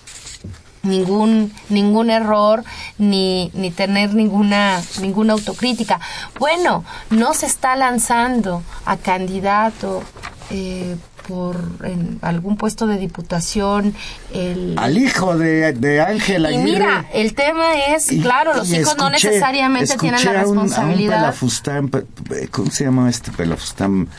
ningún 0.84 1.54
ningún 1.70 2.10
error 2.10 2.64
ni, 2.98 3.50
ni 3.54 3.72
tener 3.72 4.14
ninguna 4.14 4.82
ninguna 5.00 5.34
autocrítica. 5.34 6.02
Bueno 6.40 6.84
no 7.10 7.34
se 7.34 7.46
está 7.46 7.78
lanzando 7.78 8.64
a 8.86 8.98
candidato 8.98 10.04
eh, 10.52 10.96
por 11.28 11.56
en 11.86 12.20
algún 12.22 12.58
puesto 12.58 12.86
de 12.86 12.98
diputación 12.98 13.94
el 14.34 14.76
al 14.78 14.98
hijo 14.98 15.38
de, 15.38 15.72
de 15.72 16.02
Ángela 16.02 16.52
y 16.52 16.58
mira 16.58 17.06
el 17.14 17.34
tema 17.34 17.74
es 17.88 18.12
y, 18.12 18.22
claro 18.22 18.54
los 18.54 18.70
hijos 18.72 18.98
no 18.98 19.10
necesariamente 19.10 19.96
tienen 19.98 20.12
la 20.12 20.18
escuché 20.18 20.38
a 20.38 20.48
un- 20.48 20.58
a 20.58 20.62
un 20.62 20.66
responsabilidad 20.66 21.20
pelafustán, 21.22 21.88
pe- 21.90 22.02
pe- 22.28 22.48
¿cómo 22.50 22.70
se 22.72 22.84
llama 22.84 23.10
este 23.10 23.32
pelafustán 23.32 24.10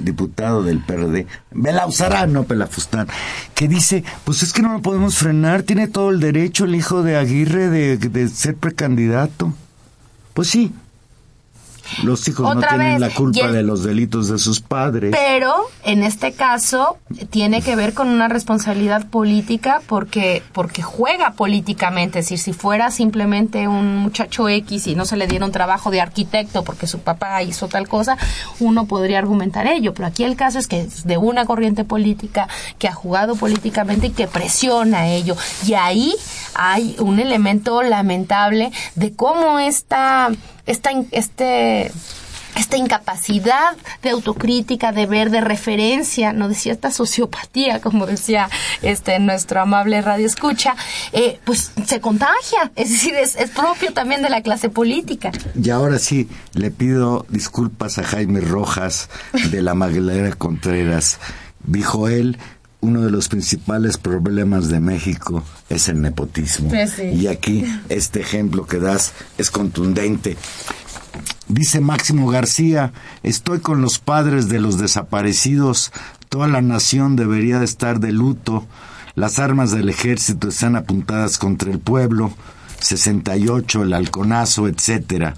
diputado 0.00 0.62
del 0.64 0.80
PRD? 0.80 1.26
Belauzarán, 1.52 2.32
no 2.32 2.42
pelafustán, 2.44 3.06
que 3.54 3.68
dice, 3.68 4.02
pues 4.24 4.42
es 4.42 4.52
que 4.52 4.62
no 4.62 4.72
lo 4.72 4.82
podemos 4.82 5.16
frenar, 5.16 5.62
tiene 5.62 5.86
todo 5.86 6.10
el 6.10 6.18
derecho 6.20 6.64
el 6.64 6.74
hijo 6.74 7.02
de 7.04 7.16
Aguirre 7.16 7.68
de, 7.68 7.96
de 7.98 8.28
ser 8.28 8.56
precandidato. 8.56 9.52
Pues 10.34 10.48
sí, 10.48 10.72
los 12.02 12.26
hijos 12.28 12.46
Otra 12.46 12.72
no 12.72 12.76
tienen 12.76 12.92
vez, 12.92 13.00
la 13.00 13.14
culpa 13.14 13.40
el- 13.46 13.52
de 13.52 13.62
los 13.62 13.82
delitos 13.82 14.28
de 14.28 14.38
sus 14.38 14.60
padres. 14.60 15.10
Pero 15.16 15.54
en 15.84 16.02
este 16.02 16.32
caso 16.32 16.98
tiene 17.30 17.62
que 17.62 17.76
ver 17.76 17.94
con 17.94 18.08
una 18.08 18.28
responsabilidad 18.28 19.06
política 19.06 19.80
porque 19.86 20.42
porque 20.52 20.82
juega 20.82 21.32
políticamente, 21.32 22.18
es 22.20 22.26
decir, 22.26 22.38
si 22.38 22.52
fuera 22.52 22.90
simplemente 22.90 23.68
un 23.68 23.96
muchacho 23.98 24.48
X 24.48 24.86
y 24.86 24.94
no 24.94 25.04
se 25.04 25.16
le 25.16 25.26
diera 25.26 25.44
un 25.44 25.52
trabajo 25.52 25.90
de 25.90 26.00
arquitecto 26.00 26.64
porque 26.64 26.86
su 26.86 26.98
papá 27.00 27.42
hizo 27.42 27.68
tal 27.68 27.88
cosa, 27.88 28.16
uno 28.60 28.86
podría 28.86 29.18
argumentar 29.18 29.66
ello, 29.66 29.94
pero 29.94 30.06
aquí 30.08 30.24
el 30.24 30.36
caso 30.36 30.58
es 30.58 30.66
que 30.66 30.80
es 30.82 31.04
de 31.04 31.16
una 31.16 31.46
corriente 31.46 31.84
política 31.84 32.48
que 32.78 32.88
ha 32.88 32.92
jugado 32.92 33.34
políticamente 33.36 34.08
y 34.08 34.10
que 34.10 34.26
presiona 34.26 35.08
ello. 35.08 35.36
Y 35.66 35.74
ahí 35.74 36.14
hay 36.54 36.96
un 36.98 37.20
elemento 37.20 37.82
lamentable 37.82 38.70
de 38.94 39.12
cómo 39.14 39.58
esta 39.58 40.30
esta 40.66 40.92
in- 40.92 41.08
este 41.86 42.18
esta 42.58 42.76
incapacidad 42.76 43.76
de 44.02 44.10
autocrítica, 44.10 44.92
de 44.92 45.06
ver, 45.06 45.30
de 45.30 45.40
referencia, 45.40 46.32
no 46.32 46.48
de 46.48 46.54
cierta 46.54 46.90
sociopatía, 46.90 47.80
como 47.80 48.06
decía 48.06 48.48
este 48.82 49.18
nuestro 49.20 49.60
amable 49.60 50.02
radio 50.02 50.26
escucha, 50.26 50.74
eh, 51.12 51.38
pues 51.44 51.72
se 51.86 52.00
contagia, 52.00 52.72
es 52.74 52.90
decir, 52.90 53.14
es, 53.14 53.36
es 53.36 53.50
propio 53.50 53.92
también 53.92 54.22
de 54.22 54.30
la 54.30 54.42
clase 54.42 54.68
política. 54.68 55.30
Y 55.60 55.70
ahora 55.70 55.98
sí, 55.98 56.28
le 56.54 56.70
pido 56.70 57.26
disculpas 57.28 57.98
a 57.98 58.04
Jaime 58.04 58.40
Rojas 58.40 59.08
de 59.50 59.62
la 59.62 59.74
Magalera 59.74 60.32
Contreras. 60.32 61.18
Dijo 61.64 62.08
él, 62.08 62.38
uno 62.80 63.02
de 63.02 63.10
los 63.10 63.28
principales 63.28 63.98
problemas 63.98 64.68
de 64.68 64.80
México 64.80 65.42
es 65.68 65.88
el 65.88 66.00
nepotismo. 66.00 66.68
Pues 66.68 66.92
sí. 66.92 67.02
Y 67.02 67.26
aquí 67.26 67.64
este 67.88 68.20
ejemplo 68.20 68.66
que 68.66 68.78
das 68.78 69.12
es 69.36 69.50
contundente. 69.50 70.36
Dice 71.48 71.80
Máximo 71.80 72.28
García, 72.28 72.92
estoy 73.22 73.60
con 73.60 73.80
los 73.80 73.98
padres 73.98 74.48
de 74.48 74.60
los 74.60 74.78
desaparecidos, 74.78 75.92
toda 76.28 76.48
la 76.48 76.60
nación 76.60 77.16
debería 77.16 77.58
de 77.58 77.64
estar 77.64 78.00
de 78.00 78.12
luto, 78.12 78.66
las 79.14 79.38
armas 79.38 79.70
del 79.70 79.88
ejército 79.88 80.48
están 80.48 80.76
apuntadas 80.76 81.38
contra 81.38 81.70
el 81.70 81.80
pueblo, 81.80 82.32
68, 82.80 83.82
el 83.82 83.92
halconazo, 83.92 84.68
etcétera. 84.68 85.34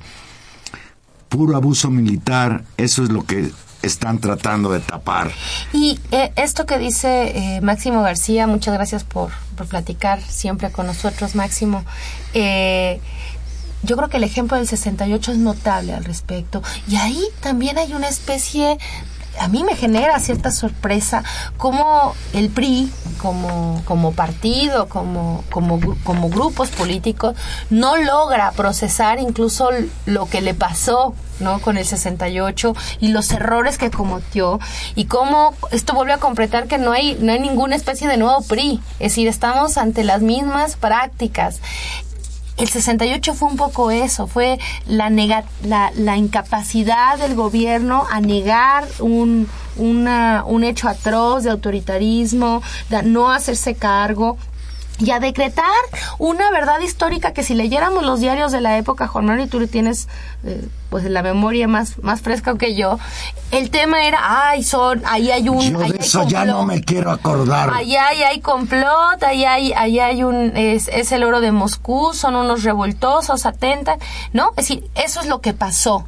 Puro 1.28 1.56
abuso 1.56 1.90
militar, 1.90 2.64
eso 2.76 3.02
es 3.04 3.10
lo 3.10 3.24
que 3.24 3.50
están 3.82 4.18
tratando 4.18 4.72
de 4.72 4.80
tapar. 4.80 5.30
Y 5.72 5.98
eh, 6.10 6.32
esto 6.36 6.66
que 6.66 6.78
dice 6.78 7.56
eh, 7.56 7.60
Máximo 7.60 8.02
García, 8.02 8.46
muchas 8.46 8.74
gracias 8.74 9.04
por, 9.04 9.30
por 9.56 9.66
platicar 9.66 10.20
siempre 10.20 10.70
con 10.70 10.86
nosotros, 10.86 11.34
Máximo. 11.34 11.84
Eh, 12.34 13.00
yo 13.82 13.96
creo 13.96 14.08
que 14.08 14.18
el 14.18 14.24
ejemplo 14.24 14.56
del 14.56 14.68
68 14.68 15.32
es 15.32 15.38
notable 15.38 15.94
al 15.94 16.04
respecto. 16.04 16.62
Y 16.88 16.96
ahí 16.96 17.22
también 17.40 17.78
hay 17.78 17.92
una 17.94 18.08
especie, 18.08 18.78
a 19.38 19.48
mí 19.48 19.64
me 19.64 19.76
genera 19.76 20.18
cierta 20.20 20.50
sorpresa, 20.50 21.24
como 21.56 22.14
el 22.32 22.50
PRI, 22.50 22.90
como, 23.20 23.82
como 23.84 24.12
partido, 24.12 24.88
como, 24.88 25.44
como, 25.50 25.80
como 26.04 26.28
grupos 26.28 26.70
políticos, 26.70 27.36
no 27.70 27.96
logra 27.96 28.52
procesar 28.52 29.18
incluso 29.18 29.70
lo 30.06 30.26
que 30.26 30.40
le 30.40 30.54
pasó 30.54 31.14
¿no? 31.40 31.60
con 31.60 31.78
el 31.78 31.86
68 31.86 32.74
y 33.00 33.08
los 33.08 33.30
errores 33.32 33.78
que 33.78 33.90
cometió 33.90 34.60
y 34.94 35.06
cómo 35.06 35.54
esto 35.70 35.94
vuelve 35.94 36.12
a 36.12 36.18
completar 36.18 36.66
que 36.66 36.76
no 36.76 36.92
hay 36.92 37.16
no 37.18 37.32
hay 37.32 37.40
ninguna 37.40 37.76
especie 37.76 38.08
de 38.08 38.18
nuevo 38.18 38.42
PRI, 38.42 38.80
es 38.98 39.12
decir, 39.12 39.26
estamos 39.26 39.78
ante 39.78 40.04
las 40.04 40.20
mismas 40.20 40.76
prácticas. 40.76 41.60
El 42.60 42.68
68 42.68 43.32
fue 43.34 43.48
un 43.48 43.56
poco 43.56 43.90
eso, 43.90 44.26
fue 44.26 44.58
la, 44.86 45.08
nega- 45.08 45.44
la, 45.64 45.90
la 45.96 46.18
incapacidad 46.18 47.18
del 47.18 47.34
gobierno 47.34 48.06
a 48.10 48.20
negar 48.20 48.86
un, 48.98 49.48
una, 49.76 50.44
un 50.46 50.62
hecho 50.64 50.88
atroz 50.88 51.44
de 51.44 51.50
autoritarismo, 51.50 52.62
de 52.90 53.02
no 53.02 53.30
hacerse 53.32 53.74
cargo 53.76 54.36
y 55.00 55.10
a 55.10 55.20
decretar 55.20 55.64
una 56.18 56.50
verdad 56.50 56.80
histórica 56.80 57.32
que 57.32 57.42
si 57.42 57.54
leyéramos 57.54 58.04
los 58.04 58.20
diarios 58.20 58.52
de 58.52 58.60
la 58.60 58.76
época, 58.78 59.08
Juan 59.08 59.26
Manuel, 59.26 59.46
y 59.46 59.50
tú 59.50 59.66
tienes 59.66 60.08
eh, 60.44 60.66
pues 60.90 61.04
la 61.04 61.22
memoria 61.22 61.68
más, 61.68 61.98
más 62.02 62.20
fresca 62.20 62.56
que 62.58 62.74
yo, 62.74 62.98
el 63.50 63.70
tema 63.70 64.06
era, 64.06 64.48
ay, 64.50 64.62
son, 64.62 65.02
ahí 65.06 65.30
hay 65.30 65.48
un... 65.48 65.60
Yo 65.60 65.78
de 65.78 65.96
eso 65.98 66.26
ya 66.28 66.44
no 66.44 66.58
complot". 66.58 66.76
me 66.76 66.84
quiero 66.84 67.10
acordar. 67.10 67.72
Allá 67.72 68.08
hay, 68.08 68.22
hay 68.22 68.40
complot, 68.40 69.22
allá 69.22 69.54
hay, 69.54 69.72
allá 69.72 70.06
hay 70.06 70.22
un, 70.22 70.56
es, 70.56 70.88
es 70.88 71.12
el 71.12 71.24
oro 71.24 71.40
de 71.40 71.52
Moscú, 71.52 72.12
son 72.14 72.36
unos 72.36 72.62
revoltosos, 72.62 73.46
atentan, 73.46 73.98
¿no? 74.32 74.50
Es 74.50 74.68
decir, 74.68 74.84
eso 74.94 75.20
es 75.20 75.26
lo 75.26 75.40
que 75.40 75.52
pasó. 75.52 76.06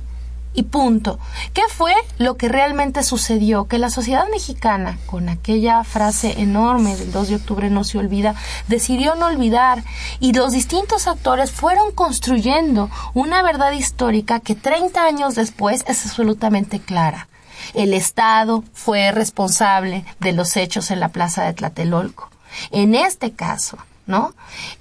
Y 0.54 0.64
punto. 0.64 1.18
¿Qué 1.54 1.62
fue 1.68 1.94
lo 2.18 2.36
que 2.36 2.48
realmente 2.48 3.02
sucedió? 3.02 3.66
Que 3.66 3.78
la 3.78 3.90
sociedad 3.90 4.26
mexicana, 4.30 4.98
con 5.06 5.28
aquella 5.28 5.82
frase 5.84 6.40
enorme 6.40 6.96
del 6.96 7.12
2 7.12 7.28
de 7.28 7.36
octubre 7.36 7.70
no 7.70 7.84
se 7.84 7.98
olvida, 7.98 8.34
decidió 8.68 9.14
no 9.14 9.26
olvidar 9.26 9.82
y 10.20 10.32
los 10.32 10.52
distintos 10.52 11.06
actores 11.06 11.50
fueron 11.50 11.92
construyendo 11.92 12.90
una 13.14 13.42
verdad 13.42 13.72
histórica 13.72 14.40
que 14.40 14.54
30 14.54 15.04
años 15.04 15.34
después 15.34 15.84
es 15.86 16.04
absolutamente 16.04 16.80
clara. 16.80 17.28
El 17.74 17.94
Estado 17.94 18.64
fue 18.72 19.12
responsable 19.12 20.04
de 20.20 20.32
los 20.32 20.56
hechos 20.56 20.90
en 20.90 21.00
la 21.00 21.08
plaza 21.10 21.44
de 21.44 21.54
Tlatelolco. 21.54 22.28
En 22.70 22.94
este 22.94 23.32
caso, 23.32 23.78
¿no? 24.06 24.34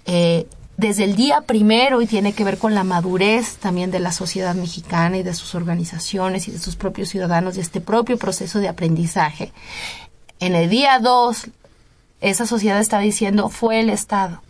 Eh, 0.06 0.48
desde 0.82 1.04
el 1.04 1.16
día 1.16 1.42
primero 1.42 2.02
y 2.02 2.08
tiene 2.08 2.34
que 2.34 2.44
ver 2.44 2.58
con 2.58 2.74
la 2.74 2.84
madurez 2.84 3.58
también 3.58 3.92
de 3.92 4.00
la 4.00 4.12
sociedad 4.12 4.56
mexicana 4.56 5.18
y 5.18 5.24
de 5.24 5.36
sus 5.36 5.54
organizaciones 5.54 6.48
y 6.48 6.52
de 6.52 6.58
sus 6.58 6.76
propios 6.76 7.10
ciudadanos 7.10 7.56
y 7.56 7.60
este 7.60 7.82
propio 7.82 8.18
proceso 8.18 8.58
de 8.58 8.68
aprendizaje. 8.68 9.54
En 10.40 10.56
el 10.56 10.72
día 10.72 10.98
dos, 10.98 11.52
esa 12.20 12.48
sociedad 12.48 12.80
está 12.80 12.98
diciendo 12.98 13.50
fue 13.50 13.80
el 13.80 13.92
Estado. 13.92 14.42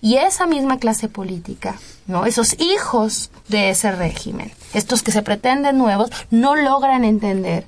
Y 0.00 0.16
esa 0.16 0.46
misma 0.46 0.78
clase 0.78 1.08
política, 1.08 1.74
¿no? 2.06 2.24
Esos 2.24 2.58
hijos 2.60 3.30
de 3.48 3.68
ese 3.68 3.92
régimen, 3.92 4.52
estos 4.72 5.02
que 5.02 5.12
se 5.12 5.20
pretenden 5.20 5.76
nuevos, 5.76 6.10
no 6.30 6.56
logran 6.56 7.04
entender 7.04 7.66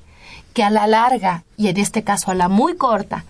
que 0.55 0.63
a 0.63 0.71
la 0.71 0.87
larga, 0.87 1.43
y 1.55 1.67
en 1.67 1.77
este 1.77 2.03
caso 2.03 2.31
a 2.31 2.35
la 2.35 2.49
muy 2.49 2.77
corta, 2.77 3.25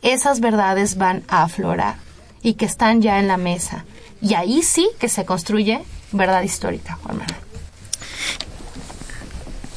esas 0.00 0.38
verdades 0.38 0.96
van 0.96 1.24
a 1.26 1.42
aflorar 1.42 1.96
y 2.40 2.54
que 2.54 2.66
están 2.66 3.02
ya 3.02 3.18
en 3.18 3.26
la 3.26 3.36
mesa. 3.36 3.84
Y 4.22 4.34
ahí 4.34 4.62
sí 4.62 4.88
que 5.00 5.08
se 5.08 5.24
construye 5.24 5.82
verdad 6.12 6.42
histórica, 6.42 6.96
Juan. 7.02 7.18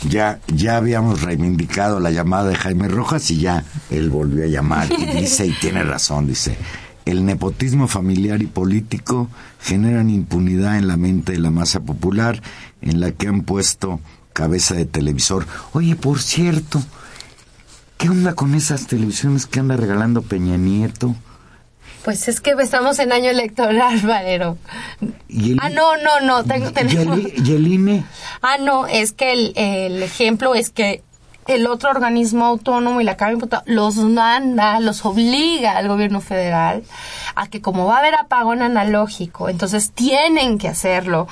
Ya, 0.08 0.40
ya 0.48 0.78
habíamos 0.78 1.24
reivindicado 1.24 2.00
la 2.00 2.12
llamada 2.12 2.50
de 2.50 2.56
Jaime 2.56 2.88
Rojas 2.88 3.32
y 3.32 3.40
ya 3.40 3.66
él 3.90 4.12
volvió 4.12 4.44
a 4.44 4.48
llamar 4.48 4.88
y 4.92 5.04
dice, 5.20 5.48
y 5.48 5.54
tiene 5.54 5.84
razón, 5.84 6.28
dice, 6.28 6.58
el 7.06 7.26
nepotismo 7.26 7.88
familiar 7.88 8.44
y 8.44 8.46
político 8.46 9.30
generan 9.60 10.12
impunidad 10.12 10.78
en 10.78 10.88
la 10.88 10.96
mente 10.96 11.32
de 11.32 11.40
la 11.40 11.50
masa 11.50 11.80
popular 11.80 12.40
en 12.82 13.00
la 13.00 13.12
que 13.14 13.28
han 13.28 13.42
puesto 13.42 14.00
cabeza 14.34 14.76
de 14.76 14.86
televisor. 14.86 15.48
Oye, 15.74 15.96
por 15.96 16.22
cierto, 16.22 16.84
¿qué 17.98 18.10
onda 18.10 18.36
con 18.36 18.54
esas 18.54 18.86
televisiones 18.86 19.48
que 19.48 19.60
anda 19.60 19.76
regalando 19.76 20.22
Peña 20.22 20.58
Nieto? 20.58 21.16
Pues 22.06 22.28
es 22.28 22.40
que 22.40 22.52
estamos 22.60 23.00
en 23.00 23.12
año 23.12 23.32
electoral, 23.32 24.00
Valero. 24.04 24.58
¿Y 25.28 25.54
el, 25.54 25.60
Ah, 25.62 25.70
no, 25.70 25.98
no, 25.98 26.22
no. 26.22 26.44
Tengo, 26.46 26.72
tenemos- 26.72 27.18
y 27.20 27.52
el 27.52 27.68
INE? 27.68 28.06
Ah, 28.42 28.58
no, 28.60 28.86
es 28.88 29.12
que 29.12 29.34
el, 29.34 29.54
el 29.58 30.02
ejemplo 30.04 30.56
es 30.56 30.70
que 30.70 31.02
el 31.48 31.68
otro 31.68 31.90
organismo 31.92 32.46
autónomo 32.46 33.02
y 33.02 33.04
la 33.04 33.18
Cámara 33.18 33.32
de 33.32 33.36
Diputados 33.38 33.66
los 33.68 33.96
manda, 33.98 34.80
los 34.80 35.06
obliga 35.06 35.78
al 35.78 35.88
gobierno 35.88 36.20
federal 36.22 36.84
a 37.36 37.48
que 37.48 37.62
como 37.62 37.86
va 37.86 37.98
a 37.98 38.00
haber 38.00 38.16
apagón 38.16 38.62
analógico, 38.64 39.50
entonces 39.50 39.92
tienen 39.92 40.58
que 40.60 40.68
hacerlo. 40.70 41.28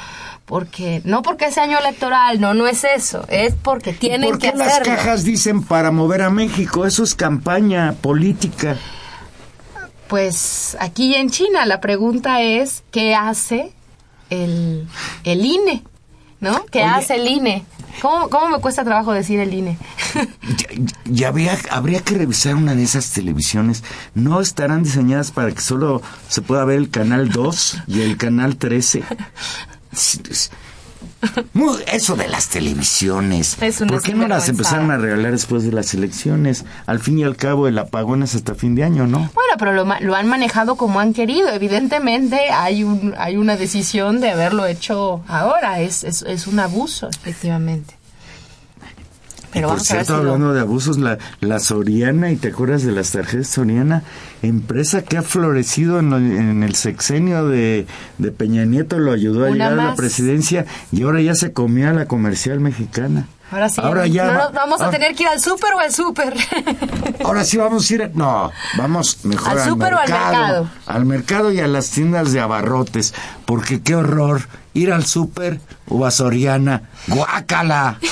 Porque, 0.45 1.01
no 1.05 1.21
porque 1.21 1.45
es 1.45 1.57
año 1.57 1.79
electoral, 1.79 2.41
no, 2.41 2.53
no 2.53 2.67
es 2.67 2.83
eso, 2.83 3.25
es 3.29 3.55
porque 3.55 3.93
tienen 3.93 4.29
¿Por 4.31 4.39
qué 4.39 4.51
que 4.51 4.57
las 4.57 4.73
hacerlo. 4.73 4.95
cajas 4.95 5.23
dicen 5.23 5.63
para 5.63 5.89
mover 5.91 6.21
a 6.21 6.29
México? 6.29 6.85
Eso 6.85 7.03
es 7.03 7.15
campaña 7.15 7.93
política. 8.01 8.75
Pues 10.13 10.77
aquí 10.79 11.15
en 11.15 11.31
China 11.31 11.65
la 11.65 11.81
pregunta 11.81 12.39
es, 12.43 12.83
¿qué 12.91 13.15
hace 13.15 13.73
el, 14.29 14.87
el 15.23 15.43
INE? 15.43 15.81
¿No? 16.39 16.67
¿Qué 16.67 16.83
Oye. 16.83 16.87
hace 16.87 17.15
el 17.15 17.27
INE? 17.27 17.65
¿Cómo, 17.99 18.29
¿Cómo 18.29 18.49
me 18.49 18.59
cuesta 18.59 18.83
trabajo 18.83 19.11
decir 19.11 19.39
el 19.39 19.51
INE? 19.51 19.75
Ya, 20.45 20.67
ya 21.05 21.27
habría, 21.29 21.57
habría 21.71 22.01
que 22.01 22.13
revisar 22.13 22.53
una 22.53 22.75
de 22.75 22.83
esas 22.83 23.09
televisiones. 23.09 23.83
No 24.13 24.39
estarán 24.39 24.83
diseñadas 24.83 25.31
para 25.31 25.51
que 25.51 25.61
solo 25.61 26.03
se 26.29 26.43
pueda 26.43 26.63
ver 26.63 26.77
el 26.77 26.91
canal 26.91 27.29
2 27.29 27.77
y 27.87 28.01
el 28.01 28.15
canal 28.15 28.57
13. 28.57 29.01
Eso 31.87 32.15
de 32.15 32.27
las 32.27 32.49
televisiones. 32.49 33.57
Es 33.61 33.79
¿Por 33.79 34.01
qué 34.01 34.13
no 34.13 34.27
las 34.27 34.49
empezaron 34.49 34.91
a 34.91 34.97
regalar 34.97 35.31
después 35.31 35.63
de 35.63 35.71
las 35.71 35.93
elecciones? 35.93 36.65
Al 36.85 36.99
fin 36.99 37.19
y 37.19 37.23
al 37.23 37.35
cabo, 37.35 37.67
el 37.67 37.77
apagón 37.77 38.23
es 38.23 38.35
hasta 38.35 38.55
fin 38.55 38.75
de 38.75 38.83
año, 38.83 39.07
¿no? 39.07 39.19
Bueno, 39.19 39.53
pero 39.57 39.73
lo, 39.73 39.85
lo 39.85 40.15
han 40.15 40.27
manejado 40.27 40.75
como 40.75 40.99
han 40.99 41.13
querido. 41.13 41.49
Evidentemente 41.49 42.49
hay 42.51 42.83
un 42.83 43.13
hay 43.17 43.37
una 43.37 43.55
decisión 43.57 44.21
de 44.21 44.31
haberlo 44.31 44.65
hecho 44.65 45.23
ahora. 45.27 45.81
Es, 45.81 46.03
es, 46.03 46.21
es 46.23 46.47
un 46.47 46.59
abuso, 46.59 47.09
efectivamente. 47.09 47.95
Pero 49.53 49.67
por 49.69 49.77
vamos 49.77 49.91
a 49.91 49.95
ver 49.95 50.05
cierto, 50.05 50.23
lo- 50.23 50.31
hablando 50.33 50.53
de 50.53 50.59
abusos, 50.61 50.97
la, 50.97 51.17
la 51.41 51.59
Soriana, 51.59 52.31
¿y 52.31 52.35
te 52.35 52.49
acuerdas 52.49 52.83
de 52.83 52.91
las 52.91 53.11
tarjetas 53.11 53.47
Soriana? 53.47 54.03
Empresa 54.41 55.03
que 55.03 55.17
ha 55.17 55.21
florecido 55.21 55.99
en, 55.99 56.09
lo- 56.09 56.17
en 56.17 56.63
el 56.63 56.75
sexenio 56.75 57.47
de, 57.47 57.85
de 58.17 58.31
Peña 58.31 58.65
Nieto, 58.65 58.99
lo 58.99 59.11
ayudó 59.11 59.45
a 59.45 59.49
Una 59.49 59.53
llegar 59.69 59.71
a 59.73 59.89
la 59.91 59.95
presidencia 59.95 60.65
y 60.91 61.03
ahora 61.03 61.21
ya 61.21 61.35
se 61.35 61.53
comió 61.53 61.89
a 61.89 61.93
la 61.93 62.05
comercial 62.07 62.59
mexicana. 62.59 63.27
Ahora 63.53 63.69
sí, 63.69 63.81
Ahora 63.83 64.07
ya 64.07 64.25
no 64.25 64.31
va- 64.31 64.37
nos 64.45 64.53
vamos 64.53 64.81
a 64.81 64.85
ahora- 64.85 64.97
tener 64.97 65.15
que 65.15 65.23
ir 65.23 65.29
al 65.29 65.39
súper 65.39 65.73
o 65.75 65.79
al 65.79 65.93
súper. 65.93 66.33
Ahora 67.23 67.43
sí 67.45 67.57
vamos 67.57 67.87
a 67.89 67.93
ir, 67.93 68.11
no, 68.15 68.51
vamos 68.77 69.23
mejor 69.25 69.51
¿Al 69.51 69.59
al, 69.59 69.69
súper 69.69 69.93
o 69.93 69.99
al 69.99 70.09
mercado, 70.09 70.31
mercado? 70.31 70.69
al 70.87 71.05
mercado 71.05 71.51
y 71.51 71.59
a 71.59 71.67
las 71.67 71.91
tiendas 71.91 72.31
de 72.33 72.39
abarrotes, 72.39 73.13
porque 73.45 73.81
qué 73.83 73.93
horror 73.95 74.47
ir 74.73 74.91
al 74.91 75.05
súper 75.05 75.59
o 75.87 76.03
a 76.05 76.09
Soriana, 76.11 76.89
guácala. 77.07 77.99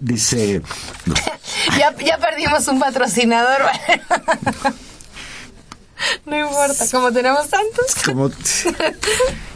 Dice, 0.00 0.62
ya, 1.78 1.94
ya 2.04 2.18
perdimos 2.18 2.66
un 2.68 2.80
patrocinador. 2.80 3.60
no 6.26 6.38
importa, 6.40 6.84
como 6.90 7.12
tenemos 7.12 7.46
tantos. 7.48 7.94
como 8.06 8.30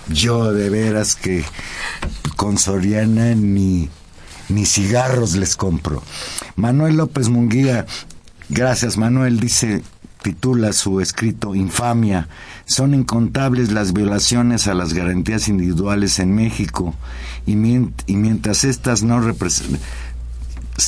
yo 0.08 0.52
de 0.52 0.68
veras 0.68 1.16
que 1.16 1.44
con 2.36 2.58
Soriana 2.58 3.34
ni 3.34 3.88
ni 4.48 4.66
cigarros 4.66 5.36
les 5.36 5.56
compro. 5.56 6.02
Manuel 6.56 6.96
López 6.98 7.28
Munguía, 7.30 7.86
gracias 8.50 8.98
Manuel, 8.98 9.40
dice 9.40 9.82
titula 10.22 10.72
su 10.72 11.00
escrito 11.00 11.54
Infamia. 11.54 12.28
Son 12.66 12.94
incontables 12.94 13.72
las 13.72 13.92
violaciones 13.92 14.68
a 14.68 14.74
las 14.74 14.92
garantías 14.94 15.48
individuales 15.48 16.18
en 16.18 16.34
México 16.34 16.94
y, 17.46 17.56
mien- 17.56 17.92
y 18.06 18.16
mientras 18.16 18.64
estas 18.64 19.02
no 19.02 19.20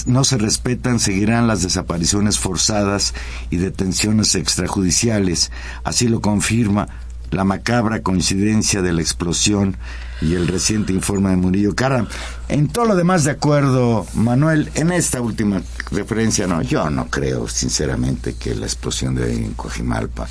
no 0.07 0.25
se 0.25 0.39
respetan, 0.39 0.99
seguirán 0.99 1.47
las 1.47 1.63
desapariciones 1.63 2.39
forzadas 2.39 3.15
y 3.51 3.59
detenciones 3.59 4.35
extrajudiciales. 4.35 5.53
Así 5.85 6.09
lo 6.09 6.21
confirma 6.21 6.89
la 7.31 7.45
macabra 7.45 8.03
coincidencia 8.03 8.83
de 8.83 8.93
la 8.93 9.01
explosión 9.03 9.77
y 10.21 10.35
el 10.35 10.49
reciente 10.49 10.93
informe 10.93 11.31
de 11.31 11.37
Murillo 11.37 11.75
Cara. 11.75 12.07
En 12.49 12.69
todo 12.69 12.87
lo 12.87 12.97
demás 12.97 13.25
de 13.25 13.33
acuerdo, 13.33 14.07
Manuel, 14.15 14.71
en 14.75 14.93
esta 14.93 15.21
última 15.21 15.63
referencia, 15.91 16.47
no, 16.47 16.63
yo 16.63 16.89
no 16.91 17.07
creo 17.09 17.49
sinceramente 17.49 18.35
que 18.35 18.55
la 18.55 18.67
explosión 18.67 19.15
de 19.15 19.33
en 19.35 19.55
Coajimalpa 19.55 20.27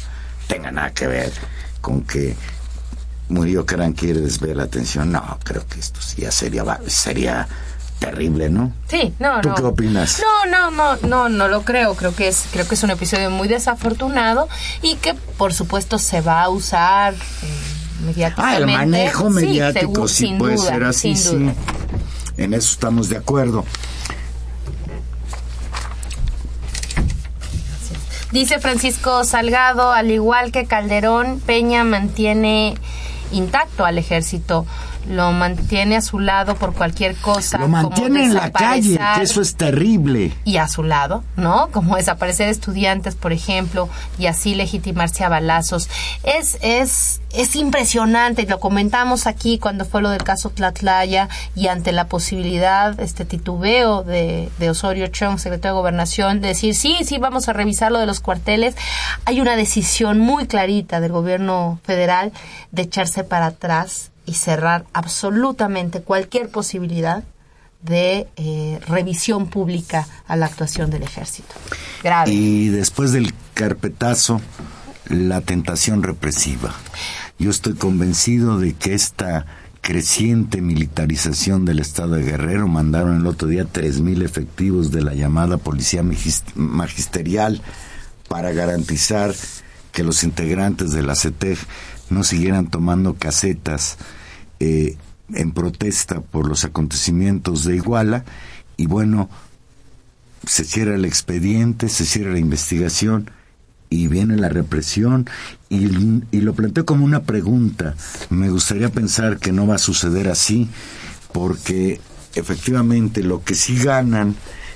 tenga 0.48 0.72
nada 0.72 0.92
que 0.92 1.08
ver 1.08 1.32
con 1.82 2.02
que 2.02 2.36
Murillo 3.30 3.66
Caran 3.66 3.94
quiere 3.94 4.22
desviar 4.22 4.58
la 4.58 4.64
atención. 4.64 5.12
No, 5.12 5.40
creo 5.44 5.66
que 5.68 5.80
esto 5.80 6.00
ya 6.18 6.32
sería, 6.32 6.64
sería 6.88 7.48
terrible, 8.00 8.50
¿no? 8.50 8.74
Sí, 8.88 9.14
no, 9.20 9.42
¿Tú 9.42 9.50
no. 9.50 9.56
qué 9.56 9.64
opinas? 9.64 10.22
No, 10.22 10.52
no, 10.52 10.72
no, 10.72 11.08
no, 11.08 11.30
no 11.30 11.48
lo 11.48 11.64
creo. 11.64 11.96
Creo 11.96 12.16
que 12.16 12.28
es, 12.28 12.46
creo 12.52 12.68
que 12.68 12.76
es 12.76 12.84
un 12.84 12.92
episodio 12.92 13.30
muy 13.30 13.48
desafortunado 13.48 14.48
y 14.82 14.96
que, 14.96 15.14
por 15.38 15.54
supuesto, 15.54 15.98
se 15.98 16.22
va 16.22 16.44
a 16.44 16.50
usar 16.50 17.14
eh, 17.14 17.18
Ah, 18.38 18.58
el 18.58 18.68
manejo 18.68 19.30
mediático 19.30 20.08
sí 20.08 20.36
puede 20.38 20.56
duda, 20.56 20.68
ser 20.68 20.84
así, 20.84 21.16
sí. 21.16 21.36
duda. 21.36 21.54
En 22.38 22.54
eso 22.54 22.72
estamos 22.74 23.10
de 23.10 23.18
acuerdo. 23.18 23.66
Dice 28.32 28.60
Francisco 28.60 29.24
Salgado, 29.24 29.94
al 29.94 30.12
igual 30.12 30.52
que 30.52 30.66
Calderón, 30.66 31.40
Peña 31.40 31.86
mantiene 31.86 32.76
intacto 33.32 33.86
al 33.86 33.98
ejército, 33.98 34.66
lo 35.10 35.32
mantiene 35.32 35.96
a 35.96 36.02
su 36.02 36.20
lado 36.20 36.56
por 36.56 36.74
cualquier 36.74 37.16
cosa. 37.16 37.58
Lo 37.58 37.66
como 37.66 37.78
mantiene 37.84 38.26
en 38.26 38.34
la 38.34 38.52
calle, 38.52 39.00
que 39.16 39.24
eso 39.24 39.42
es 39.42 39.56
terrible. 39.56 40.34
y 40.44 40.58
a 40.58 40.68
su 40.68 40.84
lado, 40.84 41.24
¿no? 41.36 41.70
Como 41.72 41.96
desaparecer 41.96 42.50
estudiantes, 42.50 43.16
por 43.16 43.34
ejemplo, 43.34 43.90
y 44.18 44.28
así 44.28 44.56
legitimarse 44.56 45.24
a 45.24 45.30
balazos. 45.30 45.90
Es, 46.24 46.58
es, 46.62 47.22
es 47.34 47.56
impresionante, 47.56 48.46
lo 48.46 48.60
comentamos 48.60 49.28
aquí 49.28 49.60
cuando 49.60 49.86
fue 49.86 50.02
lo 50.02 50.10
del 50.10 50.24
caso 50.24 50.50
Tlatlaya 50.50 51.30
y 51.56 51.68
ante 51.68 51.92
la 51.92 52.08
posibilidad, 52.08 53.00
este 53.00 53.26
titubeo 53.26 54.04
de, 54.04 54.50
de 54.60 54.70
Osorio 54.70 55.08
Chong, 55.08 55.38
secretario 55.40 55.76
de 55.76 55.82
Gobernación, 55.82 56.42
de 56.42 56.50
decir, 56.50 56.76
sí, 56.76 56.98
sí, 57.04 57.18
vamos 57.18 57.48
a 57.48 57.54
revisar 57.54 57.92
lo 57.92 58.00
de 58.00 58.06
los 58.06 58.20
cuarteles. 58.20 58.76
Hay 59.26 59.42
una 59.42 59.56
decisión 59.56 60.20
muy 60.20 60.48
clarita 60.48 61.00
del 61.00 61.12
gobierno 61.12 61.80
federal 61.84 62.32
de 62.72 62.84
echarse 62.84 63.24
para 63.24 63.48
atrás 63.48 64.12
y 64.26 64.34
cerrar 64.34 64.86
absolutamente 64.94 66.02
cualquier 66.02 66.50
posibilidad 66.50 67.24
de 67.82 68.28
eh, 68.36 68.80
revisión 68.88 69.48
pública 69.48 70.08
a 70.28 70.36
la 70.36 70.48
actuación 70.48 70.90
del 70.90 71.04
ejército. 71.04 71.54
Y 72.32 72.70
después 72.70 73.12
del 73.12 73.34
carpetazo, 73.54 74.42
la 75.08 75.42
tentación 75.42 76.02
represiva. 76.02 76.74
Yo 77.38 77.52
estoy 77.52 77.74
convencido 77.76 78.58
de 78.60 78.74
que 78.74 78.94
esta 78.96 79.46
creciente 79.82 80.62
militarización 80.62 81.64
del 81.64 81.78
Estado 81.78 82.16
de 82.16 82.24
Guerrero, 82.24 82.68
mandaron 82.68 83.18
el 83.18 83.28
otro 83.28 83.48
día 83.48 83.66
3.000 83.72 84.24
efectivos 84.24 84.90
de 84.90 85.04
la 85.04 85.14
llamada 85.14 85.58
Policía 85.58 86.02
Magis- 86.02 86.42
Magisterial 86.56 87.62
para 88.28 88.52
garantizar 88.52 89.36
que 89.92 90.04
los 90.04 90.24
integrantes 90.24 90.92
de 90.92 91.04
la 91.04 91.14
CETEG 91.16 91.60
no 92.10 92.24
siguieran 92.24 92.68
tomando 92.68 93.16
casetas 93.16 93.98
eh, 94.60 94.98
en 95.34 95.52
protesta 95.52 96.22
por 96.22 96.48
los 96.48 96.64
acontecimientos 96.64 97.64
de 97.66 97.76
Iguala 97.76 98.26
y 98.78 98.88
bueno, 98.88 99.30
se 100.46 100.64
cierra 100.64 100.96
el 100.96 101.06
expediente, 101.06 101.90
se 101.90 102.06
cierra 102.06 102.34
la 102.34 102.40
investigación 102.40 103.32
y 103.90 104.08
viene 104.08 104.36
la 104.36 104.50
represión 104.50 105.28
y, 105.70 105.86
y 106.32 106.42
lo 106.42 106.54
planteo 106.54 106.86
como 106.86 107.06
una 107.06 107.24
pregunta. 107.24 107.96
Me 108.30 108.50
gustaría 108.50 108.90
pensar 108.90 109.40
que 109.40 109.52
no 109.52 109.66
va 109.66 109.76
a 109.76 109.80
suceder 109.80 110.28
así 110.28 110.70
porque 111.32 112.00
efectivamente 112.36 113.24
lo 113.24 113.44
que 113.44 113.56
sí 113.56 113.78
ganan 113.78 114.36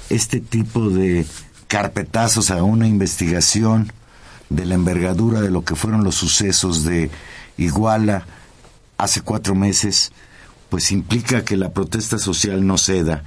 este 0.09 0.39
tipo 0.39 0.89
de 0.89 1.25
carpetazos 1.67 2.49
a 2.49 2.63
una 2.63 2.87
investigación 2.87 3.91
de 4.49 4.65
la 4.65 4.75
envergadura 4.75 5.41
de 5.41 5.51
lo 5.51 5.63
que 5.63 5.75
fueron 5.75 6.03
los 6.03 6.15
sucesos 6.15 6.83
de 6.83 7.09
Iguala 7.57 8.25
hace 8.97 9.21
cuatro 9.21 9.55
meses, 9.55 10.11
pues 10.69 10.91
implica 10.91 11.43
que 11.43 11.57
la 11.57 11.71
protesta 11.71 12.17
social 12.17 12.65
no 12.65 12.77
ceda 12.77 13.23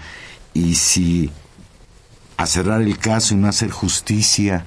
y 0.54 0.74
si 0.74 1.30
a 2.36 2.46
cerrar 2.46 2.82
el 2.82 2.98
caso 2.98 3.34
y 3.34 3.36
no 3.36 3.48
hacer 3.48 3.70
justicia 3.70 4.66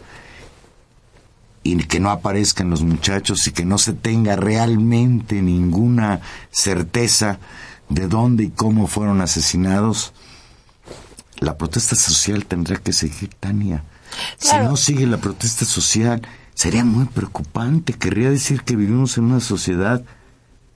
y 1.64 1.78
que 1.78 2.00
no 2.00 2.12
aparezcan 2.12 2.70
los 2.70 2.84
muchachos 2.84 3.48
y 3.48 3.52
que 3.52 3.66
no 3.66 3.78
se 3.78 3.94
tenga 3.94 4.36
realmente 4.36 5.42
ninguna 5.42 6.22
certeza 6.52 7.40
de 7.90 8.08
dónde 8.08 8.46
y 8.46 8.50
cómo 8.50 8.88
fueron 8.88 9.22
asesinados, 9.22 10.14
la 11.40 11.58
protesta 11.58 11.96
social 11.96 12.46
tendrá 12.46 12.78
que 12.78 12.94
seguir, 12.94 13.34
Tania. 13.40 13.84
Si 14.38 14.56
no 14.58 14.78
sigue 14.78 15.08
la 15.08 15.18
protesta 15.18 15.66
social, 15.66 16.22
sería 16.56 16.84
muy 16.84 17.06
preocupante. 17.06 17.94
Querría 17.94 18.32
decir 18.32 18.64
que 18.64 18.76
vivimos 18.76 19.18
en 19.20 19.26
una 19.26 19.40
sociedad 19.40 20.02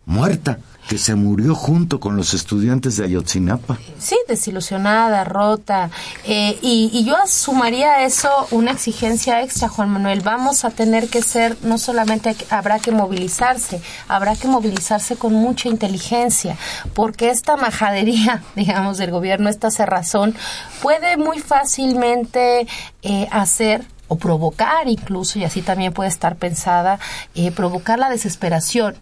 muerta, 0.05 0.59
que 0.87 0.97
se 0.97 1.13
murió 1.13 1.53
junto 1.53 1.99
con 1.99 2.15
los 2.17 2.33
estudiantes 2.33 2.97
de 2.97 3.05
Ayotzinapa. 3.05 3.77
Sí, 3.99 4.17
desilusionada, 4.27 5.23
rota. 5.23 5.91
eh, 6.25 6.57
y, 6.63 6.89
y 6.91 7.05
yo 7.05 7.15
sumaría 7.27 7.91
a 7.91 8.05
eso 8.05 8.29
una 8.49 8.71
exigencia 8.71 9.43
extra, 9.43 9.69
Juan 9.69 9.89
Manuel. 9.89 10.21
Vamos 10.21 10.65
a 10.65 10.71
tener 10.71 11.09
que 11.09 11.21
ser, 11.21 11.55
no 11.61 11.77
solamente 11.77 12.35
habrá 12.49 12.79
que 12.79 12.91
movilizarse, 12.91 13.81
habrá 14.07 14.35
que 14.35 14.47
movilizarse 14.47 15.15
con 15.15 15.33
mucha 15.33 15.69
inteligencia, 15.69 16.57
porque 16.95 17.29
esta 17.29 17.55
majadería, 17.55 18.41
digamos, 18.55 18.97
del 18.97 19.11
gobierno, 19.11 19.47
esta 19.47 19.69
cerrazón, 19.69 20.33
puede 20.81 21.17
muy 21.17 21.37
fácilmente 21.39 22.65
eh, 23.03 23.27
hacer 23.31 23.85
o 24.09 24.17
provocar 24.17 24.89
incluso, 24.89 25.39
y 25.39 25.45
así 25.45 25.61
también 25.61 25.93
puede 25.93 26.09
estar 26.09 26.35
pensada, 26.35 26.99
eh, 27.35 27.51
provocar 27.51 27.97
la 27.97 28.09
desesperación 28.09 28.95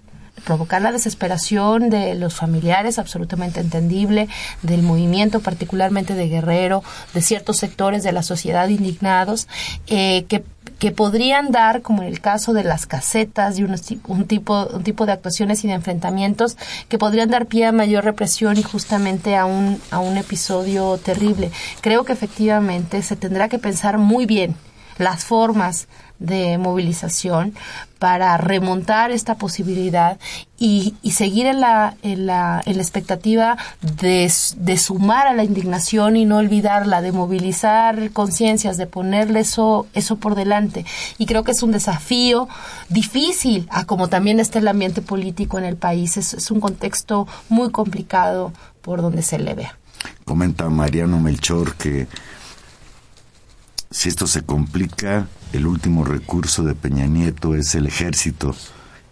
provocar 0.46 0.84
la 0.84 0.92
desesperación 0.92 1.90
de 1.90 2.14
los 2.14 2.36
familiares, 2.36 3.00
absolutamente 3.00 3.60
entendible, 3.60 4.28
del 4.62 4.84
movimiento, 4.84 5.40
particularmente 5.40 6.14
de 6.14 6.30
Guerrero, 6.30 6.84
de 7.16 7.24
ciertos 7.24 7.58
sectores 7.58 8.04
de 8.04 8.12
la 8.12 8.22
sociedad 8.22 8.68
indignados, 8.68 9.48
eh, 9.88 10.26
que 10.30 10.44
que 10.80 10.92
podrían 10.92 11.50
dar, 11.50 11.82
como 11.82 12.04
en 12.04 12.08
el 12.10 12.22
caso 12.22 12.54
de 12.54 12.64
las 12.64 12.86
casetas 12.86 13.58
y 13.58 13.66
ti- 13.66 14.00
un 14.08 14.28
tipo, 14.28 14.68
un 14.68 14.84
tipo 14.84 15.08
de 15.08 15.14
actuaciones 15.14 15.64
y 15.64 15.68
de 15.68 15.74
enfrentamientos, 15.74 16.56
que 16.88 17.00
podrían 17.00 17.32
dar 17.32 17.48
pie 17.48 17.66
a 17.66 17.72
mayor 17.72 18.04
represión 18.04 18.58
y 18.58 18.64
justamente 18.64 19.36
a 19.36 19.46
un, 19.48 19.82
a 19.90 19.98
un 19.98 20.18
episodio 20.18 20.98
terrible. 21.00 21.50
Creo 21.82 22.04
que 22.04 22.14
efectivamente 22.14 23.02
se 23.02 23.16
tendrá 23.16 23.50
que 23.50 23.58
pensar 23.58 23.98
muy 23.98 24.28
bien 24.28 24.56
las 24.98 25.26
formas 25.26 25.88
de 26.20 26.58
movilización 26.58 27.54
para 28.00 28.38
remontar 28.38 29.12
esta 29.12 29.36
posibilidad 29.36 30.18
y, 30.58 30.96
y 31.04 31.12
seguir 31.12 31.46
en 31.46 31.60
la, 31.62 31.96
en 32.02 32.26
la, 32.26 32.62
en 32.66 32.80
expectativa 32.80 33.58
de, 33.82 34.32
de 34.58 34.78
sumar 34.78 35.28
a 35.28 35.34
la 35.34 35.44
indignación 35.44 36.16
y 36.16 36.26
no 36.26 36.38
olvidarla, 36.38 37.02
de 37.02 37.12
movilizar 37.12 38.12
conciencias, 38.12 38.78
de 38.78 38.88
ponerle 38.88 39.42
eso, 39.42 39.88
eso 39.94 40.18
por 40.18 40.36
delante. 40.36 40.86
Y 41.18 41.26
creo 41.28 41.44
que 41.44 41.52
es 41.52 41.64
un 41.64 41.72
desafío 41.72 42.48
difícil, 42.90 43.68
a 43.72 43.86
como 43.86 44.10
también 44.10 44.40
está 44.40 44.60
el 44.60 44.68
ambiente 44.68 45.02
político 45.02 45.60
en 45.60 45.66
el 45.66 45.76
país. 45.76 46.18
Es, 46.18 46.34
es 46.34 46.50
un 46.52 46.60
contexto 46.60 47.28
muy 47.50 47.70
complicado 47.72 48.54
por 48.82 49.02
donde 49.02 49.22
se 49.22 49.38
le 49.38 49.54
vea. 49.54 49.78
Comenta 50.26 50.70
Mariano 50.70 51.20
Melchor 51.20 51.76
que 51.76 52.08
si 53.90 54.10
esto 54.10 54.28
se 54.28 54.44
complica, 54.44 55.28
el 55.54 55.66
último 55.66 56.04
recurso 56.04 56.64
de 56.64 56.76
Peña 56.76 57.06
Nieto 57.08 57.56
es 57.56 57.74
el 57.76 57.88
ejército 57.88 58.56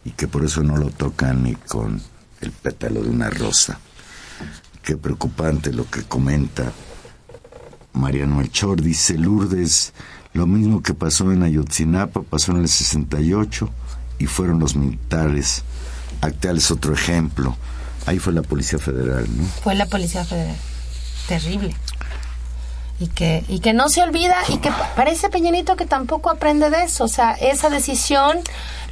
y 0.04 0.12
que 0.12 0.28
por 0.28 0.44
eso 0.44 0.64
no 0.64 0.78
lo 0.78 0.90
tocan 0.90 1.44
ni 1.44 1.56
con 1.56 2.02
el 2.42 2.52
pétalo 2.52 3.02
de 3.02 3.10
una 3.10 3.30
rosa. 3.30 3.80
Qué 4.84 4.98
preocupante 4.98 5.74
lo 5.74 5.90
que 5.90 6.04
comenta 6.04 6.72
Mariano 7.94 8.36
Melchor. 8.36 8.82
Dice 8.82 9.18
Lourdes, 9.18 9.94
lo 10.34 10.46
mismo 10.46 10.84
que 10.84 10.94
pasó 10.94 11.32
en 11.32 11.44
Ayotzinapa, 11.44 12.22
pasó 12.22 12.52
en 12.52 12.60
el 12.60 12.68
68 12.68 13.70
y 14.20 14.28
fueron 14.28 14.60
los 14.60 14.76
militares. 14.76 15.64
Acteal 16.22 16.58
es 16.58 16.70
otro 16.70 16.94
ejemplo. 16.94 17.56
Ahí 18.06 18.20
fue 18.20 18.34
la 18.34 18.44
Policía 18.44 18.78
Federal, 18.78 19.26
¿no? 19.36 19.46
Fue 19.64 19.74
la 19.74 19.88
Policía 19.88 20.24
Federal. 20.24 20.56
Terrible. 21.28 21.76
Y 22.98 23.08
que, 23.08 23.44
y 23.50 23.60
que 23.60 23.74
no 23.74 23.90
se 23.90 24.02
olvida 24.04 24.38
y 24.48 24.58
que 24.60 24.70
pa- 24.70 24.94
parece 24.96 25.28
Peñanito 25.30 25.76
que 25.76 25.86
tampoco 25.86 26.30
aprende 26.30 26.70
de 26.70 26.84
eso. 26.84 27.04
O 27.04 27.08
sea, 27.10 27.34
esa 27.34 27.70
decisión 27.70 28.40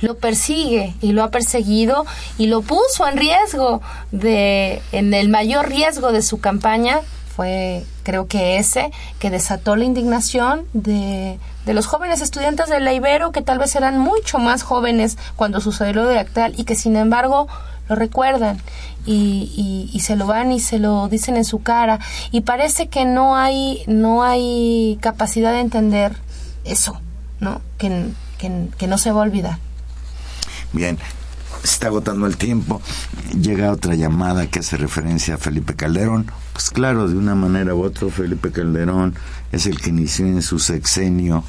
lo 0.01 0.17
persigue 0.17 0.93
y 0.99 1.13
lo 1.13 1.23
ha 1.23 1.31
perseguido 1.31 2.05
y 2.37 2.47
lo 2.47 2.61
puso 2.61 3.07
en 3.07 3.15
riesgo 3.17 3.81
de, 4.11 4.81
en 4.91 5.13
el 5.13 5.29
mayor 5.29 5.69
riesgo 5.69 6.11
de 6.11 6.21
su 6.21 6.41
campaña 6.41 6.99
fue 7.33 7.83
creo 8.03 8.27
que 8.27 8.57
ese 8.57 8.91
que 9.19 9.29
desató 9.29 9.75
la 9.77 9.85
indignación 9.85 10.65
de, 10.73 11.39
de 11.65 11.73
los 11.73 11.85
jóvenes 11.87 12.21
estudiantes 12.21 12.67
de 12.67 12.79
la 12.81 12.93
Ibero 12.93 13.31
que 13.31 13.41
tal 13.41 13.57
vez 13.57 13.73
eran 13.75 13.97
mucho 13.97 14.37
más 14.37 14.61
jóvenes 14.61 15.17
cuando 15.37 15.61
sucedió 15.61 15.93
lo 15.93 16.05
de 16.07 16.19
Actal 16.19 16.53
y 16.57 16.65
que 16.65 16.75
sin 16.75 16.95
embargo 16.97 17.47
lo 17.89 17.95
recuerdan 17.95 18.61
y, 19.05 19.51
y, 19.55 19.89
y 19.93 19.99
se 20.01 20.15
lo 20.15 20.27
van 20.27 20.51
y 20.51 20.59
se 20.59 20.79
lo 20.79 21.07
dicen 21.09 21.35
en 21.37 21.45
su 21.45 21.61
cara 21.61 21.99
y 22.31 22.41
parece 22.41 22.87
que 22.87 23.05
no 23.05 23.35
hay 23.35 23.83
no 23.87 24.23
hay 24.23 24.97
capacidad 25.01 25.51
de 25.51 25.59
entender 25.59 26.15
eso 26.63 26.99
no 27.39 27.61
que, 27.77 28.09
que, 28.37 28.69
que 28.77 28.87
no 28.87 28.97
se 28.97 29.11
va 29.11 29.21
a 29.21 29.23
olvidar 29.23 29.57
Bien, 30.73 30.97
se 31.61 31.69
está 31.69 31.87
agotando 31.87 32.25
el 32.25 32.35
tiempo. 32.35 32.81
Llega 33.39 33.71
otra 33.71 33.93
llamada 33.93 34.47
que 34.47 34.59
hace 34.59 34.75
referencia 34.75 35.35
a 35.35 35.37
Felipe 35.37 35.75
Calderón. 35.75 36.25
Pues 36.51 36.71
claro, 36.71 37.07
de 37.07 37.15
una 37.15 37.35
manera 37.35 37.75
u 37.75 37.83
otra, 37.83 38.09
Felipe 38.09 38.51
Calderón 38.51 39.13
es 39.51 39.67
el 39.67 39.79
que 39.79 39.91
inició 39.91 40.25
en 40.25 40.41
su 40.41 40.57
sexenio 40.57 41.43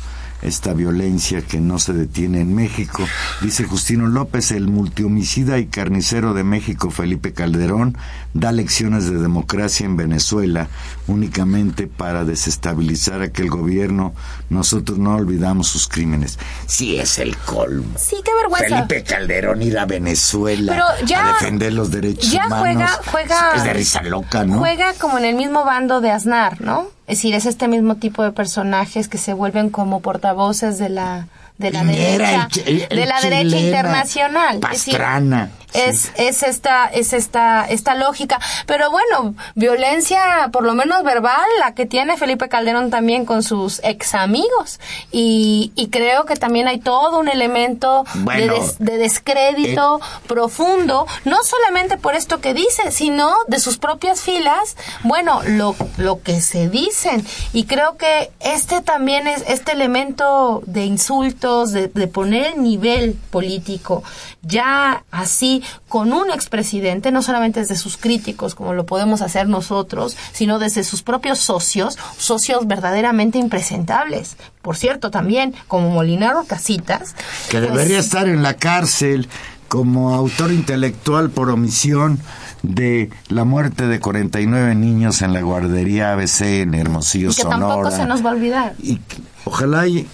esta 0.44 0.72
violencia 0.74 1.42
que 1.42 1.58
no 1.60 1.78
se 1.78 1.92
detiene 1.92 2.40
en 2.40 2.54
México. 2.54 3.02
Dice 3.40 3.64
Justino 3.64 4.06
López, 4.06 4.50
el 4.52 4.68
multihomicida 4.68 5.58
y 5.58 5.66
carnicero 5.66 6.34
de 6.34 6.44
México, 6.44 6.90
Felipe 6.90 7.32
Calderón, 7.32 7.96
da 8.34 8.52
lecciones 8.52 9.10
de 9.10 9.18
democracia 9.18 9.86
en 9.86 9.96
Venezuela 9.96 10.68
únicamente 11.06 11.86
para 11.86 12.24
desestabilizar 12.24 13.22
aquel 13.22 13.48
gobierno. 13.50 14.14
Nosotros 14.50 14.98
no 14.98 15.14
olvidamos 15.14 15.68
sus 15.68 15.88
crímenes. 15.88 16.38
Sí 16.66 16.96
es 16.98 17.18
el 17.18 17.36
colmo. 17.38 17.94
sí 17.96 18.16
qué 18.24 18.30
vergüenza 18.34 18.76
Felipe 18.86 19.02
Calderón 19.04 19.62
ir 19.62 19.78
a 19.78 19.86
Venezuela 19.86 20.72
Pero 20.72 21.06
ya- 21.06 21.24
a 21.24 21.32
defender 21.34 21.72
los 21.72 21.90
derechos 21.90 22.30
ya 22.30 22.46
humanos. 22.46 22.62
juega 22.64 23.00
juega 23.10 23.52
Es 23.56 23.64
de 23.64 23.72
risa 23.72 24.02
loca, 24.02 24.44
¿no? 24.44 24.58
juega 24.58 24.92
como 24.94 25.18
en 25.18 25.24
el 25.24 25.34
mismo 25.36 25.64
bando 25.64 26.00
de 26.00 26.10
Aznar 26.10 26.60
no 26.60 26.88
es 27.06 27.18
decir 27.18 27.34
es 27.34 27.46
este 27.46 27.68
mismo 27.68 27.96
tipo 27.96 28.22
de 28.22 28.32
personajes 28.32 29.08
que 29.08 29.18
se 29.18 29.32
vuelven 29.34 29.70
como 29.70 30.00
portavoces 30.00 30.78
de 30.78 30.88
la 30.88 31.26
de 31.58 31.70
la 31.70 31.82
Piñera, 31.82 32.26
derecha, 32.28 32.42
el 32.44 32.48
chi- 32.48 32.86
el 32.90 32.98
de 32.98 33.06
la 33.06 33.20
derecha 33.20 33.56
internacional. 33.58 34.58
Pastrana. 34.58 35.50
Es, 35.74 36.12
es 36.16 36.42
esta, 36.42 36.86
es 36.86 37.12
esta, 37.12 37.66
esta 37.66 37.94
lógica. 37.94 38.38
Pero 38.66 38.90
bueno, 38.90 39.34
violencia, 39.54 40.48
por 40.52 40.64
lo 40.64 40.74
menos 40.74 41.02
verbal, 41.02 41.44
la 41.58 41.74
que 41.74 41.84
tiene 41.86 42.16
Felipe 42.16 42.48
Calderón 42.48 42.90
también 42.90 43.26
con 43.26 43.42
sus 43.42 43.80
ex 43.84 44.14
amigos. 44.14 44.80
Y, 45.12 45.72
y 45.74 45.88
creo 45.88 46.24
que 46.24 46.36
también 46.36 46.68
hay 46.68 46.78
todo 46.80 47.18
un 47.18 47.28
elemento 47.28 48.04
de, 48.14 48.48
des- 48.48 48.78
de 48.78 48.96
descrédito 48.98 50.00
profundo, 50.26 51.06
no 51.24 51.42
solamente 51.44 51.96
por 51.98 52.14
esto 52.14 52.40
que 52.40 52.54
dice, 52.54 52.90
sino 52.90 53.34
de 53.48 53.58
sus 53.60 53.78
propias 53.78 54.20
filas, 54.22 54.76
bueno, 55.02 55.40
lo, 55.44 55.74
lo 55.96 56.22
que 56.22 56.40
se 56.40 56.68
dicen. 56.68 57.26
Y 57.52 57.64
creo 57.64 57.96
que 57.96 58.30
este 58.40 58.80
también 58.80 59.26
es, 59.26 59.42
este 59.48 59.72
elemento 59.72 60.62
de 60.66 60.84
insultos, 60.84 61.72
de, 61.72 61.88
de 61.88 62.06
poner 62.06 62.54
el 62.54 62.62
nivel 62.62 63.14
político, 63.30 64.02
ya 64.44 65.04
así, 65.10 65.62
con 65.88 66.12
un 66.12 66.30
expresidente, 66.30 67.10
no 67.10 67.22
solamente 67.22 67.60
desde 67.60 67.76
sus 67.76 67.96
críticos, 67.96 68.54
como 68.54 68.74
lo 68.74 68.86
podemos 68.86 69.22
hacer 69.22 69.48
nosotros, 69.48 70.16
sino 70.32 70.58
desde 70.58 70.84
sus 70.84 71.02
propios 71.02 71.38
socios, 71.38 71.98
socios 72.16 72.66
verdaderamente 72.66 73.38
impresentables. 73.38 74.36
Por 74.62 74.76
cierto, 74.76 75.10
también, 75.10 75.54
como 75.68 75.90
Molinaro 75.90 76.44
Casitas. 76.44 77.14
que 77.48 77.58
pues, 77.58 77.70
debería 77.70 77.98
estar 77.98 78.28
en 78.28 78.42
la 78.42 78.54
cárcel 78.54 79.28
como 79.68 80.14
autor 80.14 80.52
intelectual 80.52 81.30
por 81.30 81.50
omisión 81.50 82.20
de 82.62 83.10
la 83.28 83.44
muerte 83.44 83.86
de 83.86 84.00
49 84.00 84.74
niños 84.74 85.20
en 85.20 85.32
la 85.32 85.42
guardería 85.42 86.12
ABC 86.12 86.42
en 86.62 86.74
Hermosillo, 86.74 87.30
y 87.30 87.34
que 87.34 87.42
Sonora. 87.42 87.66
tampoco 87.66 87.90
se 87.90 88.06
nos 88.06 88.24
va 88.24 88.30
a 88.30 88.32
olvidar. 88.34 88.74
Y 88.82 89.00
ojalá 89.44 89.86
y 89.86 90.06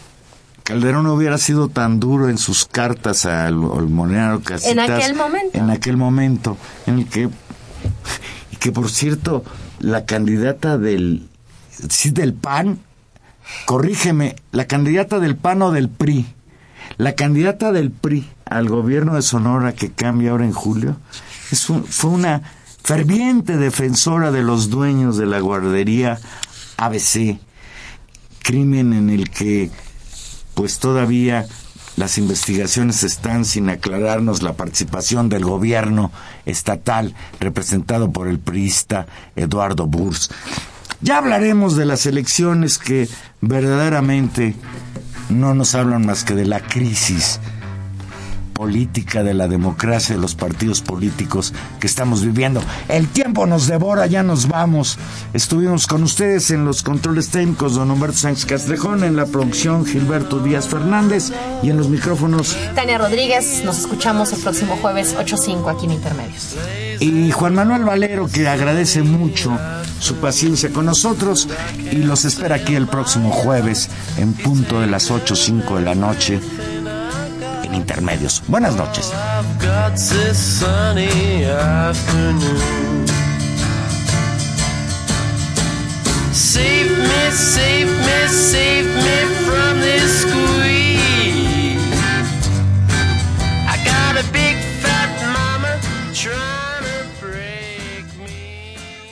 Calderón 0.71 1.03
no 1.05 1.15
hubiera 1.15 1.37
sido 1.37 1.69
tan 1.69 1.99
duro 1.99 2.29
en 2.29 2.39
sus 2.39 2.65
cartas 2.65 3.27
al, 3.27 3.55
al 3.55 4.43
Casitas. 4.43 4.71
En 4.73 4.79
aquel 4.79 5.15
momento. 5.15 5.59
En 5.59 5.71
aquel 5.71 5.97
momento, 5.97 6.57
en 6.87 6.99
el 7.01 7.07
que... 7.09 7.29
Y 8.53 8.57
que, 8.57 8.71
por 8.71 8.89
cierto, 8.89 9.45
la 9.81 10.05
candidata 10.07 10.79
del... 10.79 11.29
Sí, 11.89 12.11
del 12.11 12.35
PAN, 12.35 12.79
corrígeme, 13.67 14.37
la 14.53 14.67
candidata 14.67 15.19
del 15.19 15.35
PAN 15.37 15.63
o 15.63 15.73
del 15.73 15.89
PRI, 15.89 16.27
la 16.99 17.15
candidata 17.15 17.73
del 17.73 17.91
PRI 17.91 18.29
al 18.45 18.69
gobierno 18.69 19.15
de 19.17 19.23
Sonora 19.23 19.73
que 19.73 19.91
cambia 19.91 20.31
ahora 20.31 20.45
en 20.45 20.53
julio, 20.53 20.97
es 21.51 21.69
un- 21.71 21.85
fue 21.85 22.11
una 22.11 22.43
ferviente 22.85 23.57
defensora 23.57 24.31
de 24.31 24.43
los 24.43 24.71
dueños 24.71 25.17
de 25.17 25.27
la 25.27 25.41
guardería 25.41 26.19
ABC, 26.77 27.39
crimen 28.43 28.93
en 28.93 29.11
el 29.11 29.31
que 29.31 29.71
pues 30.61 30.79
todavía 30.79 31.47
las 31.97 32.19
investigaciones 32.19 33.03
están 33.03 33.47
sin 33.47 33.71
aclararnos 33.71 34.43
la 34.43 34.53
participación 34.53 35.31
del 35.31 35.43
gobierno 35.43 36.13
estatal 36.45 37.15
representado 37.41 38.13
por 38.13 38.29
el 38.29 38.39
priista 38.39 39.07
Eduardo 39.37 39.87
Burs. 39.87 40.29
Ya 41.01 41.17
hablaremos 41.17 41.77
de 41.77 41.87
las 41.87 42.05
elecciones 42.05 42.77
que 42.77 43.09
verdaderamente 43.41 44.55
no 45.31 45.55
nos 45.55 45.75
hablan 45.75 46.05
más 46.05 46.25
que 46.25 46.35
de 46.35 46.45
la 46.45 46.61
crisis 46.61 47.41
política 48.61 49.23
de 49.23 49.33
la 49.33 49.49
democracia 49.49 50.15
de 50.15 50.21
los 50.21 50.35
partidos 50.35 50.83
políticos 50.83 51.55
que 51.81 51.87
estamos 51.87 52.23
viviendo. 52.23 52.63
El 52.89 53.09
tiempo 53.09 53.47
nos 53.47 53.67
devora, 53.67 54.05
ya 54.05 54.23
nos 54.23 54.49
vamos. 54.49 54.99
Estuvimos 55.33 55.87
con 55.87 56.03
ustedes 56.03 56.51
en 56.51 56.67
los 56.67 56.83
controles 56.83 57.31
técnicos, 57.31 57.77
don 57.77 57.91
Humberto 57.91 58.19
Sánchez 58.19 58.45
Castrejón, 58.45 59.03
en 59.03 59.17
la 59.17 59.25
producción 59.25 59.87
Gilberto 59.87 60.41
Díaz 60.41 60.69
Fernández 60.69 61.33
y 61.63 61.71
en 61.71 61.79
los 61.79 61.89
micrófonos 61.89 62.55
Tania 62.75 62.99
Rodríguez, 62.99 63.63
nos 63.65 63.79
escuchamos 63.79 64.31
el 64.35 64.41
próximo 64.41 64.77
jueves 64.77 65.17
8.5 65.17 65.75
aquí 65.75 65.87
en 65.87 65.93
Intermedios. 65.93 66.55
y 67.01 67.31
Juan 67.31 67.55
Manuel 67.55 67.85
Valero 67.85 68.29
que 68.29 68.47
agradece 68.47 69.01
mucho 69.01 69.57
su 70.01 70.17
paciencia 70.17 70.69
con 70.69 70.85
nosotros 70.85 71.49
y 71.91 71.97
los 72.03 72.27
espera 72.27 72.57
aquí 72.57 72.75
el 72.75 72.89
próximo 72.89 73.31
jueves 73.31 73.89
en 74.19 74.35
punto 74.35 74.83
de 74.83 74.87
las 74.87 75.11
8.05 75.11 75.77
de 75.77 75.83
la 75.83 75.95
noche 75.95 76.41
sin 77.71 77.75
intermedios. 77.75 78.43
Buenas 78.49 78.77
noches. 78.77 79.13
Save 86.33 86.91
me, 86.91 87.31
save 87.31 87.87
me, 87.87 88.29
save 88.29 88.87
me 88.87 89.19
from 89.45 89.81
this 89.81 90.23
school. 90.23 90.40